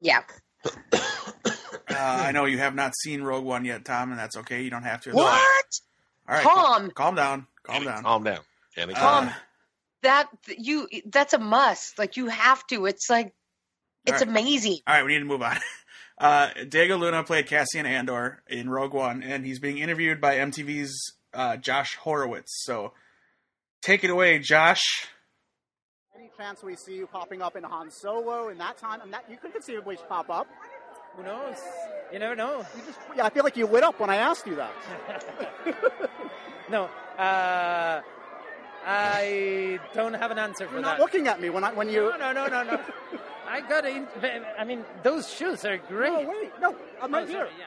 Yeah. 0.00 0.20
Uh, 0.64 1.96
I 1.96 2.32
know 2.32 2.46
you 2.46 2.58
have 2.58 2.74
not 2.74 2.92
seen 2.96 3.22
Rogue 3.22 3.44
One 3.44 3.64
yet, 3.64 3.84
Tom, 3.84 4.10
and 4.10 4.18
that's 4.18 4.36
okay. 4.38 4.62
You 4.62 4.70
don't 4.70 4.82
have 4.84 5.02
to. 5.02 5.12
What? 5.12 5.24
All 6.28 6.34
right, 6.36 6.42
cal- 6.42 6.54
Tom. 6.78 6.90
calm 6.90 7.14
down. 7.14 7.46
Calm 7.64 7.84
down. 7.84 8.02
Calm 8.02 8.24
down. 8.24 8.38
Kenny, 8.74 8.94
Uh, 8.94 8.98
calm 8.98 9.24
Tom. 9.26 9.34
That 10.02 10.28
you 10.58 10.88
that's 11.06 11.32
a 11.32 11.38
must. 11.38 11.98
Like 11.98 12.16
you 12.16 12.28
have 12.28 12.66
to. 12.68 12.86
It's 12.86 13.08
like 13.10 13.34
it's 14.06 14.22
All 14.22 14.26
right. 14.28 14.40
amazing. 14.40 14.78
All 14.86 14.94
right, 14.94 15.04
we 15.04 15.12
need 15.12 15.20
to 15.20 15.24
move 15.24 15.42
on. 15.42 15.56
Uh, 16.18 16.50
Diego 16.68 16.96
Luna 16.98 17.24
played 17.24 17.46
Cassian 17.48 17.84
Andor 17.84 18.42
in 18.46 18.70
Rogue 18.70 18.92
One, 18.94 19.24
and 19.24 19.44
he's 19.44 19.58
being 19.58 19.78
interviewed 19.78 20.20
by 20.20 20.36
MTV's 20.36 21.14
uh, 21.34 21.56
Josh 21.56 21.96
Horowitz. 21.96 22.62
So 22.64 22.92
take 23.82 24.04
it 24.04 24.10
away, 24.10 24.38
Josh. 24.38 24.82
Any 26.16 26.30
chance 26.36 26.62
we 26.62 26.76
see 26.76 26.94
you 26.96 27.06
popping 27.06 27.42
up 27.42 27.56
in 27.56 27.64
Han 27.64 27.90
Solo 27.90 28.48
in 28.48 28.58
that 28.58 28.78
time? 28.78 29.00
And 29.02 29.12
that 29.12 29.24
you 29.30 29.36
could 29.36 29.52
conceivably 29.52 29.98
pop 30.08 30.30
up. 30.30 30.46
Who 31.16 31.22
knows? 31.24 31.56
You 32.12 32.18
never 32.18 32.34
know. 32.36 32.58
You 32.76 32.82
just, 32.86 32.98
yeah, 33.16 33.26
I 33.26 33.30
feel 33.30 33.44
like 33.44 33.56
you 33.56 33.66
lit 33.66 33.82
up 33.82 33.98
when 34.00 34.08
I 34.10 34.16
asked 34.16 34.46
you 34.46 34.56
that. 34.56 34.72
No, 36.70 36.84
uh, 37.18 38.00
I 38.86 39.78
don't 39.92 40.14
have 40.14 40.30
an 40.30 40.38
answer 40.38 40.66
for 40.66 40.74
You're 40.74 40.82
that. 40.82 40.88
not 40.92 41.00
looking 41.00 41.26
at 41.28 41.38
me 41.38 41.50
when 41.50 41.64
I 41.64 41.72
when 41.74 41.90
you. 41.90 42.08
No, 42.10 42.16
no, 42.16 42.32
no, 42.32 42.46
no, 42.46 42.62
no. 42.62 42.80
I 43.46 43.60
got 43.60 43.84
it. 43.84 44.02
I 44.58 44.64
mean, 44.64 44.82
those 45.02 45.28
shoes 45.30 45.66
are 45.66 45.76
great. 45.76 46.10
No, 46.12 46.30
wait, 46.30 46.52
no, 46.62 46.74
I'm 47.02 47.14
Oh, 47.14 47.18
right 47.18 47.28
here. 47.28 47.38
sorry, 47.40 47.50
yeah. 47.58 47.66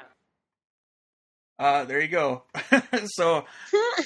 Uh, 1.58 1.86
there 1.86 2.02
you 2.02 2.10
go. 2.10 2.44
so 3.06 3.46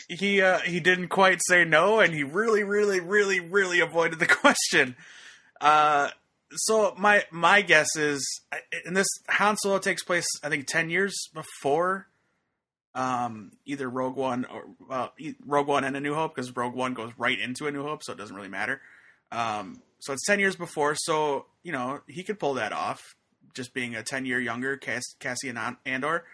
he 0.08 0.42
uh, 0.42 0.60
he 0.60 0.80
didn't 0.80 1.08
quite 1.08 1.40
say 1.48 1.66
no, 1.66 2.00
and 2.00 2.14
he 2.14 2.24
really, 2.24 2.64
really, 2.64 3.00
really, 3.00 3.40
really 3.40 3.80
avoided 3.80 4.20
the 4.20 4.26
question. 4.28 4.96
Uh, 5.60 6.10
so 6.52 6.94
my 6.98 7.24
my 7.32 7.62
guess 7.62 7.96
is, 7.96 8.24
and 8.86 8.96
this 8.96 9.08
Han 9.30 9.58
Solo 9.58 9.80
takes 9.80 10.04
place, 10.04 10.28
I 10.44 10.50
think, 10.50 10.68
ten 10.68 10.92
years 10.92 11.16
before, 11.34 12.08
um, 12.94 13.52
either 13.66 13.90
Rogue 13.90 14.16
One 14.16 14.46
or 14.46 14.66
well, 14.88 15.12
Rogue 15.44 15.68
One 15.68 15.84
and 15.84 15.98
A 15.98 16.00
New 16.00 16.14
Hope, 16.14 16.36
because 16.36 16.56
Rogue 16.56 16.76
One 16.76 16.94
goes 16.94 17.12
right 17.18 17.40
into 17.40 17.66
A 17.66 17.72
New 17.72 17.84
Hope, 17.84 18.04
so 18.04 18.14
it 18.14 18.18
doesn't 18.20 18.36
really 18.36 18.48
matter. 18.48 18.80
Um, 19.32 19.82
so 20.00 20.14
it's 20.14 20.26
ten 20.26 20.40
years 20.40 20.56
before, 20.56 20.96
so 20.96 21.48
you 21.64 21.72
know 21.72 22.02
he 22.08 22.22
could 22.24 22.40
pull 22.40 22.54
that 22.56 22.74
off, 22.74 23.16
just 23.56 23.74
being 23.74 23.96
a 23.96 24.04
ten 24.04 24.28
year 24.28 24.40
younger 24.40 24.78
Cass- 24.78 25.16
Cassian 25.20 25.58
An- 25.58 25.78
Andor 25.84 26.26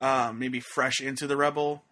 um, 0.00 0.38
maybe 0.38 0.60
fresh 0.60 1.00
into 1.00 1.26
the 1.26 1.36
Rebel 1.36 1.82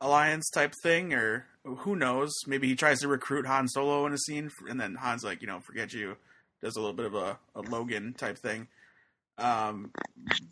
Alliance 0.00 0.50
type 0.50 0.72
thing, 0.82 1.12
or 1.12 1.46
who 1.64 1.96
knows? 1.96 2.32
Maybe 2.46 2.68
he 2.68 2.76
tries 2.76 3.00
to 3.00 3.08
recruit 3.08 3.46
Han 3.46 3.68
Solo 3.68 4.06
in 4.06 4.12
a 4.12 4.18
scene, 4.18 4.50
and 4.68 4.80
then 4.80 4.94
Han's 4.96 5.24
like, 5.24 5.40
you 5.40 5.46
know, 5.46 5.60
forget 5.60 5.92
you, 5.92 6.16
does 6.62 6.76
a 6.76 6.80
little 6.80 6.94
bit 6.94 7.06
of 7.06 7.14
a, 7.14 7.38
a 7.54 7.62
Logan 7.62 8.14
type 8.14 8.38
thing. 8.38 8.68
Um, 9.38 9.90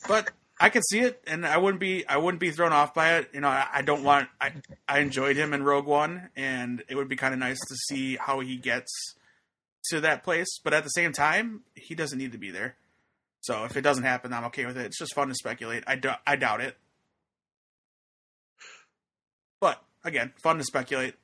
but 0.08 0.30
I 0.60 0.70
could 0.70 0.82
see 0.88 1.00
it, 1.00 1.22
and 1.26 1.46
I 1.46 1.58
wouldn't 1.58 1.80
be 1.80 2.06
I 2.06 2.16
wouldn't 2.16 2.40
be 2.40 2.50
thrown 2.50 2.72
off 2.72 2.94
by 2.94 3.16
it. 3.16 3.30
You 3.32 3.40
know, 3.40 3.48
I, 3.48 3.66
I 3.72 3.82
don't 3.82 4.04
want 4.04 4.28
I 4.40 4.52
I 4.88 5.00
enjoyed 5.00 5.36
him 5.36 5.52
in 5.52 5.62
Rogue 5.62 5.86
One, 5.86 6.30
and 6.36 6.82
it 6.88 6.96
would 6.96 7.08
be 7.08 7.16
kind 7.16 7.34
of 7.34 7.40
nice 7.40 7.58
to 7.58 7.74
see 7.88 8.16
how 8.16 8.40
he 8.40 8.56
gets 8.56 8.90
to 9.90 10.00
that 10.00 10.24
place. 10.24 10.58
But 10.62 10.74
at 10.74 10.84
the 10.84 10.90
same 10.90 11.12
time, 11.12 11.62
he 11.74 11.94
doesn't 11.94 12.18
need 12.18 12.32
to 12.32 12.38
be 12.38 12.50
there. 12.50 12.76
So 13.40 13.64
if 13.64 13.76
it 13.76 13.82
doesn't 13.82 14.04
happen, 14.04 14.32
I'm 14.32 14.44
okay 14.44 14.64
with 14.64 14.78
it. 14.78 14.86
It's 14.86 14.98
just 14.98 15.14
fun 15.14 15.28
to 15.28 15.34
speculate. 15.34 15.84
I, 15.86 15.96
do, 15.96 16.10
I 16.26 16.36
doubt 16.36 16.62
it. 16.62 16.78
But 19.60 19.84
again, 20.04 20.32
fun 20.42 20.58
to 20.58 20.64
speculate. 20.64 21.14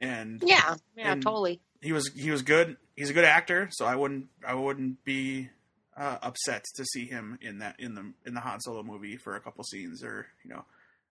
And 0.00 0.42
Yeah, 0.44 0.76
yeah, 0.96 1.12
And- 1.12 1.22
totally. 1.22 1.60
he 1.80 1.92
was 1.92 2.10
he 2.14 2.30
was 2.30 2.42
good. 2.42 2.76
He's 2.96 3.10
a 3.10 3.14
good 3.14 3.24
actor, 3.24 3.68
so 3.72 3.84
I 3.86 3.96
wouldn't 3.96 4.28
I 4.46 4.54
wouldn't 4.54 5.04
be 5.04 5.50
uh, 5.96 6.18
upset 6.22 6.64
to 6.74 6.84
see 6.84 7.06
him 7.06 7.38
in 7.40 7.58
that 7.58 7.78
in 7.78 7.94
the 7.94 8.12
in 8.26 8.34
the 8.34 8.40
Han 8.40 8.60
Solo 8.60 8.82
movie 8.82 9.16
for 9.16 9.36
a 9.36 9.40
couple 9.40 9.62
scenes, 9.64 10.02
or 10.02 10.26
you 10.42 10.50
know, 10.50 10.64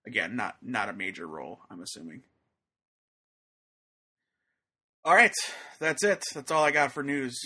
again, 0.06 0.36
not 0.36 0.56
not 0.62 0.88
a 0.88 0.92
major 0.92 1.26
role. 1.26 1.60
I'm 1.70 1.80
assuming. 1.80 2.22
All 5.04 5.14
right, 5.14 5.32
that's 5.78 6.02
it. 6.02 6.22
That's 6.34 6.50
all 6.50 6.64
I 6.64 6.70
got 6.70 6.92
for 6.92 7.02
news. 7.02 7.38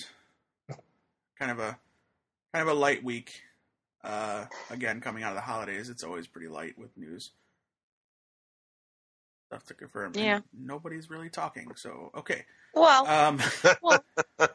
Kind 1.38 1.50
of 1.50 1.59
a 1.59 1.78
kind 2.52 2.62
of 2.62 2.68
a 2.68 2.78
light 2.78 3.02
week. 3.02 3.33
Uh, 4.04 4.46
again, 4.70 5.00
coming 5.00 5.22
out 5.24 5.31
of 5.31 5.37
the 5.37 5.40
holidays, 5.42 5.88
it's 5.88 6.04
always 6.04 6.26
pretty 6.28 6.46
light 6.48 6.78
with 6.78 6.96
news. 6.96 7.31
Stuff 9.49 9.65
to 9.65 9.75
confirm. 9.75 10.13
and 10.15 10.17
Yeah. 10.17 10.41
nobody's 10.53 11.09
really 11.09 11.31
talking. 11.31 11.75
So 11.75 12.11
okay. 12.15 12.45
Well, 12.75 13.07
Um, 13.07 13.41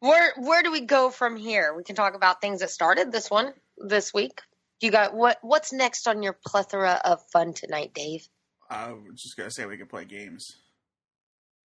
where 0.00 0.32
where 0.36 0.62
do 0.64 0.72
we 0.72 0.80
go 0.80 1.10
from 1.10 1.36
here? 1.36 1.74
We 1.76 1.84
can 1.84 1.94
talk 1.94 2.14
about 2.14 2.40
things 2.40 2.58
that 2.60 2.70
started 2.70 3.12
this 3.12 3.30
one 3.30 3.54
this 3.78 4.12
week. 4.12 4.40
You 4.80 4.90
got 4.90 5.14
what? 5.14 5.38
What's 5.42 5.72
next 5.72 6.08
on 6.08 6.24
your 6.24 6.36
plethora 6.44 7.00
of 7.04 7.22
fun 7.30 7.54
tonight, 7.54 7.94
Dave? 7.94 8.28
I 8.68 8.92
was 8.92 9.22
just 9.22 9.36
gonna 9.36 9.50
say 9.50 9.64
we 9.64 9.76
could 9.76 9.88
play 9.88 10.04
games. 10.04 10.56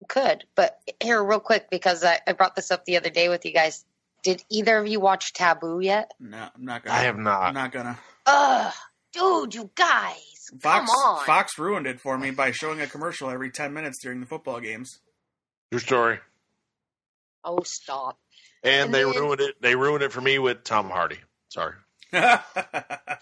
Could, 0.08 0.44
but 0.54 0.78
here, 1.02 1.22
real 1.24 1.40
quick, 1.40 1.70
because 1.70 2.04
I, 2.04 2.20
I 2.26 2.34
brought 2.34 2.54
this 2.54 2.70
up 2.70 2.84
the 2.84 2.98
other 2.98 3.10
day 3.10 3.28
with 3.28 3.44
you 3.44 3.52
guys. 3.52 3.84
Did 4.22 4.44
either 4.48 4.78
of 4.78 4.86
you 4.86 5.00
watch 5.00 5.32
Taboo 5.32 5.80
yet? 5.80 6.12
No, 6.20 6.48
I'm 6.54 6.64
not 6.64 6.84
gonna. 6.84 6.96
I 6.96 7.02
have 7.02 7.18
not. 7.18 7.42
I'm 7.42 7.54
not 7.54 7.72
gonna. 7.72 7.98
Ugh, 8.26 8.72
dude, 9.12 9.54
you 9.54 9.70
guys, 9.74 10.33
Fox 10.60 10.90
come 10.90 10.96
on. 11.00 11.24
Fox 11.26 11.58
ruined 11.58 11.86
it 11.86 12.00
for 12.00 12.16
me 12.18 12.30
by 12.30 12.50
showing 12.50 12.80
a 12.80 12.86
commercial 12.86 13.30
every 13.30 13.50
ten 13.50 13.72
minutes 13.72 13.98
during 14.02 14.20
the 14.20 14.26
football 14.26 14.60
games. 14.60 15.00
True 15.72 15.80
story. 15.80 16.18
Oh, 17.44 17.60
stop. 17.64 18.18
And, 18.62 18.86
And 18.86 18.94
they 18.94 19.04
then- 19.04 19.12
ruined 19.12 19.40
it. 19.40 19.54
They 19.60 19.74
ruined 19.76 20.02
it 20.02 20.12
for 20.12 20.20
me 20.20 20.38
with 20.38 20.64
Tom 20.64 20.88
Hardy. 20.90 21.18
Sorry. 21.50 21.74
I, 22.12 22.40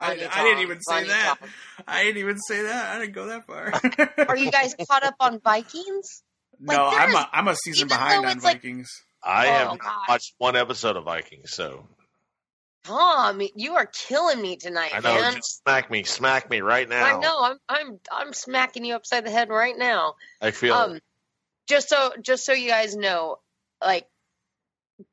Funny 0.00 0.24
I 0.26 0.42
didn't 0.42 0.62
even 0.62 0.80
say 0.80 0.94
funny 0.94 1.08
that. 1.08 1.36
Tom. 1.40 1.48
I 1.86 2.04
didn't 2.04 2.18
even 2.18 2.38
say 2.38 2.62
that. 2.62 2.96
I 2.96 2.98
didn't 3.00 3.14
go 3.14 3.26
that 3.26 3.46
far. 3.46 3.72
Are 4.28 4.36
you 4.36 4.50
guys 4.50 4.74
caught 4.88 5.04
up 5.04 5.14
on 5.20 5.40
Vikings? 5.40 6.22
like, 6.60 6.76
no, 6.76 6.86
I'm 6.86 7.14
a 7.14 7.28
I'm 7.32 7.48
a 7.48 7.56
season 7.56 7.88
behind 7.88 8.24
on 8.26 8.32
it's 8.32 8.44
like- 8.44 8.56
Vikings. 8.62 8.88
I 9.22 9.46
Oh, 9.46 9.52
have 9.70 9.78
God. 9.78 9.92
watched 10.08 10.34
one 10.38 10.54
episode 10.56 10.96
of 10.96 11.04
Vikings, 11.04 11.52
so 11.54 11.86
Tom, 12.84 13.40
you 13.54 13.76
are 13.76 13.86
killing 13.86 14.42
me 14.42 14.56
tonight, 14.56 14.92
I 14.94 15.00
know. 15.00 15.20
man. 15.20 15.34
Just 15.36 15.62
smack 15.62 15.90
me, 15.90 16.04
smack 16.04 16.50
me 16.50 16.60
right 16.60 16.88
now. 16.88 17.16
I 17.16 17.20
know. 17.20 17.38
I'm 17.42 17.58
I'm 17.68 18.00
I'm 18.12 18.32
smacking 18.32 18.84
you 18.84 18.94
upside 18.94 19.24
the 19.24 19.30
head 19.30 19.48
right 19.48 19.76
now. 19.76 20.14
I 20.40 20.50
feel 20.50 20.74
Um, 20.74 21.00
just 21.66 21.88
so 21.88 22.12
just 22.20 22.44
so 22.44 22.52
you 22.52 22.68
guys 22.68 22.94
know, 22.94 23.38
like 23.82 24.06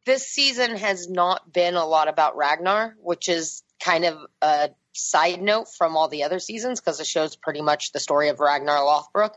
this 0.06 0.28
season 0.28 0.76
has 0.76 1.10
not 1.10 1.52
been 1.52 1.76
a 1.76 1.86
lot 1.86 2.08
about 2.10 2.36
Ragnar, 2.36 2.96
which 3.00 3.30
is 3.30 3.64
kind 3.82 4.06
of 4.06 4.20
a 4.42 4.72
side 4.94 5.42
note 5.42 5.68
from 5.74 5.96
all 5.96 6.10
the 6.10 6.24
other 6.24 6.40
seasons 6.40 6.82
because 6.82 6.98
the 6.98 7.06
show's 7.06 7.36
pretty 7.38 7.62
much 7.62 7.94
the 7.94 8.00
story 8.00 8.28
of 8.30 8.40
Ragnar 8.40 8.80
Lothbrok. 8.80 9.36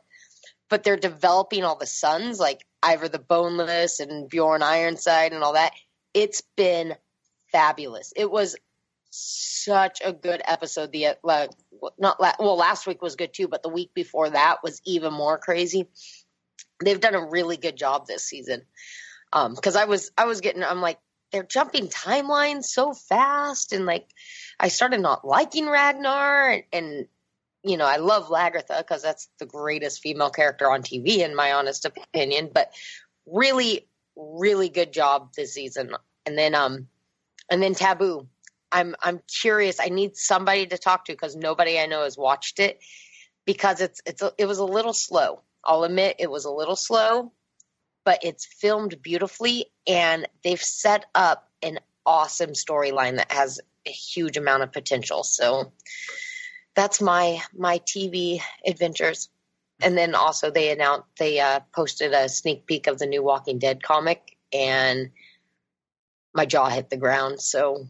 But 0.69 0.83
they're 0.83 0.97
developing 0.97 1.63
all 1.63 1.77
the 1.77 1.87
sons, 1.87 2.41
like 2.41 2.67
Ivar 2.85 3.09
the 3.09 3.19
Boneless 3.21 4.01
and 4.01 4.29
Bjorn 4.29 4.63
Ironside 4.63 5.33
and 5.33 5.45
all 5.45 5.53
that. 5.53 5.73
It's 6.15 6.43
been 6.57 6.97
fabulous. 7.55 8.13
It 8.17 8.29
was 8.29 8.57
such 9.11 10.03
a 10.05 10.13
good 10.13 10.43
episode. 10.45 10.91
The 10.91 11.15
like, 11.23 11.51
not 11.97 12.21
la- 12.21 12.35
well, 12.41 12.57
last 12.57 12.85
week 12.87 13.01
was 13.01 13.15
good 13.15 13.33
too, 13.33 13.47
but 13.47 13.63
the 13.63 13.69
week 13.69 13.95
before 13.95 14.29
that 14.29 14.65
was 14.65 14.83
even 14.85 15.15
more 15.15 15.39
crazy. 15.39 15.89
They've 16.85 17.01
done 17.01 17.15
a 17.15 17.31
really 17.31 17.57
good 17.57 17.77
job 17.77 18.07
this 18.07 18.25
season. 18.25 18.63
Um, 19.33 19.55
because 19.55 19.77
I 19.77 19.85
was 19.85 20.11
I 20.19 20.25
was 20.25 20.41
getting 20.41 20.65
I'm 20.65 20.81
like 20.81 20.99
they're 21.31 21.45
jumping 21.45 21.89
timelines 21.89 22.65
so 22.65 22.93
fast, 22.93 23.73
and 23.73 23.87
like 23.87 24.09
I 24.59 24.69
started 24.69 25.01
not 25.01 25.25
liking 25.25 25.69
Ragnar, 25.69 26.51
and, 26.51 26.65
and 26.73 27.07
you 27.63 27.77
know 27.77 27.87
I 27.87 27.97
love 27.97 28.29
Lagertha 28.29 28.79
because 28.79 29.03
that's 29.03 29.29
the 29.39 29.47
greatest 29.47 30.01
female 30.01 30.31
character 30.31 30.69
on 30.69 30.83
TV 30.83 31.19
in 31.19 31.37
my 31.37 31.53
honest 31.53 31.85
opinion. 31.85 32.51
But 32.53 32.73
really, 33.27 33.87
really 34.17 34.71
good 34.71 34.93
job 34.93 35.33
this 35.37 35.55
season. 35.55 35.93
And 36.27 36.39
then 36.39 36.55
um, 36.55 36.89
and 37.51 37.63
then 37.63 37.75
Taboo. 37.75 38.29
I'm 38.73 38.97
I'm 39.03 39.21
curious. 39.41 39.79
I 39.81 39.89
need 39.89 40.17
somebody 40.17 40.67
to 40.67 40.79
talk 40.79 41.05
to 41.05 41.13
because 41.13 41.37
nobody 41.37 41.79
I 41.79 41.87
know 41.87 42.03
has 42.03 42.19
watched 42.19 42.59
it 42.59 42.81
because 43.47 43.81
it's 43.81 44.01
it's 44.05 44.23
a, 44.23 44.33
it 44.37 44.47
was 44.47 44.59
a 44.59 44.65
little 44.65 44.93
slow. 44.93 45.43
I'll 45.65 45.85
admit 45.85 46.17
it 46.19 46.31
was 46.31 46.45
a 46.45 46.51
little 46.51 46.77
slow, 46.77 47.33
but 48.05 48.19
it's 48.23 48.47
filmed 48.47 49.01
beautifully 49.01 49.67
and 49.87 50.29
they've 50.43 50.61
set 50.61 51.07
up 51.15 51.49
an 51.63 51.79
awesome 52.05 52.51
storyline 52.51 53.17
that 53.17 53.33
has 53.33 53.61
a 53.87 53.91
huge 53.91 54.37
amount 54.37 54.63
of 54.63 54.73
potential. 54.73 55.23
So 55.23 55.73
that's 56.75 57.01
my 57.01 57.41
my 57.57 57.79
TV 57.79 58.41
adventures. 58.67 59.29
And 59.83 59.97
then 59.97 60.15
also 60.15 60.51
they 60.51 60.71
announced 60.71 61.07
they 61.19 61.41
uh, 61.41 61.61
posted 61.75 62.13
a 62.13 62.29
sneak 62.29 62.67
peek 62.67 62.87
of 62.87 62.99
the 62.99 63.07
new 63.07 63.23
Walking 63.23 63.59
Dead 63.59 63.83
comic, 63.83 64.37
and 64.53 65.11
my 66.35 66.45
jaw 66.47 66.68
hit 66.68 66.91
the 66.91 66.97
ground. 66.97 67.41
So, 67.41 67.87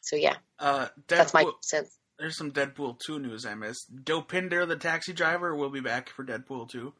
so 0.00 0.16
yeah, 0.16 0.36
Uh, 0.58 0.88
that's 1.08 1.32
my 1.34 1.50
sense. 1.62 1.96
There's 2.18 2.36
some 2.36 2.52
Deadpool 2.52 2.98
2 3.00 3.18
news 3.18 3.46
I 3.46 3.54
missed. 3.54 4.04
Dopinder, 4.04 4.68
the 4.68 4.76
taxi 4.76 5.14
driver, 5.14 5.56
will 5.56 5.70
be 5.70 5.80
back 5.80 6.10
for 6.10 6.22
Deadpool 6.24 6.68
2. 6.68 6.92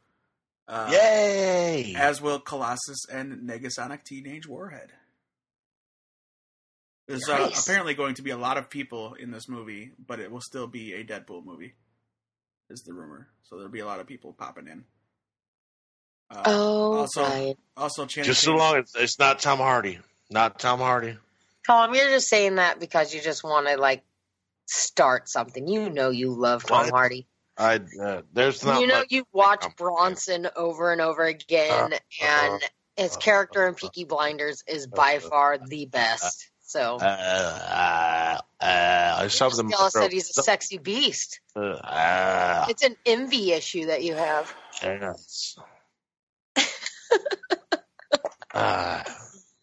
Uh, 0.67 0.89
Yay! 0.91 1.93
As 1.95 2.21
will 2.21 2.39
Colossus 2.39 3.05
and 3.11 3.47
Negasonic 3.47 4.03
Teenage 4.03 4.47
Warhead. 4.47 4.91
There's 7.07 7.27
uh, 7.29 7.51
apparently 7.55 7.93
going 7.93 8.15
to 8.15 8.21
be 8.21 8.31
a 8.31 8.37
lot 8.37 8.57
of 8.57 8.69
people 8.69 9.13
in 9.15 9.31
this 9.31 9.47
movie, 9.49 9.91
but 10.07 10.19
it 10.19 10.31
will 10.31 10.41
still 10.41 10.67
be 10.67 10.93
a 10.93 11.03
Deadpool 11.03 11.43
movie, 11.45 11.73
is 12.69 12.81
the 12.81 12.93
rumor. 12.93 13.27
So 13.43 13.57
there'll 13.57 13.71
be 13.71 13.81
a 13.81 13.85
lot 13.85 13.99
of 13.99 14.07
people 14.07 14.33
popping 14.33 14.67
in. 14.67 14.85
Uh, 16.31 16.43
Oh, 16.45 16.93
also, 16.99 17.23
right. 17.23 17.57
also 17.75 18.05
Channing 18.05 18.27
Just 18.27 18.41
so 18.41 18.55
long 18.55 18.77
as 18.77 18.91
it's 18.95 19.19
not 19.19 19.39
Tom 19.39 19.57
Hardy. 19.59 19.99
Not 20.29 20.59
Tom 20.59 20.79
Hardy. 20.79 21.17
Tom, 21.67 21.93
you're 21.93 22.09
just 22.09 22.29
saying 22.29 22.55
that 22.55 22.79
because 22.79 23.13
you 23.13 23.21
just 23.21 23.43
want 23.43 23.67
to 23.67 23.77
like 23.77 24.03
start 24.65 25.29
something. 25.29 25.67
You 25.67 25.89
know 25.89 26.09
you 26.09 26.31
love 26.33 26.65
Tom 26.65 26.85
What? 26.85 26.89
Hardy. 26.91 27.27
I 27.57 27.81
uh, 28.01 28.21
there's 28.33 28.63
not 28.65 28.79
you 28.81 28.87
know 28.87 29.03
you 29.09 29.25
watch 29.33 29.61
Tom- 29.61 29.73
Bronson 29.77 30.47
over 30.55 30.91
and 30.91 31.01
over 31.01 31.23
again, 31.23 31.93
Uh, 31.93 31.97
and 32.25 32.61
his 32.95 33.15
uh, 33.15 33.19
character 33.19 33.67
in 33.67 33.73
uh, 33.73 33.77
Peaky 33.77 34.05
Blinders 34.05 34.63
is 34.67 34.87
by 34.87 35.17
uh, 35.17 35.19
far 35.19 35.57
the 35.57 35.85
best. 35.85 36.49
So 36.61 36.97
Uh, 37.01 38.37
uh, 38.61 38.63
uh, 38.65 39.27
some 39.27 39.51
of 39.51 39.57
them. 39.57 39.69
Stella 39.69 39.91
said 39.91 40.11
he's 40.13 40.29
a 40.37 40.41
sexy 40.41 40.77
beast. 40.77 41.41
Uh, 41.55 41.59
uh, 41.59 42.65
It's 42.69 42.83
an 42.83 42.95
envy 43.05 43.51
issue 43.51 43.87
that 43.87 44.03
you 44.03 44.15
have. 44.15 44.55
yes. 44.81 45.57
Uh, 48.53 49.03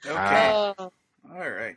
Okay. 0.05 0.15
Ah. 0.17 0.75
Uh, 0.79 0.89
All 1.35 1.51
right. 1.51 1.77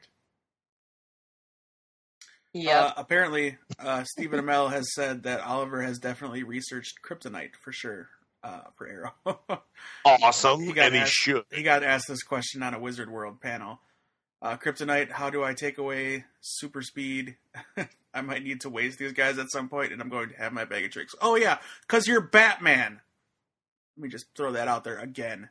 yeah. 2.53 2.79
Uh, 2.81 2.93
apparently, 2.97 3.57
uh, 3.79 4.03
Stephen 4.03 4.39
Amell 4.39 4.71
has 4.71 4.93
said 4.93 5.23
that 5.23 5.41
Oliver 5.41 5.81
has 5.81 5.99
definitely 5.99 6.43
researched 6.43 6.99
kryptonite 7.05 7.55
for 7.63 7.71
sure 7.71 8.09
uh, 8.43 8.61
for 8.77 8.87
Arrow. 8.87 9.39
awesome, 10.05 10.61
He 10.61 10.71
got 10.73 10.87
and 10.87 10.95
he 10.95 11.05
should. 11.05 11.43
he 11.51 11.63
got 11.63 11.83
asked 11.83 12.07
this 12.07 12.23
question 12.23 12.61
on 12.63 12.73
a 12.73 12.79
Wizard 12.79 13.09
World 13.09 13.41
panel. 13.41 13.79
Uh, 14.41 14.57
kryptonite, 14.57 15.11
how 15.11 15.29
do 15.29 15.43
I 15.43 15.53
take 15.53 15.77
away 15.77 16.25
super 16.41 16.81
speed? 16.81 17.37
I 18.13 18.21
might 18.21 18.43
need 18.43 18.61
to 18.61 18.69
waste 18.69 18.99
these 18.99 19.13
guys 19.13 19.37
at 19.37 19.51
some 19.51 19.69
point, 19.69 19.93
and 19.93 20.01
I'm 20.01 20.09
going 20.09 20.29
to 20.29 20.35
have 20.37 20.51
my 20.51 20.65
bag 20.65 20.83
of 20.85 20.91
tricks. 20.91 21.15
Oh, 21.21 21.35
yeah, 21.35 21.59
because 21.87 22.07
you're 22.07 22.21
Batman. 22.21 22.99
Let 23.97 24.03
me 24.03 24.09
just 24.09 24.25
throw 24.35 24.51
that 24.53 24.67
out 24.67 24.83
there 24.83 24.97
again. 24.99 25.49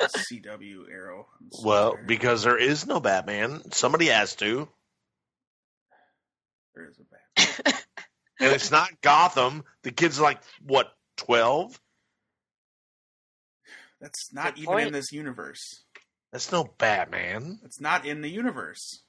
CW 0.00 0.90
Arrow. 0.90 1.26
Well, 1.62 1.96
because 2.06 2.42
there 2.42 2.58
is 2.58 2.86
no 2.86 3.00
Batman, 3.00 3.70
somebody 3.72 4.06
has 4.06 4.34
to, 4.36 4.68
there 6.74 6.88
is 6.88 6.98
a 6.98 7.04
Batman. 7.04 7.80
and 8.40 8.52
it's 8.52 8.70
not 8.70 9.00
Gotham. 9.00 9.64
The 9.82 9.92
kid's 9.92 10.20
like 10.20 10.40
what 10.62 10.92
twelve? 11.16 11.78
That's 14.00 14.32
not 14.32 14.56
Good 14.56 14.64
even 14.64 14.78
in 14.88 14.92
this 14.92 15.12
universe. 15.12 15.84
That's 16.32 16.50
no 16.50 16.64
Batman. 16.78 17.60
It's 17.64 17.80
not 17.80 18.04
in 18.04 18.20
the 18.20 18.28
universe. 18.28 19.02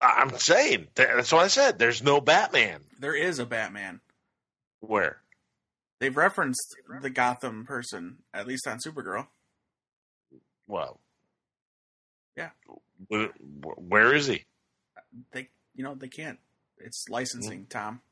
I'm 0.00 0.36
saying 0.36 0.88
that's 0.94 1.32
what 1.32 1.44
I 1.44 1.48
said. 1.48 1.78
There's 1.78 2.02
no 2.02 2.20
Batman. 2.20 2.82
There 3.00 3.16
is 3.16 3.38
a 3.38 3.46
Batman. 3.46 4.00
Where? 4.80 5.22
They've 5.98 6.16
referenced 6.16 6.76
the 7.00 7.10
Gotham 7.10 7.64
person, 7.64 8.18
at 8.34 8.46
least 8.46 8.66
on 8.66 8.78
Supergirl. 8.78 9.28
Well, 10.66 11.00
Yeah. 12.36 12.50
wh- 13.10 13.26
wh- 13.64 13.78
Where 13.78 14.14
is 14.14 14.26
he? 14.26 14.44
They, 15.32 15.48
you 15.74 15.84
know, 15.84 15.94
they 15.94 16.08
can't. 16.08 16.38
It's 16.78 17.06
licensing, 17.08 17.66
Tom. 17.66 18.02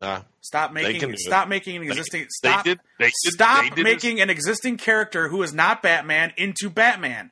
Uh, 0.00 0.22
Stop 0.40 0.72
making 0.72 1.16
stop 1.18 1.48
making 1.48 1.76
an 1.76 1.82
They- 1.82 1.88
existing 1.88 2.26
stop 2.30 2.64
they 2.64 2.70
did. 2.72 2.80
They 2.98 3.06
did. 3.06 3.14
stop 3.32 3.74
they 3.74 3.82
making 3.82 4.20
an 4.20 4.28
existing 4.30 4.76
character 4.76 5.28
who 5.28 5.42
is 5.42 5.52
not 5.54 5.82
Batman 5.82 6.32
into 6.36 6.68
Batman. 6.68 7.30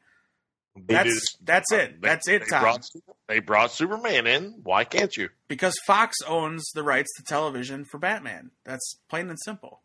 They 0.74 0.94
That's 0.94 1.08
did- 1.10 1.46
that's 1.46 1.72
it. 1.72 2.00
they- 2.00 2.08
That's 2.08 2.28
it, 2.28 2.42
they. 2.48 2.58
Brought, 2.58 2.86
they 3.28 3.38
brought 3.40 3.72
Superman 3.72 4.26
in. 4.26 4.60
Why 4.62 4.84
can't 4.84 5.14
you? 5.16 5.28
Because 5.48 5.74
Fox 5.86 6.16
owns 6.26 6.64
the 6.74 6.82
rights 6.82 7.10
to 7.16 7.22
television 7.24 7.84
for 7.84 7.98
Batman. 7.98 8.52
That's 8.64 8.98
plain 9.10 9.28
and 9.28 9.38
simple. 9.44 9.82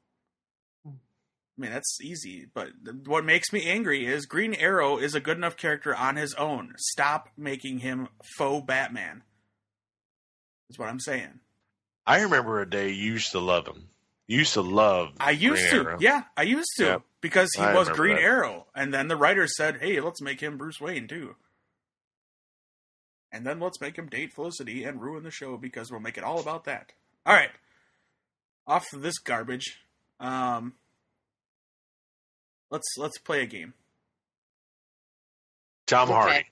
I 0.85 0.91
mean, 1.61 1.71
that's 1.71 1.99
easy. 2.01 2.47
But 2.53 2.69
what 3.05 3.25
makes 3.25 3.51
me 3.51 3.65
angry 3.67 4.05
is 4.05 4.25
Green 4.27 4.53
Arrow 4.53 4.97
is 4.97 5.13
a 5.15 5.19
good 5.19 5.38
enough 5.38 5.57
character 5.57 5.93
on 5.95 6.15
his 6.15 6.33
own. 6.35 6.73
Stop 6.77 7.29
making 7.35 7.79
him 7.79 8.07
faux 8.38 8.65
Batman. 8.65 9.23
Is 10.69 10.77
what 10.77 10.88
I'm 10.89 10.99
saying. 10.99 11.39
I 12.05 12.21
remember 12.21 12.61
a 12.61 12.69
day 12.69 12.89
you 12.91 13.13
used 13.13 13.31
to 13.31 13.39
love 13.39 13.67
him. 13.67 13.89
You 14.28 14.39
used 14.39 14.53
to 14.53 14.61
love. 14.61 15.09
I 15.19 15.32
used 15.32 15.69
Green 15.69 15.84
to. 15.84 15.89
Arrow. 15.89 15.97
Yeah, 16.01 16.23
I 16.36 16.43
used 16.43 16.69
to. 16.78 16.84
Yeah. 16.86 16.97
Because 17.21 17.49
he 17.55 17.61
I 17.63 17.73
was 17.73 17.89
Green 17.89 18.15
that. 18.15 18.21
Arrow. 18.23 18.67
And 18.75 18.93
then 18.93 19.07
the 19.07 19.15
writers 19.15 19.55
said, 19.55 19.78
hey, 19.82 19.99
let's 20.01 20.21
make 20.21 20.41
him 20.41 20.57
Bruce 20.57 20.80
Wayne 20.82 21.07
too. 21.07 21.36
And 23.32 23.45
then 23.45 23.59
let's 23.59 23.80
make 23.82 23.97
him 23.97 24.07
date 24.07 24.34
Felicity 24.34 24.84
and 24.84 25.01
ruin 25.01 25.23
the 25.23 25.32
show 25.32 25.57
because 25.57 25.91
we'll 25.91 25.99
make 25.99 26.17
it 26.17 26.23
all 26.23 26.39
about 26.39 26.65
that. 26.65 26.91
All 27.25 27.34
right. 27.34 27.49
Off 28.65 28.86
of 28.93 29.01
this 29.01 29.17
garbage. 29.19 29.78
Um 30.19 30.73
Let's 32.69 32.88
let's 32.97 33.17
play 33.17 33.41
a 33.43 33.45
game. 33.45 33.73
Tom 35.88 36.09
Okay. 36.09 36.19
Hardy. 36.19 36.45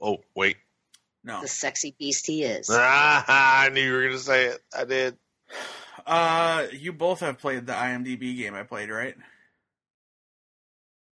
Oh 0.00 0.18
wait. 0.34 0.56
No. 1.24 1.42
the 1.42 1.48
sexy 1.48 1.94
beast 1.98 2.26
he 2.26 2.42
is. 2.42 2.70
Ah, 2.72 3.62
I 3.64 3.68
knew 3.68 3.82
you 3.82 3.92
were 3.92 4.00
going 4.02 4.12
to 4.12 4.18
say 4.18 4.46
it. 4.46 4.62
I 4.74 4.84
did. 4.84 5.18
Uh 6.08 6.66
you 6.72 6.92
both 6.94 7.20
have 7.20 7.38
played 7.38 7.66
the 7.66 7.74
IMDb 7.74 8.34
game 8.36 8.54
I 8.54 8.62
played, 8.62 8.88
right? 8.88 9.14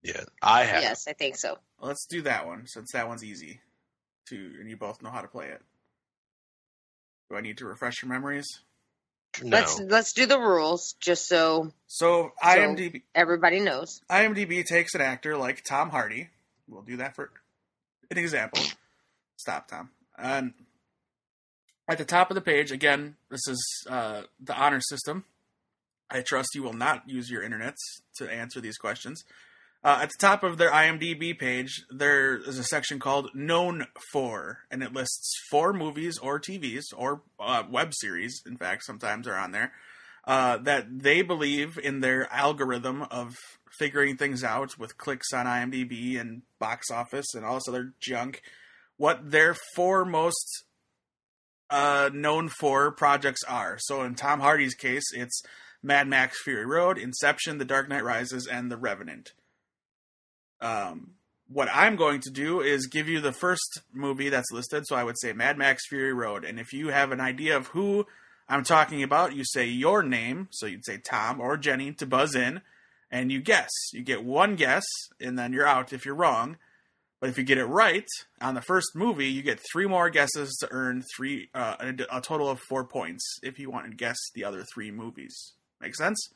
Yeah, 0.03 0.23
I 0.41 0.65
have. 0.65 0.83
Yes, 0.83 1.07
I 1.07 1.13
think 1.13 1.37
so. 1.37 1.59
Let's 1.81 2.07
do 2.07 2.23
that 2.23 2.47
one 2.47 2.67
since 2.67 2.93
that 2.93 3.07
one's 3.07 3.23
easy 3.23 3.61
to 4.29 4.37
and 4.59 4.71
you 4.71 4.77
both 4.77 5.03
know 5.03 5.11
how 5.11 5.21
to 5.21 5.29
play 5.29 5.49
it. 5.49 5.61
Do 7.29 7.37
I 7.37 7.43
need 7.43 7.59
to 7.59 7.67
refresh 7.67 8.03
your 8.03 8.09
memories? 8.09 8.61
No. 9.43 9.59
Let's 9.59 9.79
let's 9.81 10.13
do 10.15 10.25
the 10.25 10.39
rules 10.39 10.95
just 10.99 11.29
so 11.29 11.73
So 11.89 12.33
IMDb 12.43 13.03
everybody 13.15 13.61
knows. 13.61 14.01
IMDb 14.11 14.65
takes 14.65 14.95
an 14.95 15.03
actor 15.03 15.37
like 15.37 15.63
Tom 15.63 15.91
Hardy. 15.91 16.31
We'll 16.69 16.83
do 16.83 16.97
that 16.97 17.15
for 17.15 17.31
an 18.11 18.17
example. 18.17 18.63
Stop, 19.37 19.69
Tom. 19.69 19.91
And 20.17 20.55
at 21.89 21.99
the 21.99 22.05
top 22.05 22.31
of 22.31 22.35
the 22.35 22.41
page, 22.41 22.73
again, 22.73 23.17
this 23.31 23.47
is 23.49 23.87
uh, 23.89 24.23
the 24.43 24.55
honor 24.55 24.81
system. 24.81 25.25
I 26.11 26.21
trust 26.21 26.55
you 26.55 26.63
will 26.63 26.73
not 26.73 27.09
use 27.09 27.31
your 27.31 27.43
internets 27.43 27.83
to 28.17 28.33
answer 28.33 28.61
these 28.61 28.77
questions. 28.77 29.25
Uh, 29.85 30.01
at 30.03 30.09
the 30.09 30.19
top 30.19 30.43
of 30.43 30.59
their 30.59 30.71
IMDb 30.71 31.39
page, 31.39 31.85
there 31.91 32.37
is 32.37 32.59
a 32.59 32.65
section 32.65 32.99
called 32.99 33.31
Known 33.35 33.87
For, 34.11 34.61
and 34.71 34.83
it 34.83 34.93
lists 34.93 35.33
four 35.51 35.73
movies 35.73 36.19
or 36.19 36.41
TVs 36.41 36.87
or 36.97 37.23
uh, 37.39 37.63
web 37.71 37.93
series, 37.95 38.43
in 38.47 38.57
fact, 38.57 38.85
sometimes 38.85 39.29
are 39.29 39.37
on 39.37 39.53
there, 39.53 39.73
uh, 40.27 40.57
that 40.59 40.87
they 40.91 41.23
believe 41.23 41.79
in 41.79 42.01
their 42.01 42.33
algorithm 42.33 43.03
of 43.03 43.37
figuring 43.79 44.17
things 44.17 44.43
out 44.43 44.77
with 44.77 44.99
clicks 44.99 45.33
on 45.33 45.47
IMDb 45.47 46.19
and 46.21 46.43
box 46.59 46.91
office 46.91 47.35
and 47.35 47.45
all 47.45 47.55
this 47.55 47.69
other 47.69 47.93
junk, 48.01 48.43
what 48.97 49.31
their 49.31 49.55
four 49.77 50.05
most 50.05 50.65
uh, 51.71 52.11
known 52.13 52.49
for 52.49 52.91
projects 52.91 53.43
are. 53.45 53.77
So 53.79 54.03
in 54.03 54.15
Tom 54.15 54.41
Hardy's 54.41 54.75
case, 54.75 55.05
it's 55.13 55.43
Mad 55.83 56.09
Max 56.09 56.43
Fury 56.43 56.67
Road, 56.67 56.99
Inception, 56.99 57.59
The 57.59 57.65
Dark 57.65 57.89
Knight 57.89 58.05
Rises, 58.05 58.47
and 58.47 58.71
The 58.71 58.77
Revenant. 58.77 59.33
Um, 60.61 61.13
what 61.49 61.69
I'm 61.73 61.97
going 61.97 62.21
to 62.21 62.31
do 62.31 62.61
is 62.61 62.87
give 62.87 63.09
you 63.09 63.21
the 63.21 63.33
first 63.33 63.83
movie 63.93 64.29
that's 64.29 64.51
listed. 64.53 64.85
So 64.87 64.97
I 64.97 65.05
would 65.05 65.19
say 65.19 65.33
Mad 65.33 65.59
Max 65.59 65.87
Fury 65.89 66.13
Road. 66.13 66.45
And 66.45 66.59
if 66.59 66.73
you 66.73 66.89
have 66.89 67.13
an 67.13 67.21
idea 67.21 67.57
of 67.57 67.69
who 67.69 68.07
I'm 68.49 68.65
talking 68.65 69.03
about, 69.03 69.35
you 69.35 69.45
say 69.45 69.67
your 69.67 70.03
name. 70.03 70.49
So 70.51 70.67
you'd 70.67 70.85
say 70.85 70.99
Tom 70.99 71.41
or 71.41 71.57
Jenny 71.57 71.93
to 71.93 72.07
buzz 72.07 72.35
in 72.35 72.63
and 73.11 73.31
you 73.31 73.41
guess. 73.41 73.71
You 73.93 74.03
get 74.03 74.25
one 74.25 74.57
guess 74.57 74.85
and 75.21 75.39
then 75.39 75.53
you're 75.53 75.67
out 75.67 75.93
if 75.93 76.05
you're 76.05 76.15
wrong. 76.15 76.57
But 77.21 77.31
if 77.31 77.39
you 77.39 77.45
get 77.45 77.57
it 77.59 77.65
right 77.65 78.07
on 78.43 78.55
the 78.55 78.61
first 78.61 78.95
movie, 78.95 79.27
you 79.29 79.43
get 79.43 79.59
three 79.73 79.87
more 79.87 80.11
guesses 80.11 80.55
to 80.61 80.69
earn 80.71 81.03
three 81.17 81.49
uh, 81.55 81.77
a, 81.81 82.19
a 82.19 82.21
total 82.21 82.49
of 82.51 82.61
four 82.69 82.85
points 82.85 83.39
if 83.43 83.59
you 83.59 83.71
want 83.71 83.91
to 83.91 83.97
guess 83.97 84.17
the 84.35 84.45
other 84.45 84.65
three 84.75 84.91
movies. 84.91 85.55
Make 85.81 85.95
sense? 85.95 86.29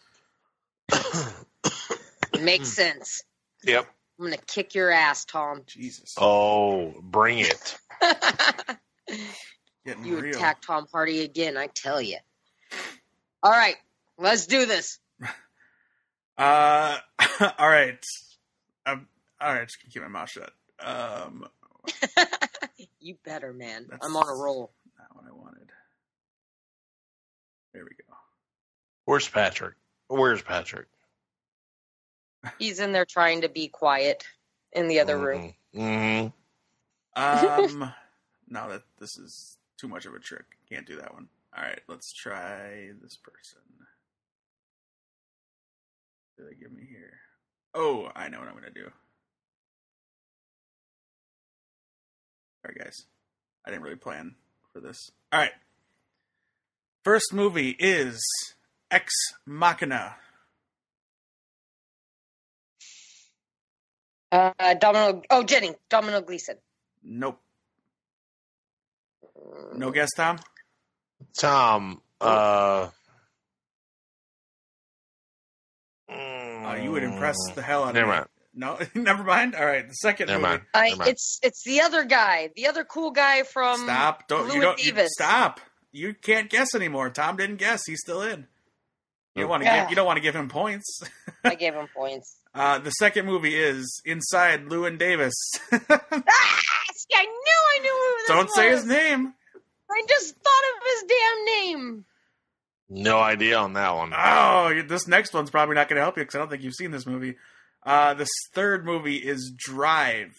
It 2.33 2.43
makes 2.43 2.69
sense. 2.69 3.23
Yep. 3.65 3.87
I'm 4.19 4.25
gonna 4.27 4.37
kick 4.47 4.75
your 4.75 4.91
ass, 4.91 5.25
Tom. 5.25 5.63
Jesus, 5.67 6.15
Oh, 6.19 6.95
bring 7.03 7.39
it. 7.41 7.79
you 9.85 10.19
real. 10.19 10.37
attack 10.37 10.63
Tom 10.63 10.87
Hardy 10.93 11.21
again, 11.23 11.57
I 11.57 11.69
tell 11.69 12.01
you. 12.01 12.19
All 13.43 13.51
right, 13.51 13.77
let's 14.19 14.47
do 14.47 14.65
this. 14.67 14.99
Uh, 16.39 16.97
all 17.59 17.69
right. 17.69 18.03
Um, 18.87 19.07
all 19.39 19.53
right, 19.53 19.67
just 19.69 19.77
gonna 19.83 19.93
keep 19.93 20.01
my 20.01 20.09
mouth 20.09 20.31
shut. 20.31 20.51
Um, 20.83 21.47
you 23.01 23.17
better, 23.25 23.53
man. 23.53 23.87
I'm 24.01 24.17
on 24.17 24.29
a 24.29 24.35
roll. 24.35 24.73
not 24.99 25.15
what 25.15 25.25
I 25.29 25.35
wanted. 25.35 25.69
There 27.73 27.85
we 27.85 27.91
go. 27.91 28.15
Where's 29.05 29.29
Patrick? 29.29 29.75
Where's 30.09 30.43
Patrick? 30.43 30.87
He's 32.59 32.81
in 32.81 32.93
there 32.93 33.05
trying 33.05 33.43
to 33.43 33.49
be 33.49 33.69
quiet 33.69 34.25
in 34.73 34.89
the 34.89 35.01
other 35.01 35.19
room. 35.19 35.55
Mm-hmm. 35.75 36.29
Um, 37.21 37.93
no, 38.49 38.71
that 38.71 38.83
this 38.99 39.19
is 39.19 39.59
too 39.77 39.89
much 39.89 40.07
of 40.07 40.15
a 40.15 40.19
trick. 40.19 40.45
Can't 40.69 40.87
do 40.87 40.97
that 40.97 41.13
one. 41.13 41.29
All 41.57 41.63
right, 41.63 41.81
let's 41.89 42.13
try 42.13 42.91
this 43.03 43.17
person. 43.17 43.61
What 46.37 46.49
did 46.49 46.57
they 46.57 46.61
give 46.61 46.73
me 46.73 46.87
here? 46.89 47.19
Oh, 47.75 48.11
I 48.15 48.29
know 48.29 48.39
what 48.39 48.49
I'm 48.49 48.55
gonna 48.55 48.71
do. 48.71 48.91
All 52.71 52.75
right, 52.77 52.85
guys. 52.85 53.07
I 53.67 53.71
didn't 53.71 53.83
really 53.83 53.97
plan 53.97 54.37
for 54.73 54.81
this. 54.81 55.11
All 55.33 55.41
right. 55.41 55.51
First 57.05 57.33
movie 57.33 57.71
is 57.79 58.21
Ex 58.91 59.13
Machina. 59.45 60.15
Uh, 64.31 64.53
Domino. 64.81 65.23
Oh, 65.31 65.43
Jenny. 65.43 65.75
Domino 65.89 66.21
Gleeson. 66.21 66.57
Nope. 67.03 67.41
No 69.75 69.91
guess, 69.91 70.11
Tom. 70.17 70.39
Tom, 71.39 72.01
uh, 72.21 72.89
Uh, 76.09 76.75
you 76.81 76.91
would 76.93 77.03
impress 77.03 77.37
the 77.55 77.63
hell 77.63 77.83
out 77.85 77.89
of 77.91 77.95
Never 77.95 78.07
me. 78.07 78.13
mind. 78.13 78.27
No, 78.55 78.79
never 78.95 79.23
mind. 79.23 79.55
All 79.55 79.65
right, 79.65 79.87
the 79.87 79.95
second 79.95 80.27
Never 80.27 80.41
movie. 80.41 80.51
mind. 80.53 80.63
I, 80.75 80.89
Never 80.89 80.99
mind. 80.99 81.11
it's 81.11 81.39
it's 81.43 81.63
the 81.65 81.81
other 81.83 82.05
guy, 82.05 82.51
the 82.57 82.67
other 82.67 82.85
cool 82.85 83.11
guy 83.13 83.43
from 83.45 83.81
Stop! 83.81 84.27
Don't 84.29 84.53
you 84.53 84.61
don't 84.61 84.85
you, 84.85 84.93
stop. 85.09 85.61
You 85.93 86.15
can't 86.15 86.51
guess 86.51 86.75
anymore. 86.75 87.11
Tom 87.11 87.37
didn't 87.37 87.57
guess. 87.57 87.85
He's 87.87 88.01
still 88.01 88.23
in. 88.23 88.47
You 89.37 89.47
want 89.49 89.63
to 89.63 89.67
Yeah. 89.69 89.83
give. 89.83 89.91
You 89.91 89.97
don't 89.97 90.07
want 90.07 90.17
to 90.17 90.21
give 90.23 90.35
him 90.35 90.49
points. 90.49 91.01
I 91.45 91.55
gave 91.55 91.75
him 91.81 91.89
points. 91.95 92.37
Uh, 92.55 92.79
the 92.81 92.91
second 92.91 93.27
movie 93.27 93.55
is 93.55 94.03
Inside 94.05 94.67
Llewyn 94.67 94.99
Davis. 94.99 95.35
Ah, 95.73 95.79
see, 96.95 97.15
I 97.15 97.25
knew 97.25 97.61
I 97.77 97.79
knew 97.81 97.91
who 97.91 98.17
this 98.19 98.27
don't 98.29 98.51
say 98.51 98.71
his 98.71 98.85
name. 98.85 99.33
I 99.91 100.03
just 100.09 100.35
thought 100.35 100.63
of 100.77 100.83
his 100.85 101.05
damn 101.09 101.45
name. 101.45 102.05
No 102.89 103.21
idea 103.21 103.57
on 103.59 103.75
that 103.75 103.95
one. 103.95 104.13
Oh, 104.17 104.83
this 104.87 105.07
next 105.07 105.33
one's 105.33 105.51
probably 105.51 105.77
not 105.77 105.89
going 105.89 105.97
to 105.97 106.03
help 106.03 106.17
you 106.17 106.23
because 106.25 106.35
I 106.35 106.39
don't 106.39 106.49
think 106.51 106.65
you've 106.65 106.75
seen 106.75 106.91
this 106.91 107.07
movie. 107.07 107.37
Uh, 107.85 108.15
this 108.15 108.29
third 108.55 108.85
movie 108.85 109.17
is 109.17 109.53
Drive. 109.57 110.35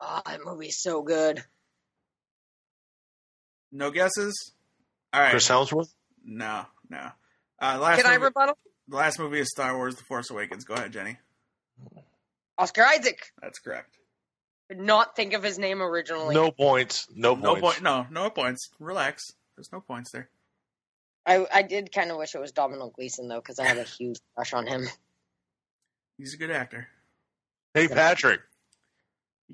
Oh, 0.00 0.20
that 0.26 0.40
movie's 0.44 0.80
so 0.80 1.02
good. 1.02 1.44
No 3.72 3.90
guesses. 3.90 4.52
All 5.12 5.20
right. 5.20 5.30
Chris 5.30 5.48
Hemsworth? 5.48 5.92
No, 6.24 6.64
no. 6.88 7.10
Uh, 7.60 7.78
last 7.80 8.02
Can 8.02 8.10
I 8.10 8.16
rebuttal? 8.16 8.56
the 8.88 8.96
last 8.96 9.18
movie 9.18 9.40
is 9.40 9.48
Star 9.50 9.76
Wars: 9.76 9.96
The 9.96 10.02
Force 10.08 10.30
Awakens. 10.30 10.64
Go 10.64 10.74
ahead, 10.74 10.92
Jenny. 10.92 11.16
Oscar 12.58 12.84
Isaac. 12.84 13.32
That's 13.42 13.58
correct. 13.58 13.98
Could 14.68 14.80
not 14.80 15.14
think 15.14 15.32
of 15.34 15.42
his 15.42 15.58
name 15.58 15.82
originally. 15.82 16.34
No 16.34 16.50
points. 16.50 17.06
No 17.14 17.34
No 17.34 17.54
points. 17.56 17.60
point. 17.60 17.82
No, 17.82 18.06
no 18.10 18.30
points. 18.30 18.70
Relax. 18.80 19.24
There's 19.56 19.70
no 19.72 19.80
points 19.80 20.10
there. 20.12 20.28
I 21.24 21.46
I 21.52 21.62
did 21.62 21.92
kind 21.92 22.10
of 22.10 22.16
wish 22.18 22.34
it 22.34 22.40
was 22.40 22.52
Domino 22.52 22.90
Gleeson 22.90 23.28
though, 23.28 23.40
because 23.40 23.58
I 23.58 23.64
had 23.66 23.78
a 23.78 23.84
huge 23.84 24.18
crush 24.34 24.52
on 24.52 24.66
him. 24.66 24.86
He's 26.18 26.34
a 26.34 26.36
good 26.36 26.50
actor. 26.50 26.88
Hey, 27.74 27.88
Patrick. 27.88 28.40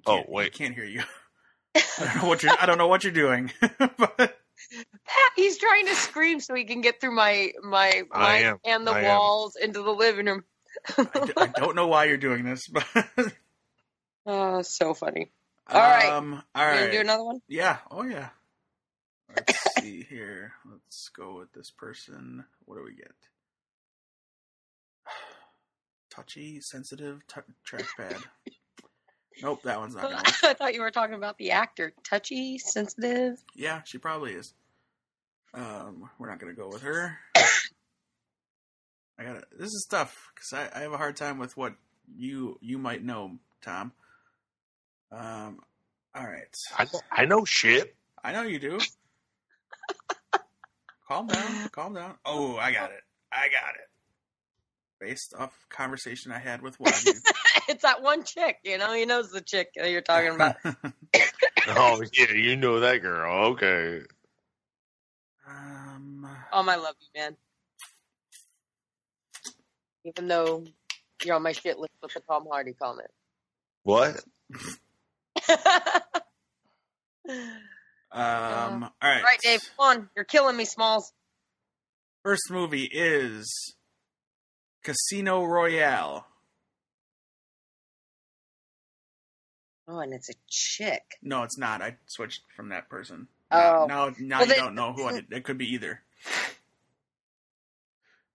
Oh, 0.07 0.17
can't- 0.17 0.27
he 0.29 0.33
wait. 0.33 0.53
can't 0.55 0.75
hear 0.75 0.85
you. 0.85 1.03
I 1.75 2.05
don't 2.05 2.17
know 2.23 2.29
what 2.29 2.43
you're. 2.43 2.53
I 2.61 2.67
don't 2.67 2.79
know 2.79 2.89
what 2.89 3.05
you're 3.05 3.13
doing. 3.13 3.51
but 3.99 4.39
He's 5.37 5.59
trying 5.59 5.87
to 5.87 5.95
scream 5.95 6.41
so 6.41 6.55
he 6.55 6.65
can 6.65 6.81
get 6.83 7.01
through 7.01 7.15
my 7.15 7.53
my 7.63 8.03
I 8.13 8.35
mic 8.39 8.45
am. 8.45 8.57
and 8.65 8.87
the 8.87 8.93
I 8.93 9.01
am. 9.01 9.05
walls 9.19 9.57
into 9.57 9.83
the 9.83 9.91
living 9.91 10.27
room. 10.27 10.45
I, 10.99 11.05
d- 11.27 11.33
I 11.37 11.47
don't 11.47 11.75
know 11.77 11.87
why 11.89 12.05
you're 12.05 12.17
doing 12.19 12.45
this. 12.45 12.69
But 12.69 12.87
oh, 14.27 14.63
so 14.63 14.95
funny. 14.95 15.31
All 15.69 15.81
right. 15.81 16.11
Um, 16.13 16.43
all 16.55 16.65
You 16.65 16.71
right. 16.71 16.79
gonna 16.81 16.93
do 16.93 17.01
another 17.01 17.25
one? 17.25 17.41
Yeah. 17.49 17.79
Oh 17.91 18.03
yeah. 18.03 18.29
Let's 19.35 19.75
see 19.83 20.03
here. 20.09 20.53
Let's 20.71 21.09
go 21.09 21.39
with 21.39 21.53
this 21.53 21.71
person. 21.71 22.45
What 22.67 22.77
do 22.77 22.85
we 22.85 22.95
get? 22.95 23.13
Touchy, 26.15 26.61
sensitive, 26.61 27.27
t- 27.27 27.41
trackpad. 27.67 28.23
Nope, 29.43 29.63
that 29.63 29.79
one's 29.79 29.95
not 29.95 30.03
gonna. 30.11 30.23
I 30.43 30.53
thought 30.53 30.75
you 30.75 30.83
were 30.83 30.91
talking 30.91 31.15
about 31.15 31.39
the 31.39 31.53
actor. 31.53 31.93
Touchy, 32.05 32.59
sensitive. 32.59 33.43
Yeah, 33.55 33.81
she 33.85 33.97
probably 33.97 34.33
is. 34.33 34.53
Um, 35.55 36.11
we're 36.19 36.29
not 36.29 36.39
gonna 36.39 36.53
go 36.53 36.69
with 36.69 36.83
her. 36.83 37.19
I 39.19 39.25
got 39.25 39.35
to 39.35 39.43
This 39.59 39.73
is 39.73 39.87
tough 39.89 40.31
because 40.35 40.53
I, 40.53 40.69
I 40.75 40.83
have 40.83 40.93
a 40.93 40.97
hard 40.99 41.17
time 41.17 41.39
with 41.39 41.57
what 41.57 41.75
you 42.15 42.59
you 42.61 42.79
might 42.79 43.03
know, 43.03 43.39
Tom. 43.63 43.93
Um, 45.11 45.61
all 46.15 46.27
right, 46.27 46.55
I, 46.79 46.87
I 47.11 47.25
know 47.25 47.45
shit. 47.45 47.95
I 48.23 48.33
know 48.33 48.43
you 48.43 48.59
do. 48.59 48.79
calm 51.09 51.27
down, 51.27 51.69
calm 51.71 51.95
down. 51.95 52.15
Oh, 52.25 52.57
I 52.57 52.73
got 52.73 52.91
it. 52.91 53.01
I 53.33 53.49
got 53.49 53.75
it. 53.77 53.89
Based 55.03 55.35
off 55.37 55.67
conversation 55.69 56.31
I 56.31 56.39
had 56.39 56.63
with 56.63 56.79
one 56.81 56.93
it's 57.69 57.83
that 57.83 58.03
one 58.03 58.23
chick, 58.23 58.59
you 58.63 58.79
know. 58.79 58.95
He 58.95 59.05
knows 59.05 59.33
the 59.33 59.41
chick 59.41 59.71
that 59.75 59.91
you're 59.91 60.01
talking 60.01 60.35
about. 60.37 60.57
Oh, 61.69 62.03
yeah, 62.13 62.33
you 62.33 62.57
know 62.57 62.81
that 62.81 63.03
girl. 63.03 63.53
Okay. 63.53 64.01
um, 65.47 66.29
Oh, 66.53 66.69
I 66.69 66.75
love 66.75 66.97
you, 67.01 67.21
man. 67.21 67.37
Even 70.05 70.27
though 70.27 70.65
you're 71.25 71.37
on 71.37 71.43
my 71.45 71.53
shit 71.53 71.79
list 71.79 71.93
with 72.03 72.15
the 72.15 72.21
Tom 72.29 72.47
Hardy 72.51 72.73
comment. 72.73 73.11
What? 73.85 74.25
um, 78.11 78.83
all 78.83 78.91
right. 79.01 79.23
right, 79.23 79.41
Dave. 79.41 79.61
Come 79.77 79.99
on, 79.99 80.09
you're 80.17 80.25
killing 80.25 80.57
me, 80.57 80.65
Smalls. 80.65 81.13
First 82.25 82.51
movie 82.51 82.91
is 82.93 83.77
Casino 84.83 85.45
Royale. 85.45 86.27
Oh, 89.89 89.99
and 89.99 90.13
it's 90.15 90.31
a 90.31 90.35
chick. 90.49 91.03
No, 91.23 91.43
it's 91.43 91.59
not. 91.59 91.83
I 91.83 91.97
switched 92.07 92.43
from 92.57 92.69
that 92.71 92.89
person. 92.89 93.29
Oh. 93.51 93.87
Now, 93.89 94.09
now, 94.09 94.15
now 94.19 94.39
Well, 94.39 94.49
you 94.49 94.55
they- 94.55 94.59
don't 94.61 94.75
know 94.75 94.93
who 94.93 95.05
I, 95.05 95.23
it 95.31 95.45
could 95.45 95.59
be 95.59 95.67
either. 95.75 96.01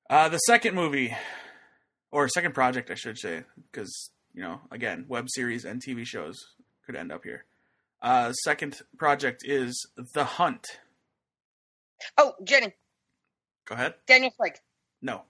Uh, 0.09 0.29
the 0.29 0.37
second 0.39 0.75
movie, 0.75 1.15
or 2.11 2.27
second 2.29 2.53
project, 2.53 2.89
I 2.91 2.95
should 2.95 3.17
say, 3.17 3.43
because 3.71 4.11
you 4.33 4.41
know, 4.41 4.61
again, 4.71 5.05
web 5.07 5.27
series 5.29 5.65
and 5.65 5.81
TV 5.81 6.05
shows 6.05 6.53
could 6.85 6.95
end 6.95 7.11
up 7.11 7.23
here. 7.23 7.45
Uh, 8.01 8.31
second 8.33 8.79
project 8.97 9.41
is 9.45 9.87
The 10.13 10.23
Hunt. 10.23 10.65
Oh, 12.17 12.33
Jenny, 12.43 12.73
Go 13.65 13.73
ahead. 13.75 13.95
Daniel 14.05 14.31
Craig. 14.39 14.53
No, 15.01 15.23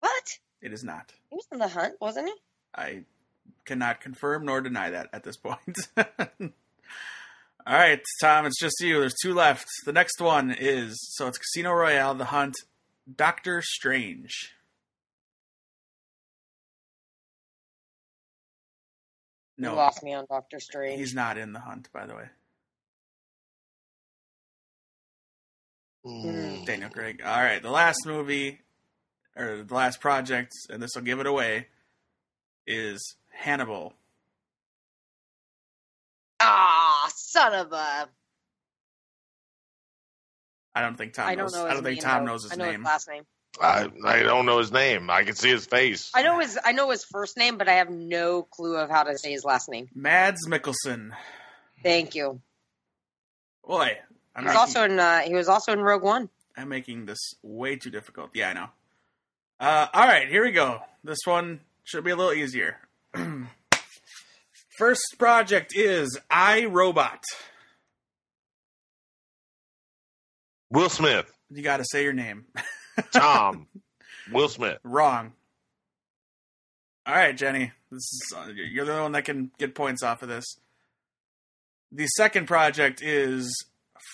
What? 0.00 0.38
it 0.62 0.72
is 0.72 0.82
not. 0.84 1.12
He 1.28 1.36
was 1.36 1.46
in 1.52 1.58
the 1.58 1.68
hunt, 1.68 1.94
wasn't 2.00 2.28
he? 2.28 2.34
I 2.74 3.04
cannot 3.64 4.00
confirm 4.00 4.44
nor 4.46 4.60
deny 4.60 4.90
that 4.90 5.08
at 5.12 5.24
this 5.24 5.36
point. 5.36 5.78
All 5.96 7.76
right, 7.76 8.00
Tom, 8.20 8.46
it's 8.46 8.58
just 8.58 8.80
you. 8.80 9.00
There's 9.00 9.14
two 9.22 9.34
left. 9.34 9.66
The 9.84 9.92
next 9.92 10.20
one 10.20 10.50
is 10.50 10.96
so 11.14 11.26
it's 11.28 11.38
Casino 11.38 11.72
Royale, 11.72 12.14
The 12.14 12.24
Hunt, 12.26 12.54
Doctor 13.16 13.60
Strange. 13.62 14.52
You 19.56 19.66
No, 19.66 19.74
lost 19.74 20.02
me 20.02 20.14
on 20.14 20.24
Doctor 20.28 20.58
Strange. 20.58 20.98
he's 20.98 21.14
not 21.14 21.36
in 21.36 21.52
The 21.52 21.60
Hunt, 21.60 21.90
by 21.92 22.06
the 22.06 22.14
way. 22.14 22.28
Mm. 26.06 26.64
Daniel 26.64 26.88
Craig. 26.90 27.20
All 27.24 27.42
right, 27.42 27.62
the 27.62 27.70
last 27.70 27.98
movie 28.06 28.60
or 29.36 29.62
the 29.62 29.74
last 29.74 30.00
project, 30.00 30.54
and 30.68 30.82
this 30.82 30.90
will 30.94 31.02
give 31.02 31.20
it 31.20 31.26
away, 31.26 31.66
is 32.66 33.16
Hannibal. 33.30 33.94
Ah, 36.40 37.08
son 37.14 37.54
of 37.54 37.72
a. 37.72 38.08
I 40.74 40.80
don't 40.82 40.96
think 40.96 41.12
Tom 41.14 41.28
I 41.28 41.34
don't 41.34 41.44
knows. 41.44 41.54
know. 41.54 41.66
I 41.66 41.74
don't 41.74 41.82
think 41.82 41.96
name, 42.00 42.10
Tom 42.10 42.24
knows 42.24 42.44
his 42.44 42.52
I 42.52 42.56
know 42.56 42.64
name. 42.64 42.80
his 42.80 42.84
last 42.84 43.08
name. 43.08 43.22
I, 43.60 43.88
I 44.04 44.22
don't 44.22 44.46
know 44.46 44.58
his 44.58 44.70
name. 44.70 45.10
I 45.10 45.24
can 45.24 45.34
see 45.34 45.50
his 45.50 45.66
face. 45.66 46.10
I 46.14 46.22
know 46.22 46.38
his. 46.38 46.58
I 46.64 46.72
know 46.72 46.90
his 46.90 47.04
first 47.04 47.36
name, 47.36 47.58
but 47.58 47.68
I 47.68 47.74
have 47.74 47.90
no 47.90 48.42
clue 48.44 48.76
of 48.76 48.88
how 48.88 49.02
to 49.02 49.18
say 49.18 49.32
his 49.32 49.44
last 49.44 49.68
name. 49.68 49.88
Mads 49.94 50.46
Mikkelsen. 50.46 51.10
Thank 51.82 52.14
you. 52.14 52.40
Boy, 53.66 53.98
I'm 54.34 54.42
He 54.44 54.46
was 54.46 54.54
not- 54.54 54.60
also 54.60 54.84
in. 54.84 54.98
Uh, 54.98 55.20
he 55.20 55.34
was 55.34 55.48
also 55.48 55.72
in 55.72 55.80
Rogue 55.80 56.02
One. 56.02 56.28
I'm 56.56 56.68
making 56.68 57.06
this 57.06 57.34
way 57.42 57.76
too 57.76 57.90
difficult. 57.90 58.30
Yeah, 58.34 58.50
I 58.50 58.52
know. 58.52 58.68
Uh, 59.60 59.86
all 59.92 60.06
right, 60.06 60.26
here 60.26 60.42
we 60.42 60.52
go. 60.52 60.80
This 61.04 61.18
one 61.26 61.60
should 61.84 62.02
be 62.02 62.10
a 62.10 62.16
little 62.16 62.32
easier. 62.32 62.78
First 64.78 65.02
project 65.18 65.74
is 65.76 66.18
I 66.30 66.64
Robot. 66.64 67.22
Will 70.70 70.88
Smith, 70.88 71.30
You 71.50 71.62
got 71.62 71.76
to 71.78 71.84
say 71.84 72.04
your 72.04 72.14
name. 72.14 72.46
Tom, 73.12 73.66
Will 74.32 74.48
Smith. 74.48 74.78
Wrong. 74.82 75.32
All 77.04 77.14
right, 77.14 77.36
Jenny. 77.36 77.72
This 77.90 77.98
is 77.98 78.34
uh, 78.34 78.46
you're 78.54 78.86
the 78.86 79.02
one 79.02 79.12
that 79.12 79.24
can 79.24 79.50
get 79.58 79.74
points 79.74 80.02
off 80.02 80.22
of 80.22 80.28
this. 80.28 80.44
The 81.92 82.06
second 82.06 82.46
project 82.46 83.02
is 83.02 83.52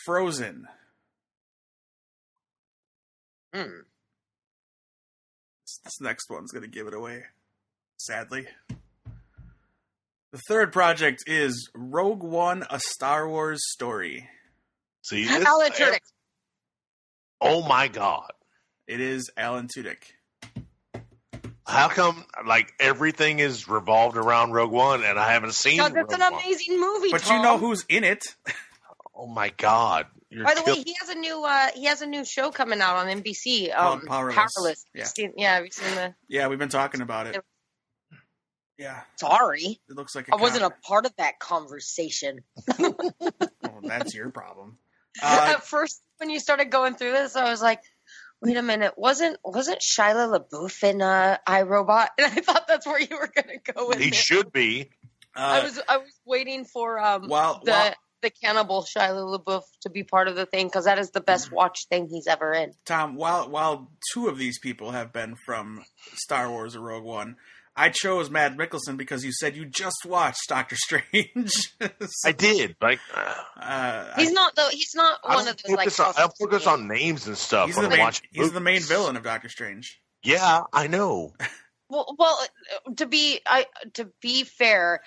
Frozen. 0.07 0.67
Hmm. 3.55 3.81
This, 5.87 5.95
this 5.99 6.01
next 6.01 6.31
one's 6.31 6.53
going 6.53 6.63
to 6.65 6.69
give 6.71 6.87
it 6.87 6.95
away, 6.95 7.23
sadly. 7.97 8.47
The 10.33 10.39
third 10.49 10.73
project 10.73 11.25
is 11.27 11.71
Rogue 11.75 12.23
One: 12.23 12.65
A 12.71 12.79
Star 12.81 13.29
Wars 13.29 13.61
Story. 13.73 14.29
See, 15.03 15.25
this, 15.29 15.45
Alan 15.45 15.71
Tudyk. 15.71 16.01
oh 17.41 17.67
my 17.67 17.89
god, 17.89 18.33
It 18.87 19.01
is 19.01 19.31
Alan 19.37 19.69
Tudyk. 19.69 20.03
how 21.67 21.89
come 21.89 22.25
like 22.47 22.73
everything 22.81 23.39
is 23.39 23.69
revolved 23.69 24.17
around 24.17 24.53
Rogue 24.53 24.73
One 24.73 25.05
and 25.05 25.19
I 25.19 25.33
haven't 25.33 25.55
seen? 25.55 25.79
God, 25.79 25.95
that's 25.95 26.13
Rogue 26.13 26.21
an 26.21 26.33
One? 26.33 26.43
amazing 26.43 26.81
movie. 26.81 27.11
But 27.13 27.23
Tom. 27.23 27.37
you 27.37 27.43
know 27.43 27.59
who's 27.59 27.85
in 27.89 28.05
it? 28.05 28.23
Oh 29.19 29.27
my 29.27 29.49
god! 29.57 30.05
You're 30.37 30.45
By 30.45 30.53
the 30.55 30.61
kill- 30.61 30.77
way, 30.77 30.83
he 30.85 30.95
has 31.01 31.09
a 31.09 31.15
new 31.15 31.43
uh, 31.45 31.69
he 31.75 31.85
has 31.87 32.03
a 32.03 32.07
new 32.07 32.23
show 32.23 32.51
coming 32.51 32.83
out 32.83 32.97
on 32.97 33.07
NBC. 33.07 33.75
Called 33.75 34.01
Um, 34.03 34.07
Powerless. 34.07 34.35
Powerless. 34.55 34.85
Yeah. 34.95 35.05
Seen- 35.05 35.33
yeah. 35.39 35.55
Have 35.55 35.65
you 35.65 35.71
seen 35.71 35.95
the? 35.95 36.15
Yeah, 36.29 36.49
we've 36.49 36.59
been 36.59 36.69
talking 36.69 37.01
about 37.01 37.27
it. 37.29 37.43
Yeah, 38.79 39.01
Sorry, 39.19 39.81
it 39.89 39.97
looks 39.97 40.15
like 40.15 40.29
a 40.29 40.35
I 40.35 40.37
wasn't 40.37 40.65
a 40.65 40.71
part 40.87 41.07
of 41.07 41.17
that 41.17 41.39
conversation. 41.39 42.41
Oh, 43.69 43.81
that's 43.83 44.15
your 44.15 44.31
problem. 44.31 44.79
Uh, 45.23 45.55
At 45.57 45.65
first, 45.67 46.03
when 46.19 46.29
you 46.29 46.39
started 46.39 46.67
going 46.71 46.95
through 46.95 47.13
this, 47.13 47.37
I 47.37 47.49
was 47.51 47.63
like, 47.63 47.81
"Wait 48.43 48.55
a 48.59 48.63
minute, 48.63 48.93
wasn't 48.99 49.39
wasn't 49.43 49.81
Shia 49.81 50.15
LaBeouf 50.15 50.85
in 50.85 51.01
uh, 51.01 51.39
iRobot?" 51.49 52.09
And 52.19 52.27
I 52.27 52.41
thought 52.43 52.69
that's 52.69 52.87
where 52.87 53.01
you 53.01 53.09
were 53.19 53.33
going 53.35 53.59
to 53.59 53.73
go 53.73 53.89
with 53.89 53.99
he 53.99 54.09
it. 54.09 54.15
should 54.15 54.53
be. 54.53 54.91
I 55.35 55.61
uh, 55.61 55.63
was 55.63 55.81
I 55.89 55.97
was 55.97 56.13
waiting 56.27 56.67
for 56.67 56.99
um 56.99 57.29
while, 57.29 57.63
the 57.65 57.71
while 57.71 57.95
the 58.27 58.31
cannibal 58.31 58.83
Shia 58.83 59.15
LaBeouf 59.15 59.63
to 59.83 59.91
be 59.91 60.03
part 60.03 60.27
of 60.27 60.35
the 60.35 60.47
thing 60.47 60.67
because 60.67 60.87
that 60.87 60.99
is 60.99 61.11
the 61.13 61.21
best 61.21 61.47
mm-hmm. 61.47 61.57
watched 61.57 61.89
thing 61.89 62.09
he's 62.09 62.27
ever 62.27 62.53
in. 62.53 62.73
Tom, 62.85 63.15
while 63.15 63.49
while 63.49 63.93
two 64.13 64.27
of 64.27 64.37
these 64.37 64.59
people 64.59 64.91
have 64.91 65.13
been 65.13 65.37
from 65.47 65.85
Star 66.15 66.51
Wars 66.51 66.75
or 66.75 66.81
Rogue 66.81 67.05
One, 67.05 67.37
I 67.77 67.91
chose 67.91 68.29
Matt 68.29 68.57
Mikkelsen 68.57 68.97
because 68.97 69.25
you 69.25 69.31
said 69.33 69.55
you 69.55 69.65
just 69.65 70.05
watched 70.05 70.49
Doctor 70.49 70.75
Strange. 70.75 71.53
I 72.25 72.33
did. 72.33 72.75
Like, 72.83 72.99
uh, 73.15 73.35
uh, 73.61 74.15
He's 74.17 74.31
I- 74.31 74.33
not 74.33 74.57
though. 74.57 74.71
He's 74.73 74.95
not 74.97 75.21
I 75.25 75.37
one 75.37 75.47
of 75.47 75.57
those 75.63 75.77
like. 75.77 76.01
on, 76.01 76.15
I 76.17 76.21
don't 76.23 76.33
focus 76.37 76.67
on 76.67 76.89
names 76.89 77.29
and 77.29 77.39
stuff 77.39 77.67
he's 77.67 77.77
the 77.77 77.83
I'm 77.83 77.91
main 77.91 78.01
watching. 78.01 78.27
he's 78.33 78.53
the 78.53 78.61
main 78.61 78.83
villain 78.83 79.17
of 79.17 79.23
Doctor 79.23 79.49
Strange. 79.49 80.01
Yeah, 80.25 80.63
I 80.73 80.89
know. 80.89 81.35
Well, 81.89 82.17
well, 82.19 82.37
uh, 82.85 82.95
to 82.97 83.07
be 83.07 83.39
I 83.47 83.67
to 83.95 84.11
be 84.21 84.43
fair, 84.43 85.03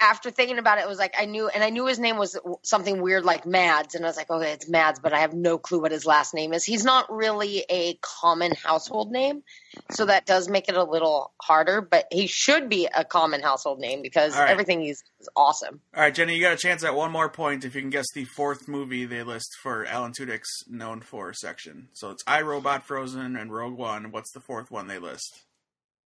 after 0.00 0.30
thinking 0.30 0.58
about 0.58 0.78
it, 0.78 0.82
it 0.82 0.88
was 0.88 0.98
like 0.98 1.14
I 1.18 1.24
knew, 1.24 1.48
and 1.48 1.62
I 1.62 1.70
knew 1.70 1.86
his 1.86 1.98
name 1.98 2.16
was 2.16 2.38
something 2.62 3.00
weird 3.00 3.24
like 3.24 3.46
Mads, 3.46 3.94
and 3.94 4.04
I 4.04 4.08
was 4.08 4.16
like, 4.16 4.30
okay, 4.30 4.52
it's 4.52 4.68
Mads, 4.68 5.00
but 5.00 5.12
I 5.12 5.20
have 5.20 5.32
no 5.32 5.56
clue 5.58 5.80
what 5.80 5.92
his 5.92 6.04
last 6.04 6.34
name 6.34 6.52
is. 6.52 6.64
He's 6.64 6.84
not 6.84 7.12
really 7.12 7.64
a 7.70 7.98
common 8.00 8.52
household 8.54 9.10
name, 9.10 9.42
so 9.90 10.06
that 10.06 10.26
does 10.26 10.48
make 10.48 10.68
it 10.68 10.76
a 10.76 10.84
little 10.84 11.32
harder. 11.40 11.80
But 11.80 12.06
he 12.10 12.26
should 12.26 12.68
be 12.68 12.88
a 12.94 13.04
common 13.04 13.40
household 13.40 13.78
name 13.78 14.02
because 14.02 14.36
right. 14.36 14.48
everything 14.48 14.82
he's 14.82 15.02
is 15.20 15.28
awesome. 15.36 15.80
All 15.94 16.02
right, 16.02 16.14
Jenny, 16.14 16.34
you 16.34 16.42
got 16.42 16.52
a 16.52 16.56
chance 16.56 16.84
at 16.84 16.94
one 16.94 17.12
more 17.12 17.28
point 17.28 17.64
if 17.64 17.74
you 17.74 17.80
can 17.80 17.90
guess 17.90 18.06
the 18.14 18.24
fourth 18.24 18.68
movie 18.68 19.04
they 19.04 19.22
list 19.22 19.56
for 19.62 19.86
Alan 19.86 20.12
Tudyk's 20.12 20.68
known 20.68 21.00
for 21.00 21.32
section. 21.32 21.88
So 21.92 22.10
it's 22.10 22.22
I 22.26 22.42
Robot, 22.42 22.84
Frozen, 22.86 23.36
and 23.36 23.52
Rogue 23.52 23.78
One. 23.78 24.10
What's 24.10 24.32
the 24.32 24.40
fourth 24.40 24.70
one 24.70 24.88
they 24.88 24.98
list? 24.98 25.44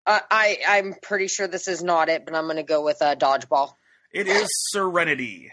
Uh, 0.08 0.20
I 0.32 0.58
I'm 0.68 0.96
pretty 1.02 1.28
sure 1.28 1.48
this 1.48 1.68
is 1.68 1.84
not 1.84 2.08
it, 2.10 2.26
but 2.26 2.34
I'm 2.34 2.46
going 2.46 2.56
to 2.58 2.64
go 2.64 2.82
with 2.84 3.02
uh, 3.02 3.16
dodgeball. 3.16 3.74
It 4.14 4.28
is 4.28 4.48
Serenity, 4.72 5.52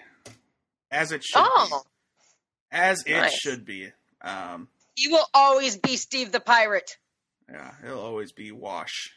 as 0.93 1.11
it 1.13 1.25
should 1.25 1.43
Oh, 1.45 1.83
be. 1.83 2.77
As 2.79 3.03
it 3.05 3.11
Nice. 3.13 3.35
should 3.35 3.65
be. 3.65 3.91
Um, 4.23 4.69
he 4.95 5.09
will 5.09 5.27
always 5.35 5.77
be 5.77 5.97
Steve 5.97 6.31
the 6.31 6.39
pirate. 6.41 6.97
yeah, 7.51 7.73
he'll 7.85 7.99
always 7.99 8.31
be 8.33 8.53
Wash. 8.53 9.11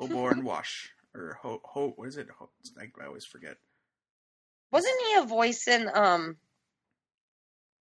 Hoban 0.00 0.42
Wash. 0.44 0.90
Or 1.14 1.38
Ho, 1.42 1.60
Ho, 1.64 1.92
what 1.96 2.08
is 2.08 2.18
it? 2.18 2.28
Ho, 2.38 2.50
I, 2.78 2.90
I 3.02 3.06
always 3.06 3.24
forget. 3.24 3.56
Wasn't 4.70 4.94
he 5.08 5.14
a 5.14 5.24
voice 5.24 5.66
in 5.66 5.88
um? 5.92 6.36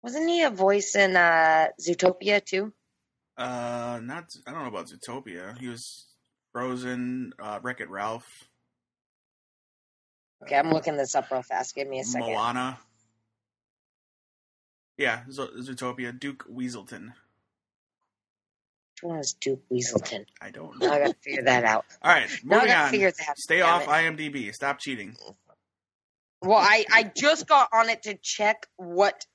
Wasn't 0.02 0.30
he 0.30 0.44
a 0.44 0.50
voice 0.50 0.96
in 0.96 1.18
uh 1.18 1.68
Zootopia 1.82 2.44
too? 2.44 2.72
Uh, 3.38 4.00
not, 4.04 4.36
I 4.48 4.52
don't 4.52 4.64
know 4.64 4.68
about 4.70 4.88
Zootopia. 4.88 5.58
He 5.60 5.68
was 5.68 6.06
Frozen, 6.54 7.34
uh, 7.40 7.60
Wreck 7.62 7.82
It 7.82 7.90
Ralph, 7.90 8.46
Okay, 10.44 10.56
I'm 10.56 10.70
looking 10.72 10.98
this 10.98 11.16
up 11.16 11.32
real 11.32 11.42
fast. 11.42 11.74
Give 11.74 11.88
me 11.88 12.00
a 12.00 12.04
second. 12.04 12.30
Moana. 12.30 12.78
Yeah, 14.98 15.22
Zo- 15.32 15.50
Zootopia. 15.58 16.18
Duke 16.18 16.46
Weaselton. 16.48 17.08
Which 18.94 19.02
one 19.04 19.18
is 19.20 19.34
Duke 19.34 19.62
Weaselton? 19.72 20.26
I 20.40 20.52
don't 20.52 20.80
Now 20.80 20.92
I 20.94 21.00
gotta 21.00 21.16
figure 21.24 21.44
that 21.44 21.64
out. 21.64 21.86
All 22.04 22.12
right, 22.12 22.30
Now 22.44 22.58
I 22.58 22.60
moving 22.60 22.68
gotta 22.68 22.86
on. 22.86 22.92
figure 22.92 23.12
that. 23.12 23.40
Stay 23.40 23.58
damn 23.60 23.68
off 23.68 23.84
it. 23.84 23.88
IMDb. 23.90 24.54
Stop 24.54 24.78
cheating. 24.80 25.16
Well, 26.44 26.58
I 26.60 26.86
I 26.92 27.04
just 27.16 27.48
got 27.48 27.70
on 27.74 27.90
it 27.90 28.04
to 28.04 28.14
check 28.16 28.68
what 28.76 29.26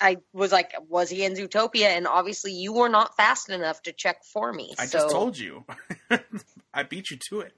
I 0.00 0.18
was 0.32 0.52
like. 0.52 0.72
Was 0.88 1.10
he 1.10 1.24
in 1.24 1.34
Zootopia? 1.34 1.86
And 1.96 2.06
obviously, 2.06 2.52
you 2.52 2.72
were 2.72 2.88
not 2.88 3.16
fast 3.16 3.48
enough 3.48 3.82
to 3.82 3.92
check 3.92 4.24
for 4.24 4.52
me. 4.52 4.74
I 4.78 4.86
so, 4.86 4.98
just 4.98 5.10
told 5.10 5.38
you. 5.38 5.64
I 6.74 6.82
beat 6.82 7.10
you 7.10 7.16
to 7.28 7.40
it. 7.40 7.52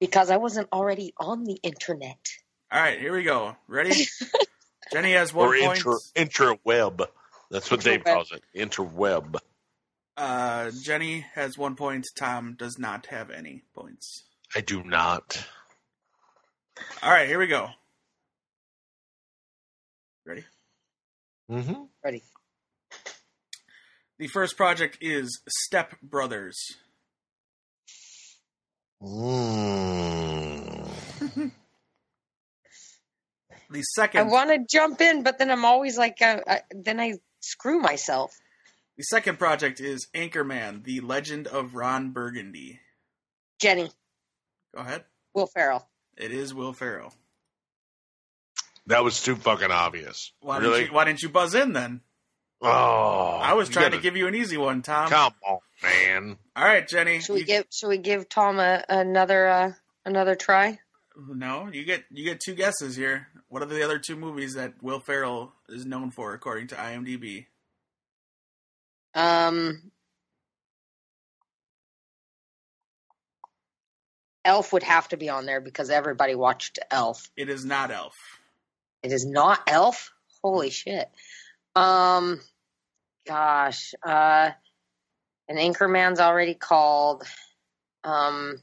because 0.00 0.30
I 0.30 0.38
wasn't 0.38 0.68
already 0.72 1.12
on 1.18 1.44
the 1.44 1.58
internet. 1.62 2.18
All 2.72 2.80
right, 2.80 2.98
here 2.98 3.12
we 3.12 3.22
go. 3.22 3.56
Ready? 3.68 4.06
Jenny 4.92 5.12
has 5.12 5.32
one 5.32 5.48
or 5.48 5.58
point. 5.58 5.78
inter 5.78 5.98
interweb. 6.16 7.06
That's 7.50 7.70
what 7.70 7.80
Dave 7.80 8.04
calls 8.04 8.32
it. 8.32 8.42
Interweb. 8.56 9.36
Uh, 10.16 10.70
Jenny 10.82 11.26
has 11.34 11.56
one 11.58 11.76
point. 11.76 12.06
Tom 12.16 12.54
does 12.58 12.78
not 12.78 13.06
have 13.06 13.30
any 13.30 13.62
points. 13.74 14.24
I 14.54 14.60
do 14.60 14.82
not. 14.82 15.44
All 17.02 17.10
right, 17.10 17.28
here 17.28 17.38
we 17.38 17.46
go. 17.46 17.70
Ready? 20.30 20.44
Mm-hmm. 21.50 21.82
Ready? 22.04 22.22
The 24.20 24.28
first 24.28 24.56
project 24.56 24.98
is 25.00 25.40
Step 25.48 26.00
Brothers. 26.00 26.56
Mm. 29.02 30.88
The 33.72 34.10
I 34.14 34.22
want 34.22 34.50
to 34.50 34.64
jump 34.70 35.00
in, 35.00 35.24
but 35.24 35.38
then 35.38 35.50
I'm 35.50 35.64
always 35.64 35.98
like, 35.98 36.22
uh, 36.22 36.40
I, 36.46 36.60
then 36.70 37.00
I 37.00 37.14
screw 37.40 37.80
myself. 37.80 38.32
the 38.96 39.02
second 39.02 39.40
project 39.40 39.80
is 39.80 40.06
Anchorman: 40.14 40.84
The 40.84 41.00
Legend 41.00 41.48
of 41.48 41.74
Ron 41.74 42.12
Burgundy. 42.12 42.78
Jenny, 43.60 43.90
Go 44.74 44.82
ahead. 44.82 45.04
Will 45.34 45.48
Ferrell. 45.48 45.88
It 46.16 46.30
is 46.30 46.54
Will 46.54 46.72
Ferrell. 46.72 47.14
That 48.90 49.04
was 49.04 49.22
too 49.22 49.36
fucking 49.36 49.70
obvious. 49.70 50.32
Why 50.40 50.58
really? 50.58 50.80
didn't 50.80 50.88
you 50.88 50.94
Why 50.96 51.04
didn't 51.04 51.22
you 51.22 51.28
buzz 51.28 51.54
in 51.54 51.72
then? 51.72 52.00
oh, 52.60 52.68
I 53.40 53.54
was 53.54 53.68
you 53.68 53.74
trying 53.74 53.86
to 53.86 53.90
gotta- 53.98 54.02
give 54.02 54.16
you 54.16 54.26
an 54.26 54.34
easy 54.34 54.56
one, 54.56 54.82
Tom. 54.82 55.08
Come 55.08 55.32
on, 55.46 55.58
man. 55.82 56.36
All 56.56 56.64
right, 56.64 56.86
Jenny. 56.86 57.20
Should 57.20 57.34
we 57.34 57.40
you- 57.40 57.46
give 57.46 57.66
Should 57.70 57.88
we 57.88 57.98
give 57.98 58.28
Tom 58.28 58.58
a, 58.58 58.84
another 58.88 59.46
uh, 59.48 59.72
another 60.04 60.34
try? 60.34 60.80
No, 61.16 61.68
you 61.72 61.84
get 61.84 62.04
you 62.10 62.24
get 62.24 62.40
two 62.40 62.54
guesses 62.54 62.96
here. 62.96 63.28
What 63.48 63.62
are 63.62 63.66
the 63.66 63.82
other 63.84 63.98
two 64.00 64.16
movies 64.16 64.54
that 64.54 64.74
Will 64.82 65.00
Ferrell 65.00 65.52
is 65.68 65.86
known 65.86 66.10
for, 66.10 66.34
according 66.34 66.68
to 66.68 66.74
IMDb? 66.74 67.46
Um, 69.14 69.90
Elf 74.44 74.72
would 74.72 74.82
have 74.82 75.08
to 75.08 75.16
be 75.16 75.28
on 75.28 75.46
there 75.46 75.60
because 75.60 75.90
everybody 75.90 76.34
watched 76.34 76.78
Elf. 76.90 77.30
It 77.36 77.48
is 77.48 77.64
not 77.64 77.90
Elf. 77.90 78.16
It 79.02 79.12
is 79.12 79.26
not 79.26 79.60
Elf. 79.66 80.12
Holy 80.42 80.70
shit. 80.70 81.08
Um, 81.74 82.40
gosh. 83.26 83.94
Uh, 84.02 84.50
an 85.48 85.56
Anchorman's 85.56 86.20
already 86.20 86.54
called. 86.54 87.24
Um, 88.04 88.60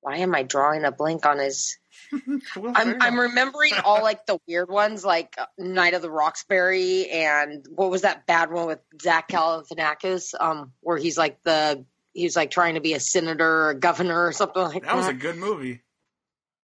why 0.00 0.18
am 0.18 0.34
I 0.34 0.44
drawing 0.44 0.84
a 0.84 0.92
blank 0.92 1.26
on 1.26 1.38
his 1.38 1.78
Well, 2.56 2.72
I'm 2.74 2.96
I'm 3.00 3.18
remembering 3.18 3.72
all 3.84 4.02
like 4.02 4.26
the 4.26 4.38
weird 4.46 4.68
ones, 4.68 5.04
like 5.04 5.34
uh, 5.38 5.46
Night 5.58 5.94
of 5.94 6.02
the 6.02 6.10
Roxbury, 6.10 7.08
and 7.10 7.66
what 7.74 7.90
was 7.90 8.02
that 8.02 8.26
bad 8.26 8.50
one 8.50 8.66
with 8.66 8.78
Zach 9.00 9.28
Galifianakis, 9.28 10.34
um, 10.38 10.72
where 10.80 10.96
he's 10.96 11.18
like 11.18 11.42
the 11.42 11.84
he's 12.12 12.36
like 12.36 12.50
trying 12.50 12.74
to 12.74 12.80
be 12.80 12.94
a 12.94 13.00
senator 13.00 13.48
or 13.48 13.70
a 13.70 13.74
governor 13.74 14.26
or 14.26 14.32
something 14.32 14.62
like 14.62 14.82
that. 14.82 14.90
that 14.90 14.96
was 14.96 15.08
a 15.08 15.14
good 15.14 15.36
movie. 15.36 15.82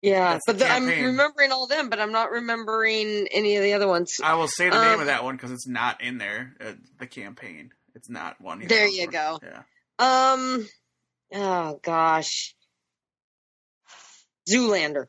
Yeah, 0.03 0.33
that's 0.33 0.43
but 0.45 0.59
the 0.59 0.65
the, 0.65 0.69
I'm 0.71 0.85
remembering 0.85 1.51
all 1.51 1.65
them, 1.65 1.89
but 1.89 1.99
I'm 1.99 2.11
not 2.11 2.29
remembering 2.29 3.27
any 3.31 3.55
of 3.57 3.63
the 3.63 3.73
other 3.73 3.87
ones. 3.87 4.19
I 4.23 4.35
will 4.35 4.47
say 4.47 4.69
the 4.69 4.79
name 4.79 4.93
Um, 4.95 4.99
of 4.99 5.05
that 5.07 5.23
one 5.23 5.35
because 5.35 5.51
it's 5.51 5.67
not 5.67 6.01
in 6.03 6.19
there. 6.19 6.55
Uh, 6.61 6.73
the 6.99 7.07
campaign. 7.07 7.71
It's 7.95 8.09
not 8.09 8.39
one. 8.39 8.59
he's 8.61 8.69
There 8.69 8.85
known 8.85 8.93
you 8.95 9.05
for. 9.05 9.11
go. 9.11 9.39
Yeah. 9.41 9.63
Um, 10.33 10.67
oh 11.33 11.79
gosh, 11.81 12.53
Zoolander. 14.49 15.05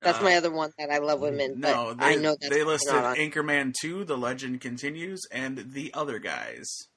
That's 0.00 0.18
Uh, 0.18 0.22
my 0.24 0.34
other 0.34 0.50
one 0.50 0.72
that 0.78 0.90
I 0.90 0.98
love 0.98 1.20
women. 1.20 1.52
in. 1.52 1.60
But 1.60 1.70
No, 1.74 1.94
they, 1.94 2.04
I 2.04 2.14
know 2.16 2.34
that's 2.40 2.48
they 2.48 2.60
not 2.64 2.66
listed 2.68 2.94
on. 2.94 3.16
Anchorman 3.16 3.72
2, 3.80 4.04
The 4.04 4.16
Legend 4.18 4.60
Continues, 4.60 5.20
and 5.30 5.72
The 5.72 5.94
Other 5.94 6.18
Guys. 6.18 6.88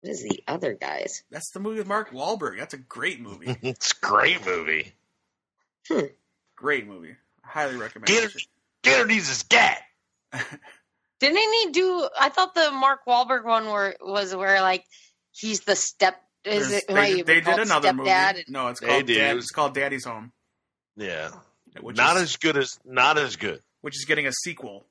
What 0.00 0.10
is 0.10 0.22
the 0.28 0.42
other 0.48 0.74
guys? 0.74 1.22
That's 1.30 1.50
the 1.52 1.60
movie 1.60 1.78
with 1.78 1.86
Mark 1.86 2.10
Wahlberg. 2.10 2.58
That's 2.58 2.74
a 2.74 2.78
great 2.78 3.20
movie. 3.20 3.56
It's 3.62 3.92
a 3.92 4.04
great 4.06 4.44
movie. 4.44 4.92
Hmm. 5.88 6.00
great 6.56 6.86
movie. 6.86 7.16
I 7.44 7.48
highly 7.48 7.76
recommend 7.76 8.06
Gator, 8.06 8.26
it. 8.28 8.42
Gator 8.82 9.06
needs 9.06 9.28
his 9.28 9.42
gat. 9.44 9.82
Didn't 11.20 11.36
he 11.38 11.70
do? 11.72 12.08
I 12.18 12.28
thought 12.28 12.54
the 12.54 12.70
Mark 12.70 13.00
Wahlberg 13.06 13.44
one 13.44 13.66
were 13.70 13.94
was 14.00 14.34
where 14.34 14.60
like 14.60 14.84
he's 15.32 15.60
the 15.60 15.76
step. 15.76 16.20
Is 16.44 16.68
There's- 16.68 16.84
it 16.88 16.92
they, 16.92 17.16
you 17.18 17.24
they 17.24 17.40
did 17.40 17.58
another 17.58 17.92
movie. 17.94 18.10
And, 18.10 18.44
No, 18.48 18.68
it's 18.68 18.80
They 18.80 18.86
called 18.88 19.06
did. 19.06 19.18
Dad, 19.18 19.36
it's 19.38 19.50
called 19.50 19.74
Daddy's 19.74 20.04
Home, 20.04 20.32
Yeah, 20.96 21.30
which 21.80 21.96
not 21.96 22.16
is, 22.16 22.22
as 22.24 22.36
good 22.36 22.56
as 22.58 22.78
not 22.84 23.16
as 23.16 23.36
good. 23.36 23.62
which 23.80 23.96
is 23.96 24.04
getting 24.04 24.26
a 24.26 24.32
sequel. 24.32 24.84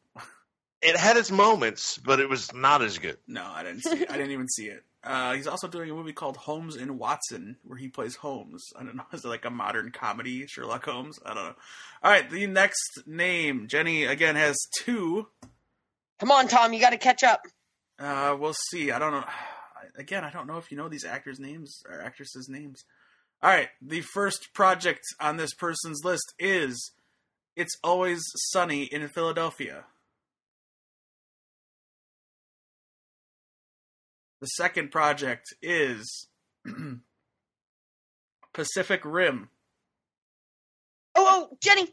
It 0.81 0.97
had 0.97 1.15
its 1.15 1.29
moments, 1.31 1.97
but 1.97 2.19
it 2.19 2.27
was 2.27 2.51
not 2.53 2.81
as 2.81 2.97
good. 2.97 3.17
No, 3.27 3.43
I 3.45 3.63
didn't 3.63 3.83
see. 3.83 4.01
It. 4.01 4.09
I 4.11 4.17
didn't 4.17 4.31
even 4.31 4.49
see 4.49 4.65
it. 4.65 4.83
Uh, 5.03 5.33
he's 5.33 5.47
also 5.47 5.67
doing 5.67 5.91
a 5.91 5.93
movie 5.93 6.13
called 6.13 6.37
Holmes 6.37 6.77
and 6.77 6.97
Watson, 6.97 7.57
where 7.63 7.77
he 7.77 7.89
plays 7.89 8.15
Holmes. 8.15 8.63
I 8.77 8.83
don't 8.83 8.95
know. 8.95 9.03
Is 9.13 9.25
it 9.25 9.27
like 9.27 9.45
a 9.45 9.49
modern 9.49 9.91
comedy, 9.91 10.47
Sherlock 10.47 10.85
Holmes? 10.85 11.19
I 11.25 11.33
don't 11.33 11.43
know. 11.43 11.55
All 12.03 12.11
right, 12.11 12.29
the 12.29 12.47
next 12.47 13.01
name, 13.05 13.67
Jenny 13.67 14.05
again 14.05 14.35
has 14.35 14.57
two. 14.79 15.27
come 16.19 16.31
on, 16.31 16.47
Tom, 16.47 16.71
you 16.73 16.79
got 16.79 16.91
to 16.91 16.97
catch 16.97 17.23
up. 17.23 17.41
Uh, 17.99 18.35
we'll 18.39 18.55
see. 18.69 18.91
I 18.91 18.99
don't 18.99 19.11
know. 19.11 19.25
Again, 19.95 20.23
I 20.23 20.31
don't 20.31 20.47
know 20.47 20.57
if 20.57 20.71
you 20.71 20.77
know 20.77 20.89
these 20.89 21.05
actors' 21.05 21.39
names 21.39 21.83
or 21.87 22.01
actresses' 22.01 22.49
names. 22.49 22.83
All 23.43 23.51
right, 23.51 23.69
the 23.79 24.01
first 24.01 24.51
project 24.55 25.01
on 25.19 25.37
this 25.37 25.53
person's 25.53 26.03
list 26.03 26.33
is 26.39 26.93
"It's 27.55 27.77
Always 27.83 28.23
Sunny 28.49 28.85
in 28.85 29.07
Philadelphia." 29.09 29.85
The 34.43 34.47
second 34.47 34.91
project 34.91 35.53
is 35.61 36.27
Pacific 38.53 38.99
Rim. 39.05 39.47
Oh, 41.15 41.47
oh, 41.49 41.57
Jenny. 41.61 41.87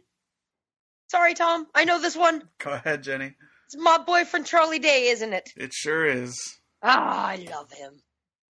Sorry, 1.12 1.34
Tom. 1.34 1.68
I 1.76 1.84
know 1.84 2.00
this 2.00 2.16
one. 2.16 2.42
Go 2.58 2.72
ahead, 2.72 3.04
Jenny. 3.04 3.34
It's 3.66 3.76
my 3.76 3.98
boyfriend 4.04 4.46
Charlie 4.46 4.80
Day, 4.80 5.10
isn't 5.10 5.32
it? 5.32 5.50
It 5.56 5.72
sure 5.72 6.04
is. 6.04 6.58
Ah, 6.82 7.28
I 7.28 7.36
love 7.36 7.70
him. 7.70 7.92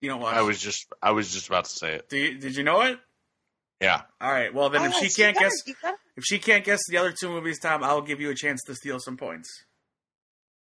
You 0.00 0.08
don't 0.08 0.22
watch. 0.22 0.34
I 0.34 0.40
was 0.40 0.58
just 0.58 0.86
I 1.02 1.10
was 1.10 1.30
just 1.30 1.48
about 1.48 1.66
to 1.66 1.70
say 1.70 1.96
it. 1.96 2.08
Do 2.08 2.16
you, 2.16 2.38
did 2.38 2.56
you 2.56 2.64
know 2.64 2.80
it? 2.80 2.98
Yeah, 3.82 4.00
All 4.18 4.32
right. 4.32 4.54
Well, 4.54 4.70
then, 4.70 4.82
if 4.86 4.94
Oh, 4.96 4.98
she 4.98 5.10
can't 5.10 5.34
gotta- 5.36 5.50
guess, 5.50 5.66
you 5.66 5.74
If 6.16 6.24
she 6.24 6.38
can't 6.38 6.64
guess 6.64 6.80
the 6.88 6.96
other 6.96 7.12
two 7.12 7.28
movies, 7.28 7.58
Tom, 7.60 7.84
I'll 7.84 8.00
give 8.00 8.18
you 8.18 8.30
a 8.30 8.34
chance 8.34 8.62
to 8.66 8.74
steal 8.74 8.98
some 8.98 9.18
points. 9.18 9.50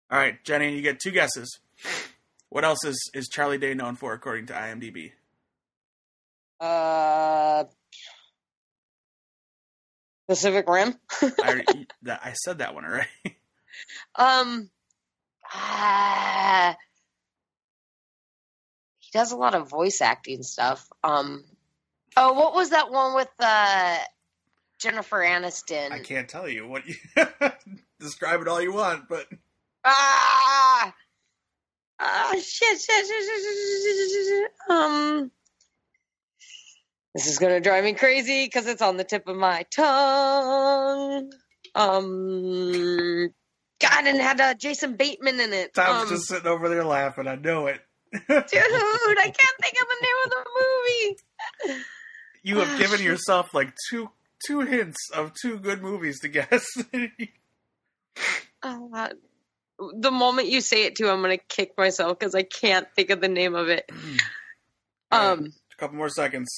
All 0.10 0.18
right, 0.18 0.44
Jenny, 0.44 0.76
you 0.76 0.82
get 0.82 1.00
two 1.00 1.12
guesses. 1.12 1.60
What 2.52 2.66
else 2.66 2.84
is, 2.84 3.10
is 3.14 3.30
Charlie 3.30 3.58
Day 3.58 3.74
known 3.74 3.96
for, 3.96 4.12
according 4.12 4.48
to 4.48 4.54
IMDb? 4.54 5.14
Uh, 6.60 7.64
Pacific 10.28 10.68
Rim. 10.68 10.94
I, 11.22 11.64
I 12.08 12.34
said 12.34 12.60
that 12.60 12.76
one 12.76 12.84
already. 12.84 13.08
Um, 14.16 14.70
ah, 15.54 16.76
he 19.00 19.10
does 19.14 19.32
a 19.32 19.38
lot 19.38 19.56
of 19.56 19.70
voice 19.70 20.02
acting 20.02 20.44
stuff. 20.44 20.86
Um, 21.06 21.46
oh, 22.18 22.34
what 22.34 22.54
was 22.54 22.72
that 22.72 22.92
one 22.92 23.16
with 23.16 23.30
uh, 23.40 23.98
Jennifer 24.78 25.20
Aniston? 25.20 25.94
I 25.94 26.00
can't 26.00 26.28
tell 26.28 26.50
you 26.50 26.68
what 26.68 26.84
you 26.86 26.96
describe 28.02 28.42
it 28.42 28.50
all 28.50 28.62
you 28.62 28.74
want, 28.74 29.08
but 29.08 29.26
Ah, 29.86 30.94
Ah, 32.04 32.34
shit, 32.34 32.82
shit, 32.82 33.06
shit, 33.06 34.52
Um, 34.68 35.32
this 37.14 37.28
is 37.28 37.38
gonna 37.38 37.60
drive 37.60 37.84
me 37.84 37.94
crazy 37.94 38.46
because 38.46 38.66
it's 38.66 38.82
on 38.82 38.98
the 38.98 39.04
tip 39.04 39.28
of 39.28 39.36
my 39.36 39.64
tongue. 39.70 41.32
Um, 41.76 43.30
God, 43.80 44.08
and 44.08 44.20
had 44.20 44.42
uh, 44.42 44.56
Jason 44.56 44.96
Bateman 44.96 45.40
in 45.40 45.54
it. 45.54 45.76
Tom's 45.76 46.04
um, 46.04 46.10
just 46.10 46.28
sitting 46.28 46.48
over 46.48 46.70
there 46.70 46.84
laughing. 46.84 47.28
I 47.28 47.36
know 47.36 47.68
it, 47.68 47.82
dude. 48.12 48.24
I 48.32 48.42
can't 48.42 49.58
think 49.62 49.76
of 49.80 49.88
the 49.88 49.98
name 50.02 50.16
of 50.24 50.32
the 50.32 50.46
movie. 51.68 51.84
You 52.42 52.58
have 52.58 52.70
ah, 52.70 52.78
given 52.80 53.06
yourself 53.06 53.54
like 53.54 53.74
two 53.92 54.10
two 54.48 54.62
hints 54.62 54.98
of 55.14 55.34
two 55.40 55.60
good 55.60 55.84
movies 55.84 56.20
to 56.22 56.30
guess. 56.30 56.66
uh, 58.64 59.10
the 59.96 60.12
moment 60.12 60.50
you 60.50 60.62
say 60.62 60.86
it 60.86 60.96
too, 60.96 61.10
I'm 61.10 61.22
gonna 61.22 61.38
kick 61.38 61.78
myself 61.78 62.20
because 62.20 62.36
I 62.36 62.44
can't 62.44 62.88
think 62.96 63.10
of 63.10 63.22
the 63.22 63.28
name 63.28 63.56
of 63.56 63.70
it. 63.70 63.90
Um, 65.12 65.52
a 65.74 65.76
couple 65.78 65.98
more 65.98 66.10
seconds. 66.10 66.50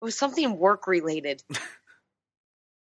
it 0.00 0.04
was 0.04 0.18
something 0.18 0.58
work 0.58 0.86
related. 0.86 1.42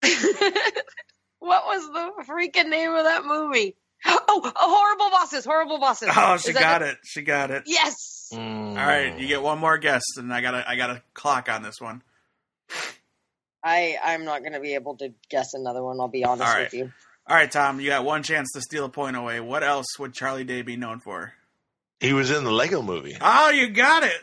what 0.02 1.66
was 1.68 1.88
the 1.88 2.12
freaking 2.28 2.70
name 2.70 2.92
of 2.92 3.04
that 3.04 3.26
movie? 3.26 3.76
Oh, 4.04 4.52
horrible 4.56 5.12
bosses! 5.12 5.46
Horrible 5.46 5.80
bosses! 5.80 6.10
Oh, 6.16 6.38
she 6.38 6.54
got 6.54 6.82
it. 6.82 6.98
She 7.04 7.22
got 7.22 7.52
it. 7.52 7.64
Yes. 7.68 8.30
All 8.34 8.40
right, 8.40 9.20
you 9.20 9.28
get 9.28 9.44
one 9.44 9.60
more 9.60 9.78
guess, 9.78 10.02
and 10.18 10.34
I 10.34 10.42
got 10.42 10.52
to 10.52 10.68
I 10.68 10.76
got 10.76 10.90
a 10.90 11.04
clock 11.14 11.50
on 11.50 11.62
this 11.62 11.80
one. 11.80 12.02
I 13.64 13.98
I'm 14.04 14.26
not 14.26 14.44
gonna 14.44 14.60
be 14.60 14.74
able 14.74 14.98
to 14.98 15.14
guess 15.30 15.54
another 15.54 15.84
one. 15.84 16.00
I'll 16.00 16.08
be 16.08 16.24
honest 16.26 16.48
All 16.48 16.56
right. 16.56 16.64
with 16.64 16.74
you. 16.74 16.92
All 17.28 17.36
right, 17.36 17.52
Tom, 17.52 17.80
you 17.80 17.88
got 17.90 18.04
one 18.04 18.24
chance 18.24 18.52
to 18.54 18.62
steal 18.62 18.86
a 18.86 18.90
point 18.90 19.16
away. 19.16 19.40
What 19.40 19.64
else 19.64 19.86
would 20.00 20.14
Charlie 20.14 20.44
Day 20.44 20.62
be 20.62 20.76
known 20.76 21.00
for? 21.00 21.34
he 22.00 22.14
was 22.14 22.32
in 22.32 22.44
the 22.44 22.52
Lego 22.52 22.82
Movie. 22.82 23.16
Oh, 23.22 23.50
you 23.52 23.70
got 23.70 24.04
it. 24.04 24.22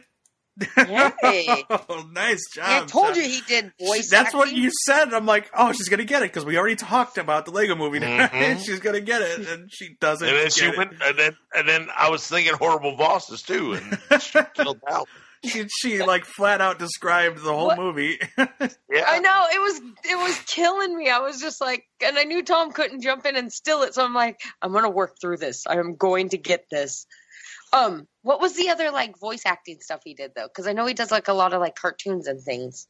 Yay. 0.77 1.65
oh, 1.71 2.09
nice 2.13 2.43
job. 2.53 2.67
Yeah, 2.69 2.81
I 2.83 2.87
told 2.87 3.15
Tom. 3.15 3.15
you 3.15 3.23
he 3.23 3.41
did 3.47 3.71
voice. 3.81 4.11
That's 4.11 4.35
what 4.35 4.51
you 4.53 4.73
said. 4.85 5.15
I'm 5.15 5.27
like, 5.27 5.49
oh, 5.57 5.71
she's 5.73 5.89
gonna 5.89 6.03
get 6.05 6.23
it 6.23 6.33
because 6.33 6.45
we 6.45 6.59
already 6.59 6.75
talked 6.75 7.19
about 7.19 7.45
the 7.45 7.53
Lego 7.53 7.77
Movie. 7.77 8.01
Mhm. 8.01 8.65
she's 8.65 8.81
gonna 8.81 9.01
get 9.01 9.23
it, 9.23 9.47
and 9.49 9.73
she 9.73 9.97
doesn't. 10.01 10.27
And 10.27 10.37
then 10.37 10.45
get 10.47 10.53
she 10.53 10.67
it. 10.67 10.77
went, 10.77 10.91
and 11.01 11.17
then 11.17 11.37
and 11.55 11.69
then 11.69 11.87
I 11.97 12.11
was 12.11 12.27
thinking 12.27 12.55
horrible 12.55 12.97
bosses 12.97 13.43
too, 13.43 13.75
and 13.75 14.21
she 14.23 14.41
killed 14.55 14.81
out. 14.91 15.09
She, 15.45 15.67
she 15.69 16.03
like 16.03 16.25
flat 16.25 16.61
out 16.61 16.79
described 16.79 17.39
the 17.39 17.53
whole 17.53 17.69
What? 17.69 17.79
movie. 17.79 18.19
Yeah, 18.91 19.05
I 19.07 19.19
know 19.21 19.45
it 19.53 19.61
was 19.61 19.81
it 20.11 20.17
was 20.17 20.39
killing 20.47 20.97
me. 20.97 21.11
I 21.11 21.19
was 21.19 21.41
just 21.41 21.61
like, 21.61 21.85
and 22.05 22.19
I 22.19 22.25
knew 22.25 22.43
Tom 22.43 22.73
couldn't 22.73 23.03
jump 23.03 23.27
in 23.27 23.37
and 23.37 23.53
still 23.53 23.83
it, 23.83 23.95
so 23.95 24.05
I'm 24.05 24.15
like, 24.15 24.41
I'm 24.63 24.73
gonna 24.73 24.89
work 24.91 25.17
through 25.21 25.37
this. 25.37 25.67
I 25.67 25.77
am 25.77 25.95
going 25.97 26.31
to 26.31 26.39
get 26.39 26.65
this. 26.71 27.07
Um, 27.73 28.09
what 28.23 28.41
was 28.41 28.55
the 28.57 28.71
other 28.71 28.91
like 28.91 29.19
voice 29.19 29.43
acting 29.45 29.79
stuff 29.81 30.01
he 30.05 30.15
did 30.15 30.33
though? 30.35 30.49
Because 30.49 30.67
I 30.67 30.73
know 30.73 30.87
he 30.87 30.95
does 30.95 31.11
like 31.11 31.29
a 31.29 31.35
lot 31.35 31.53
of 31.53 31.61
like 31.61 31.77
cartoons 31.77 32.27
and 32.27 32.41
things. 32.43 32.87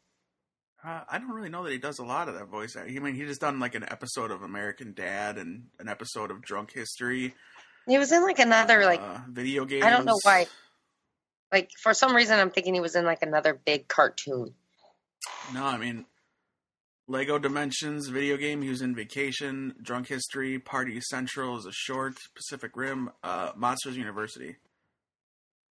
Uh, 0.84 1.00
I 1.10 1.18
don't 1.18 1.30
really 1.32 1.48
know 1.48 1.64
that 1.64 1.72
he 1.72 1.78
does 1.78 1.98
a 1.98 2.04
lot 2.04 2.28
of 2.28 2.34
that 2.34 2.46
voice. 2.46 2.76
I 2.76 2.84
mean, 2.86 3.16
he 3.16 3.24
just 3.24 3.40
done 3.40 3.58
like 3.58 3.74
an 3.74 3.82
episode 3.82 4.30
of 4.30 4.42
American 4.42 4.94
Dad 4.94 5.36
and 5.36 5.64
an 5.80 5.88
episode 5.88 6.30
of 6.30 6.40
Drunk 6.42 6.72
History. 6.72 7.34
He 7.88 7.98
was 7.98 8.12
in 8.12 8.22
like 8.22 8.38
another 8.38 8.84
like 8.84 9.00
uh, 9.00 9.18
video 9.28 9.64
game. 9.64 9.82
I 9.82 9.90
don't 9.90 10.04
know 10.04 10.18
why. 10.22 10.46
Like 11.52 11.70
for 11.82 11.94
some 11.94 12.14
reason 12.14 12.38
I'm 12.38 12.50
thinking 12.50 12.74
he 12.74 12.80
was 12.80 12.96
in 12.96 13.04
like 13.04 13.22
another 13.22 13.54
big 13.54 13.88
cartoon. 13.88 14.54
No, 15.52 15.64
I 15.64 15.78
mean, 15.78 16.06
Lego 17.08 17.38
Dimensions 17.38 18.08
video 18.08 18.36
game. 18.36 18.62
He 18.62 18.68
was 18.68 18.82
in 18.82 18.94
Vacation, 18.94 19.74
Drunk 19.82 20.08
History, 20.08 20.58
Party 20.58 21.00
Central 21.00 21.58
is 21.58 21.66
a 21.66 21.72
short, 21.72 22.14
Pacific 22.34 22.72
Rim, 22.76 23.10
uh, 23.22 23.52
Monsters 23.56 23.96
University. 23.96 24.56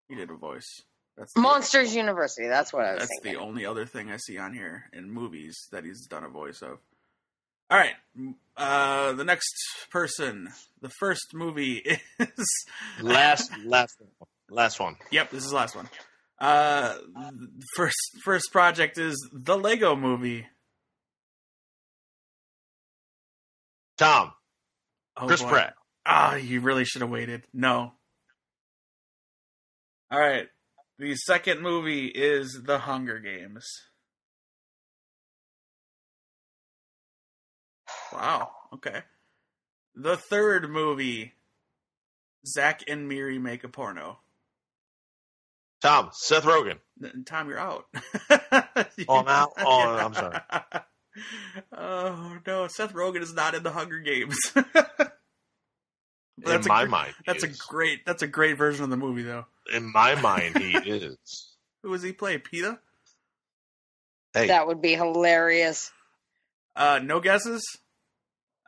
He 0.09 0.15
did 0.15 0.31
a 0.31 0.35
voice. 0.35 0.83
That's 1.17 1.33
the, 1.35 1.41
Monsters 1.41 1.95
University. 1.95 2.49
That's 2.49 2.73
what 2.73 2.85
I 2.85 2.93
was 2.93 3.01
That's 3.01 3.11
thinking. 3.23 3.41
the 3.41 3.47
only 3.47 3.67
other 3.67 3.87
thing 3.87 4.11
I 4.11 4.17
see 4.17 4.39
on 4.39 4.53
here 4.55 4.85
in 4.93 5.11
movies 5.11 5.57
that 5.73 5.85
he's 5.85 6.07
done 6.07 6.25
a 6.25 6.29
voice 6.29 6.63
of. 6.63 6.79
All 7.69 7.79
right, 7.79 7.95
uh, 8.57 9.13
the 9.13 9.25
next 9.25 9.53
person. 9.91 10.51
The 10.83 10.91
first 11.01 11.35
movie 11.35 11.83
is 12.19 12.67
last 13.03 13.51
last 13.65 13.97
one. 13.99 14.29
Last 14.49 14.79
one. 14.81 14.97
Yep, 15.11 15.31
this 15.31 15.45
is 15.45 15.51
the 15.51 15.57
last 15.57 15.75
one. 15.77 15.89
Uh, 16.39 16.97
first 17.75 17.97
first 18.25 18.53
project 18.53 18.99
is 18.99 19.17
the 19.33 19.57
Lego 19.57 19.97
Movie. 19.97 20.47
Tom, 23.99 24.33
Oh, 25.17 25.27
Chris 25.27 25.43
boy. 25.43 25.49
Pratt. 25.49 25.75
Ah, 26.05 26.35
you 26.37 26.61
really 26.61 26.85
should 26.85 27.01
have 27.01 27.11
waited. 27.11 27.45
No. 27.55 27.93
All 30.11 30.21
right. 30.21 30.47
The 30.99 31.15
second 31.17 31.63
movie 31.63 32.07
is 32.07 32.61
The 32.65 32.79
Hunger 32.79 33.19
Games. 33.19 33.67
Wow. 38.13 38.51
Okay. 38.75 39.03
The 39.95 40.17
third 40.17 40.69
movie, 40.71 41.35
Zack 42.47 42.83
and 42.89 43.09
Miri 43.09 43.39
make 43.39 43.65
a 43.65 43.69
porno. 43.69 44.19
Tom, 45.87 46.11
Seth 46.13 46.45
Rogen. 46.45 46.79
N- 47.03 47.23
Tom, 47.27 47.49
you're 47.49 47.59
out. 47.59 47.85
Oh, 49.09 49.19
I'm 49.21 49.29
out? 49.29 49.53
Oh, 49.59 49.99
I'm 50.05 50.15
sorry. 50.15 50.39
Oh 51.73 52.37
no, 52.47 52.67
Seth 52.69 52.93
Rogen 52.93 53.23
is 53.23 53.33
not 53.33 53.55
in 53.55 53.63
the 53.63 53.71
Hunger 53.71 54.01
Games. 54.01 54.37
In 54.55 54.65
That's 56.45 56.67
a 56.67 56.69
my 56.69 56.85
gr- 56.85 56.91
mind, 56.91 57.15
he 57.25 57.33
That's 57.33 57.43
a 57.43 57.49
is. 57.49 57.57
great. 57.57 58.05
That's 58.05 58.23
a 58.23 58.27
great 58.27 58.59
version 58.59 58.85
of 58.85 58.91
the 58.91 58.99
movie, 58.99 59.23
though. 59.23 59.47
In 59.73 59.91
my 59.91 60.15
mind, 60.17 60.59
he 60.59 60.75
is. 60.75 61.17
Who 61.83 61.93
does 61.93 62.03
he 62.03 62.13
play? 62.13 62.37
Peeta? 62.39 62.79
Hey, 64.35 64.49
That 64.49 64.67
would 64.67 64.83
be 64.83 64.93
hilarious. 64.95 65.91
Uh, 66.77 67.01
no 67.03 67.21
guesses. 67.21 67.65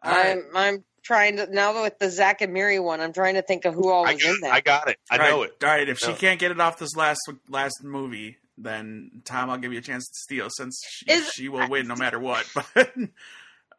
All 0.02 0.10
right. 0.12 0.38
I'm 0.38 0.56
I'm 0.56 0.84
trying 1.08 1.36
to 1.38 1.52
now 1.52 1.82
with 1.82 1.98
the 1.98 2.10
Zack 2.10 2.42
and 2.42 2.52
Mary 2.52 2.78
one. 2.78 3.00
I'm 3.00 3.12
trying 3.12 3.34
to 3.34 3.42
think 3.42 3.64
of 3.64 3.74
who 3.74 3.90
all 3.90 4.06
I 4.06 4.14
was 4.14 4.22
in 4.22 4.30
got, 4.30 4.40
that. 4.42 4.52
I 4.52 4.60
got 4.60 4.88
it. 4.88 4.98
I 5.10 5.16
All 5.16 5.20
right, 5.20 5.30
know 5.30 5.42
it. 5.42 5.64
All 5.64 5.68
right. 5.68 5.88
If 5.88 5.98
she 5.98 6.12
can't 6.12 6.38
get 6.38 6.52
it 6.52 6.60
off 6.60 6.78
this 6.78 6.94
last 6.94 7.20
last 7.48 7.82
movie, 7.82 8.36
then 8.58 9.22
Tom, 9.24 9.50
I'll 9.50 9.58
give 9.58 9.72
you 9.72 9.78
a 9.78 9.82
chance 9.82 10.06
to 10.06 10.14
steal 10.14 10.48
since 10.50 10.80
she, 10.88 11.10
Is- 11.10 11.30
she 11.30 11.48
will 11.48 11.68
win 11.68 11.88
no 11.88 11.96
matter 11.96 12.20
what. 12.20 12.46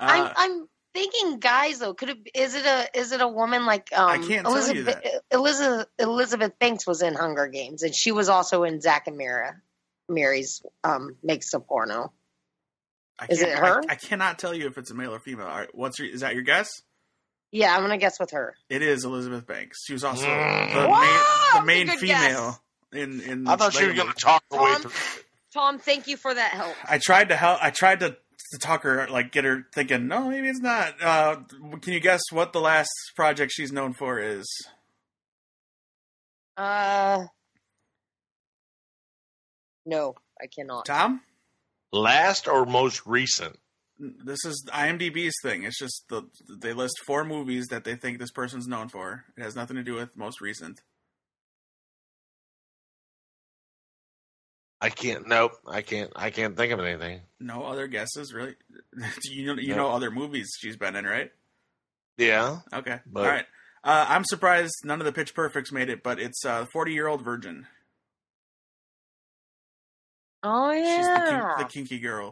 But 0.01 0.07
uh, 0.07 0.13
I'm 0.13 0.31
I'm 0.37 0.69
thinking 0.93 1.39
guys 1.39 1.79
though. 1.79 1.93
Could 1.93 2.09
it 2.09 2.17
is 2.33 2.55
it 2.55 2.65
a 2.65 2.87
is 2.97 3.11
it 3.11 3.19
a 3.19 3.27
woman 3.27 3.65
like 3.65 3.89
um 3.93 4.09
I 4.09 4.17
can't 4.17 4.47
tell 4.47 4.73
you 4.73 4.81
Elizabeth 4.81 5.03
Elizabeth 5.29 5.87
Elizabeth 5.99 6.53
Banks 6.57 6.87
was 6.87 7.01
in 7.01 7.15
Hunger 7.15 7.47
Games 7.47 7.83
and 7.83 7.93
she 7.93 8.13
was 8.13 8.29
also 8.29 8.63
in 8.63 8.79
Zack 8.79 9.07
and 9.07 9.17
Miri 9.17 9.49
Miri's 10.07 10.61
um 10.85 11.17
makes 11.21 11.53
a 11.53 11.59
porno. 11.59 12.13
I 13.19 13.27
is 13.29 13.41
it 13.41 13.49
her? 13.49 13.81
I, 13.89 13.93
I 13.93 13.95
cannot 13.95 14.39
tell 14.39 14.53
you 14.53 14.67
if 14.67 14.77
it's 14.77 14.89
a 14.89 14.95
male 14.95 15.13
or 15.13 15.19
female. 15.19 15.47
All 15.47 15.57
right. 15.57 15.75
What's 15.75 15.99
your? 15.99 16.07
Is 16.07 16.21
that 16.21 16.33
your 16.33 16.43
guess? 16.43 16.81
Yeah, 17.51 17.75
I'm 17.75 17.81
gonna 17.81 17.97
guess 17.97 18.19
with 18.19 18.31
her. 18.31 18.55
It 18.69 18.81
is 18.81 19.05
Elizabeth 19.05 19.45
Banks. 19.47 19.79
She 19.85 19.93
was 19.93 20.03
also 20.03 20.25
Mm. 20.27 20.73
the 20.73 20.87
Wow, 20.89 20.99
main 21.01 21.61
the 21.61 21.65
main 21.65 21.87
good 21.87 21.99
female 21.99 22.61
in 22.93 23.21
in. 23.21 23.47
I 23.47 23.55
thought 23.55 23.73
she 23.73 23.85
was 23.87 23.95
going 23.95 24.07
to 24.11 24.13
talk 24.19 24.43
her 24.51 24.61
way 24.63 24.71
Tom? 24.73 24.81
through. 24.83 25.23
Tom, 25.53 25.79
thank 25.79 26.07
you 26.07 26.15
for 26.15 26.31
that 26.33 26.51
help. 26.51 26.75
I 26.87 26.99
tried 26.99 27.29
to 27.29 27.35
help. 27.35 27.57
I 27.63 27.71
tried 27.71 28.01
to 28.01 28.17
to 28.51 28.57
talk 28.59 28.83
her, 28.83 29.07
like 29.09 29.31
get 29.31 29.45
her 29.45 29.65
thinking. 29.73 30.07
No, 30.07 30.29
maybe 30.29 30.47
it's 30.47 30.59
not. 30.59 31.01
Uh, 31.01 31.37
can 31.81 31.93
you 31.93 31.99
guess 31.99 32.21
what 32.31 32.53
the 32.53 32.61
last 32.61 32.89
project 33.15 33.51
she's 33.53 33.71
known 33.71 33.93
for 33.93 34.19
is? 34.19 34.45
Uh, 36.57 37.25
no, 39.85 40.15
I 40.41 40.47
cannot. 40.47 40.85
Tom, 40.85 41.21
Last 41.91 42.47
or 42.47 42.65
most 42.65 43.05
recent? 43.07 43.57
This 43.99 44.45
is 44.45 44.65
IMDb's 44.69 45.35
thing. 45.43 45.63
It's 45.63 45.77
just 45.77 46.05
the 46.09 46.23
they 46.61 46.73
list 46.73 46.95
four 47.05 47.23
movies 47.25 47.67
that 47.69 47.83
they 47.83 47.95
think 47.95 48.17
this 48.19 48.31
person's 48.31 48.67
known 48.67 48.87
for. 48.89 49.25
It 49.37 49.43
has 49.43 49.55
nothing 49.55 49.75
to 49.77 49.83
do 49.83 49.95
with 49.95 50.15
most 50.15 50.39
recent. 50.41 50.79
I 54.81 54.89
can't. 54.89 55.27
Nope. 55.27 55.51
I 55.67 55.81
can't. 55.81 56.11
I 56.15 56.29
can't 56.29 56.55
think 56.55 56.71
of 56.71 56.79
anything. 56.79 57.21
No 57.39 57.63
other 57.65 57.87
guesses, 57.87 58.33
really. 58.33 58.55
you 59.25 59.47
know, 59.47 59.61
you 59.61 59.69
No. 59.75 59.77
know 59.77 59.89
other 59.91 60.09
movies 60.11 60.49
she's 60.57 60.77
been 60.77 60.95
in, 60.95 61.05
right? 61.05 61.31
Yeah. 62.17 62.59
Okay, 62.73 62.99
But- 63.05 63.23
all 63.25 63.29
right. 63.31 63.45
Uh, 63.81 64.05
I'm 64.09 64.25
surprised 64.25 64.73
none 64.83 64.99
of 64.99 65.05
the 65.05 65.13
Pitch 65.13 65.33
Perfects 65.33 65.71
made 65.71 65.89
it, 65.89 66.03
but 66.03 66.19
it's 66.19 66.43
uh, 66.43 66.65
40 66.73 66.91
year 66.91 67.07
old 67.07 67.23
virgin. 67.23 67.65
Oh 70.43 70.73
She's 70.73 71.07
the, 71.07 71.13
kink- 71.15 71.29
yeah, 71.31 71.55
the 71.57 71.63
kinky 71.65 71.99
girl. 71.99 72.31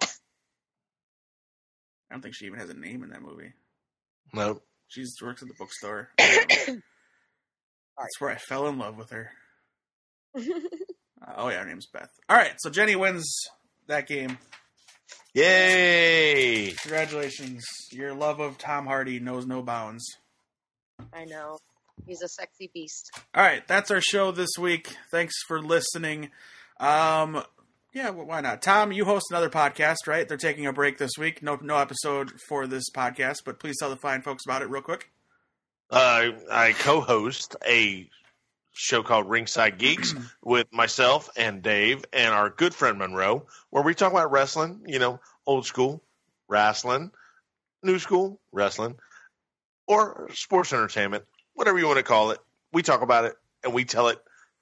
I 2.10 2.14
don't 2.14 2.22
think 2.22 2.36
she 2.36 2.46
even 2.46 2.60
has 2.60 2.70
a 2.70 2.74
name 2.74 3.04
in 3.04 3.10
that 3.10 3.22
movie. 3.22 3.54
Nope. 4.34 4.64
She 4.88 5.04
works 5.22 5.42
at 5.42 5.48
the 5.50 5.54
bookstore. 5.58 6.10
That's 6.18 6.82
where 8.20 8.30
I 8.30 8.36
fell 8.36 8.68
in 8.68 8.78
love 8.78 8.98
with 8.98 9.10
her. 9.12 9.32
Uh, 11.20 11.34
oh 11.38 11.50
yeah, 11.50 11.58
her 11.58 11.66
name's 11.66 11.88
Beth. 11.88 12.12
All 12.30 12.38
right, 12.38 12.54
so 12.60 12.70
Jenny 12.70 12.96
wins 12.96 13.28
that 13.88 14.08
game. 14.08 14.38
Yay! 15.34 16.74
Congratulations. 16.80 17.66
Your 17.92 18.14
love 18.14 18.40
of 18.40 18.60
Tom 18.60 18.86
Hardy 18.86 19.20
knows 19.20 19.48
no 19.48 19.64
bounds. 19.64 20.06
I 21.12 21.26
know. 21.26 21.58
He's 22.06 22.22
a 22.22 22.28
sexy 22.28 22.70
beast. 22.72 23.10
All 23.34 23.44
right, 23.44 23.68
that's 23.68 23.90
our 23.90 24.00
show 24.00 24.32
this 24.32 24.52
week. 24.60 24.96
Thanks 25.10 25.34
for 25.48 25.60
listening. 25.60 26.30
Um, 26.80 27.44
yeah, 27.98 28.12
well, 28.12 28.28
why 28.28 28.42
not? 28.42 28.62
Tom, 28.62 28.92
you 28.92 29.06
host 29.06 29.32
another 29.32 29.50
podcast, 29.50 30.06
right? 30.06 30.28
They're 30.28 30.38
taking 30.38 30.68
a 30.68 30.72
break 30.72 31.00
this 31.00 31.14
week. 31.18 31.42
No, 31.42 31.58
no 31.60 31.78
episode 31.78 32.32
for 32.48 32.68
this 32.68 32.92
podcast, 32.92 33.38
but 33.44 33.60
please 33.60 33.78
tell 33.80 33.90
the 33.90 33.98
fine 33.98 34.22
folks 34.22 34.44
about 34.46 34.62
it 34.62 34.70
real 34.70 34.84
quick. 34.84 35.10
Uh, 35.90 36.30
I 36.52 36.74
co-host 36.74 37.56
a 37.68 38.08
show 38.74 39.02
called 39.02 39.28
Ringside 39.28 39.80
Geeks 39.80 40.14
with 40.44 40.72
myself 40.72 41.32
and 41.36 41.64
Dave 41.64 42.06
and 42.14 42.36
our 42.36 42.52
good 42.52 42.76
friend 42.76 43.00
Monroe, 43.00 43.48
where 43.72 43.82
we 43.82 43.96
talk 43.96 44.12
about 44.12 44.32
wrestling. 44.32 44.84
You 44.86 45.00
know, 45.00 45.20
old 45.48 45.66
school 45.66 46.04
wrestling, 46.48 47.10
new 47.82 47.98
school 47.98 48.40
wrestling, 48.52 48.96
or 49.88 50.30
sports 50.34 50.72
entertainment, 50.72 51.24
whatever 51.56 51.80
you 51.80 51.88
want 51.88 51.98
to 51.98 52.04
call 52.04 52.30
it. 52.30 52.38
We 52.72 52.84
talk 52.84 53.02
about 53.02 53.26
it 53.26 53.34
and 53.64 53.74
we 53.74 53.86
tell 53.86 54.10
it 54.10 54.20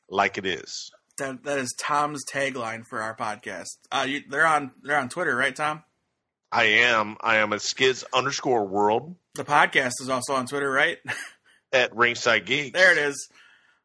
like 0.10 0.38
it 0.38 0.46
is. 0.46 0.90
That 1.18 1.44
that 1.44 1.58
is 1.60 1.74
Tom's 1.80 2.24
tagline 2.26 2.86
for 2.86 3.02
our 3.02 3.16
podcast. 3.16 3.68
Uh, 3.92 4.06
you, 4.08 4.22
they're 4.30 4.46
on 4.46 4.72
they're 4.84 5.00
on 5.00 5.10
Twitter, 5.10 5.36
right, 5.36 5.56
Tom? 5.56 5.84
I 6.52 6.64
am. 6.66 7.18
I 7.22 7.38
am 7.38 7.54
a 7.54 7.60
skids 7.60 8.04
underscore 8.14 8.66
world 8.66 9.16
The 9.34 9.44
podcast 9.44 9.94
is 10.02 10.10
also 10.10 10.36
on 10.36 10.46
Twitter, 10.46 10.70
right? 10.70 10.98
at 11.74 11.96
Ringside 11.96 12.46
Geeks. 12.46 12.78
there 12.78 12.92
it 12.92 12.98
is. 12.98 13.30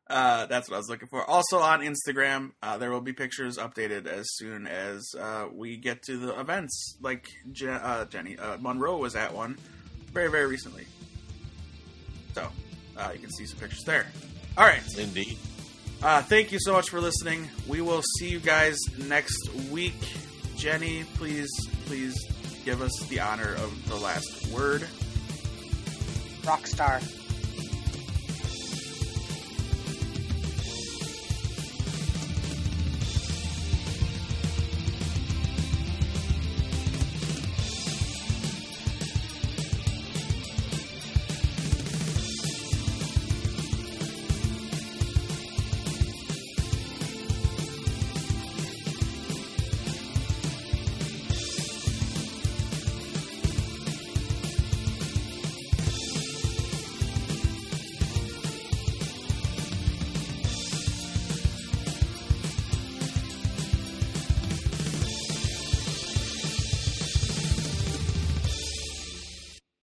Uh, 0.09 0.47
that's 0.47 0.69
what 0.69 0.75
I 0.75 0.79
was 0.79 0.89
looking 0.89 1.07
for. 1.07 1.25
Also 1.25 1.59
on 1.61 1.81
Instagram, 1.83 2.51
uh, 2.63 2.79
there 2.79 2.91
will 2.91 3.01
be 3.01 3.13
pictures 3.13 3.59
updated 3.59 4.07
as 4.09 4.27
soon 4.35 4.67
as 4.67 5.09
uh, 5.19 5.47
we 5.53 5.77
get 5.77 6.03
to 6.05 6.17
the 6.17 6.39
events. 6.41 6.97
Like 7.01 7.29
Je- 7.53 7.69
uh, 7.69 8.07
Jenny 8.07 8.37
uh, 8.37 8.57
Monroe 8.59 8.97
was 8.97 9.15
at 9.15 9.33
one 9.33 9.57
very 10.13 10.29
very 10.29 10.47
recently, 10.47 10.85
so 12.35 12.49
uh, 12.97 13.11
you 13.13 13.21
can 13.21 13.31
see 13.31 13.47
some 13.47 13.61
pictures 13.61 13.85
there. 13.85 14.07
All 14.59 14.65
right. 14.65 14.83
Indeed. 14.99 15.39
Uh, 16.03 16.23
thank 16.23 16.51
you 16.51 16.59
so 16.59 16.73
much 16.73 16.89
for 16.89 17.01
listening. 17.01 17.49
We 17.69 17.83
will 17.83 18.03
see 18.19 18.31
you 18.31 18.41
guys 18.41 18.79
next 19.07 19.53
week. 19.71 19.95
Jenny, 20.57 21.05
please, 21.15 21.51
please 21.85 22.17
give 22.65 22.81
us 22.81 22.99
the 23.09 23.21
honor 23.21 23.55
of 23.55 23.89
the 23.89 23.97
last 23.97 24.47
word. 24.49 24.83
Rockstar. 26.43 27.20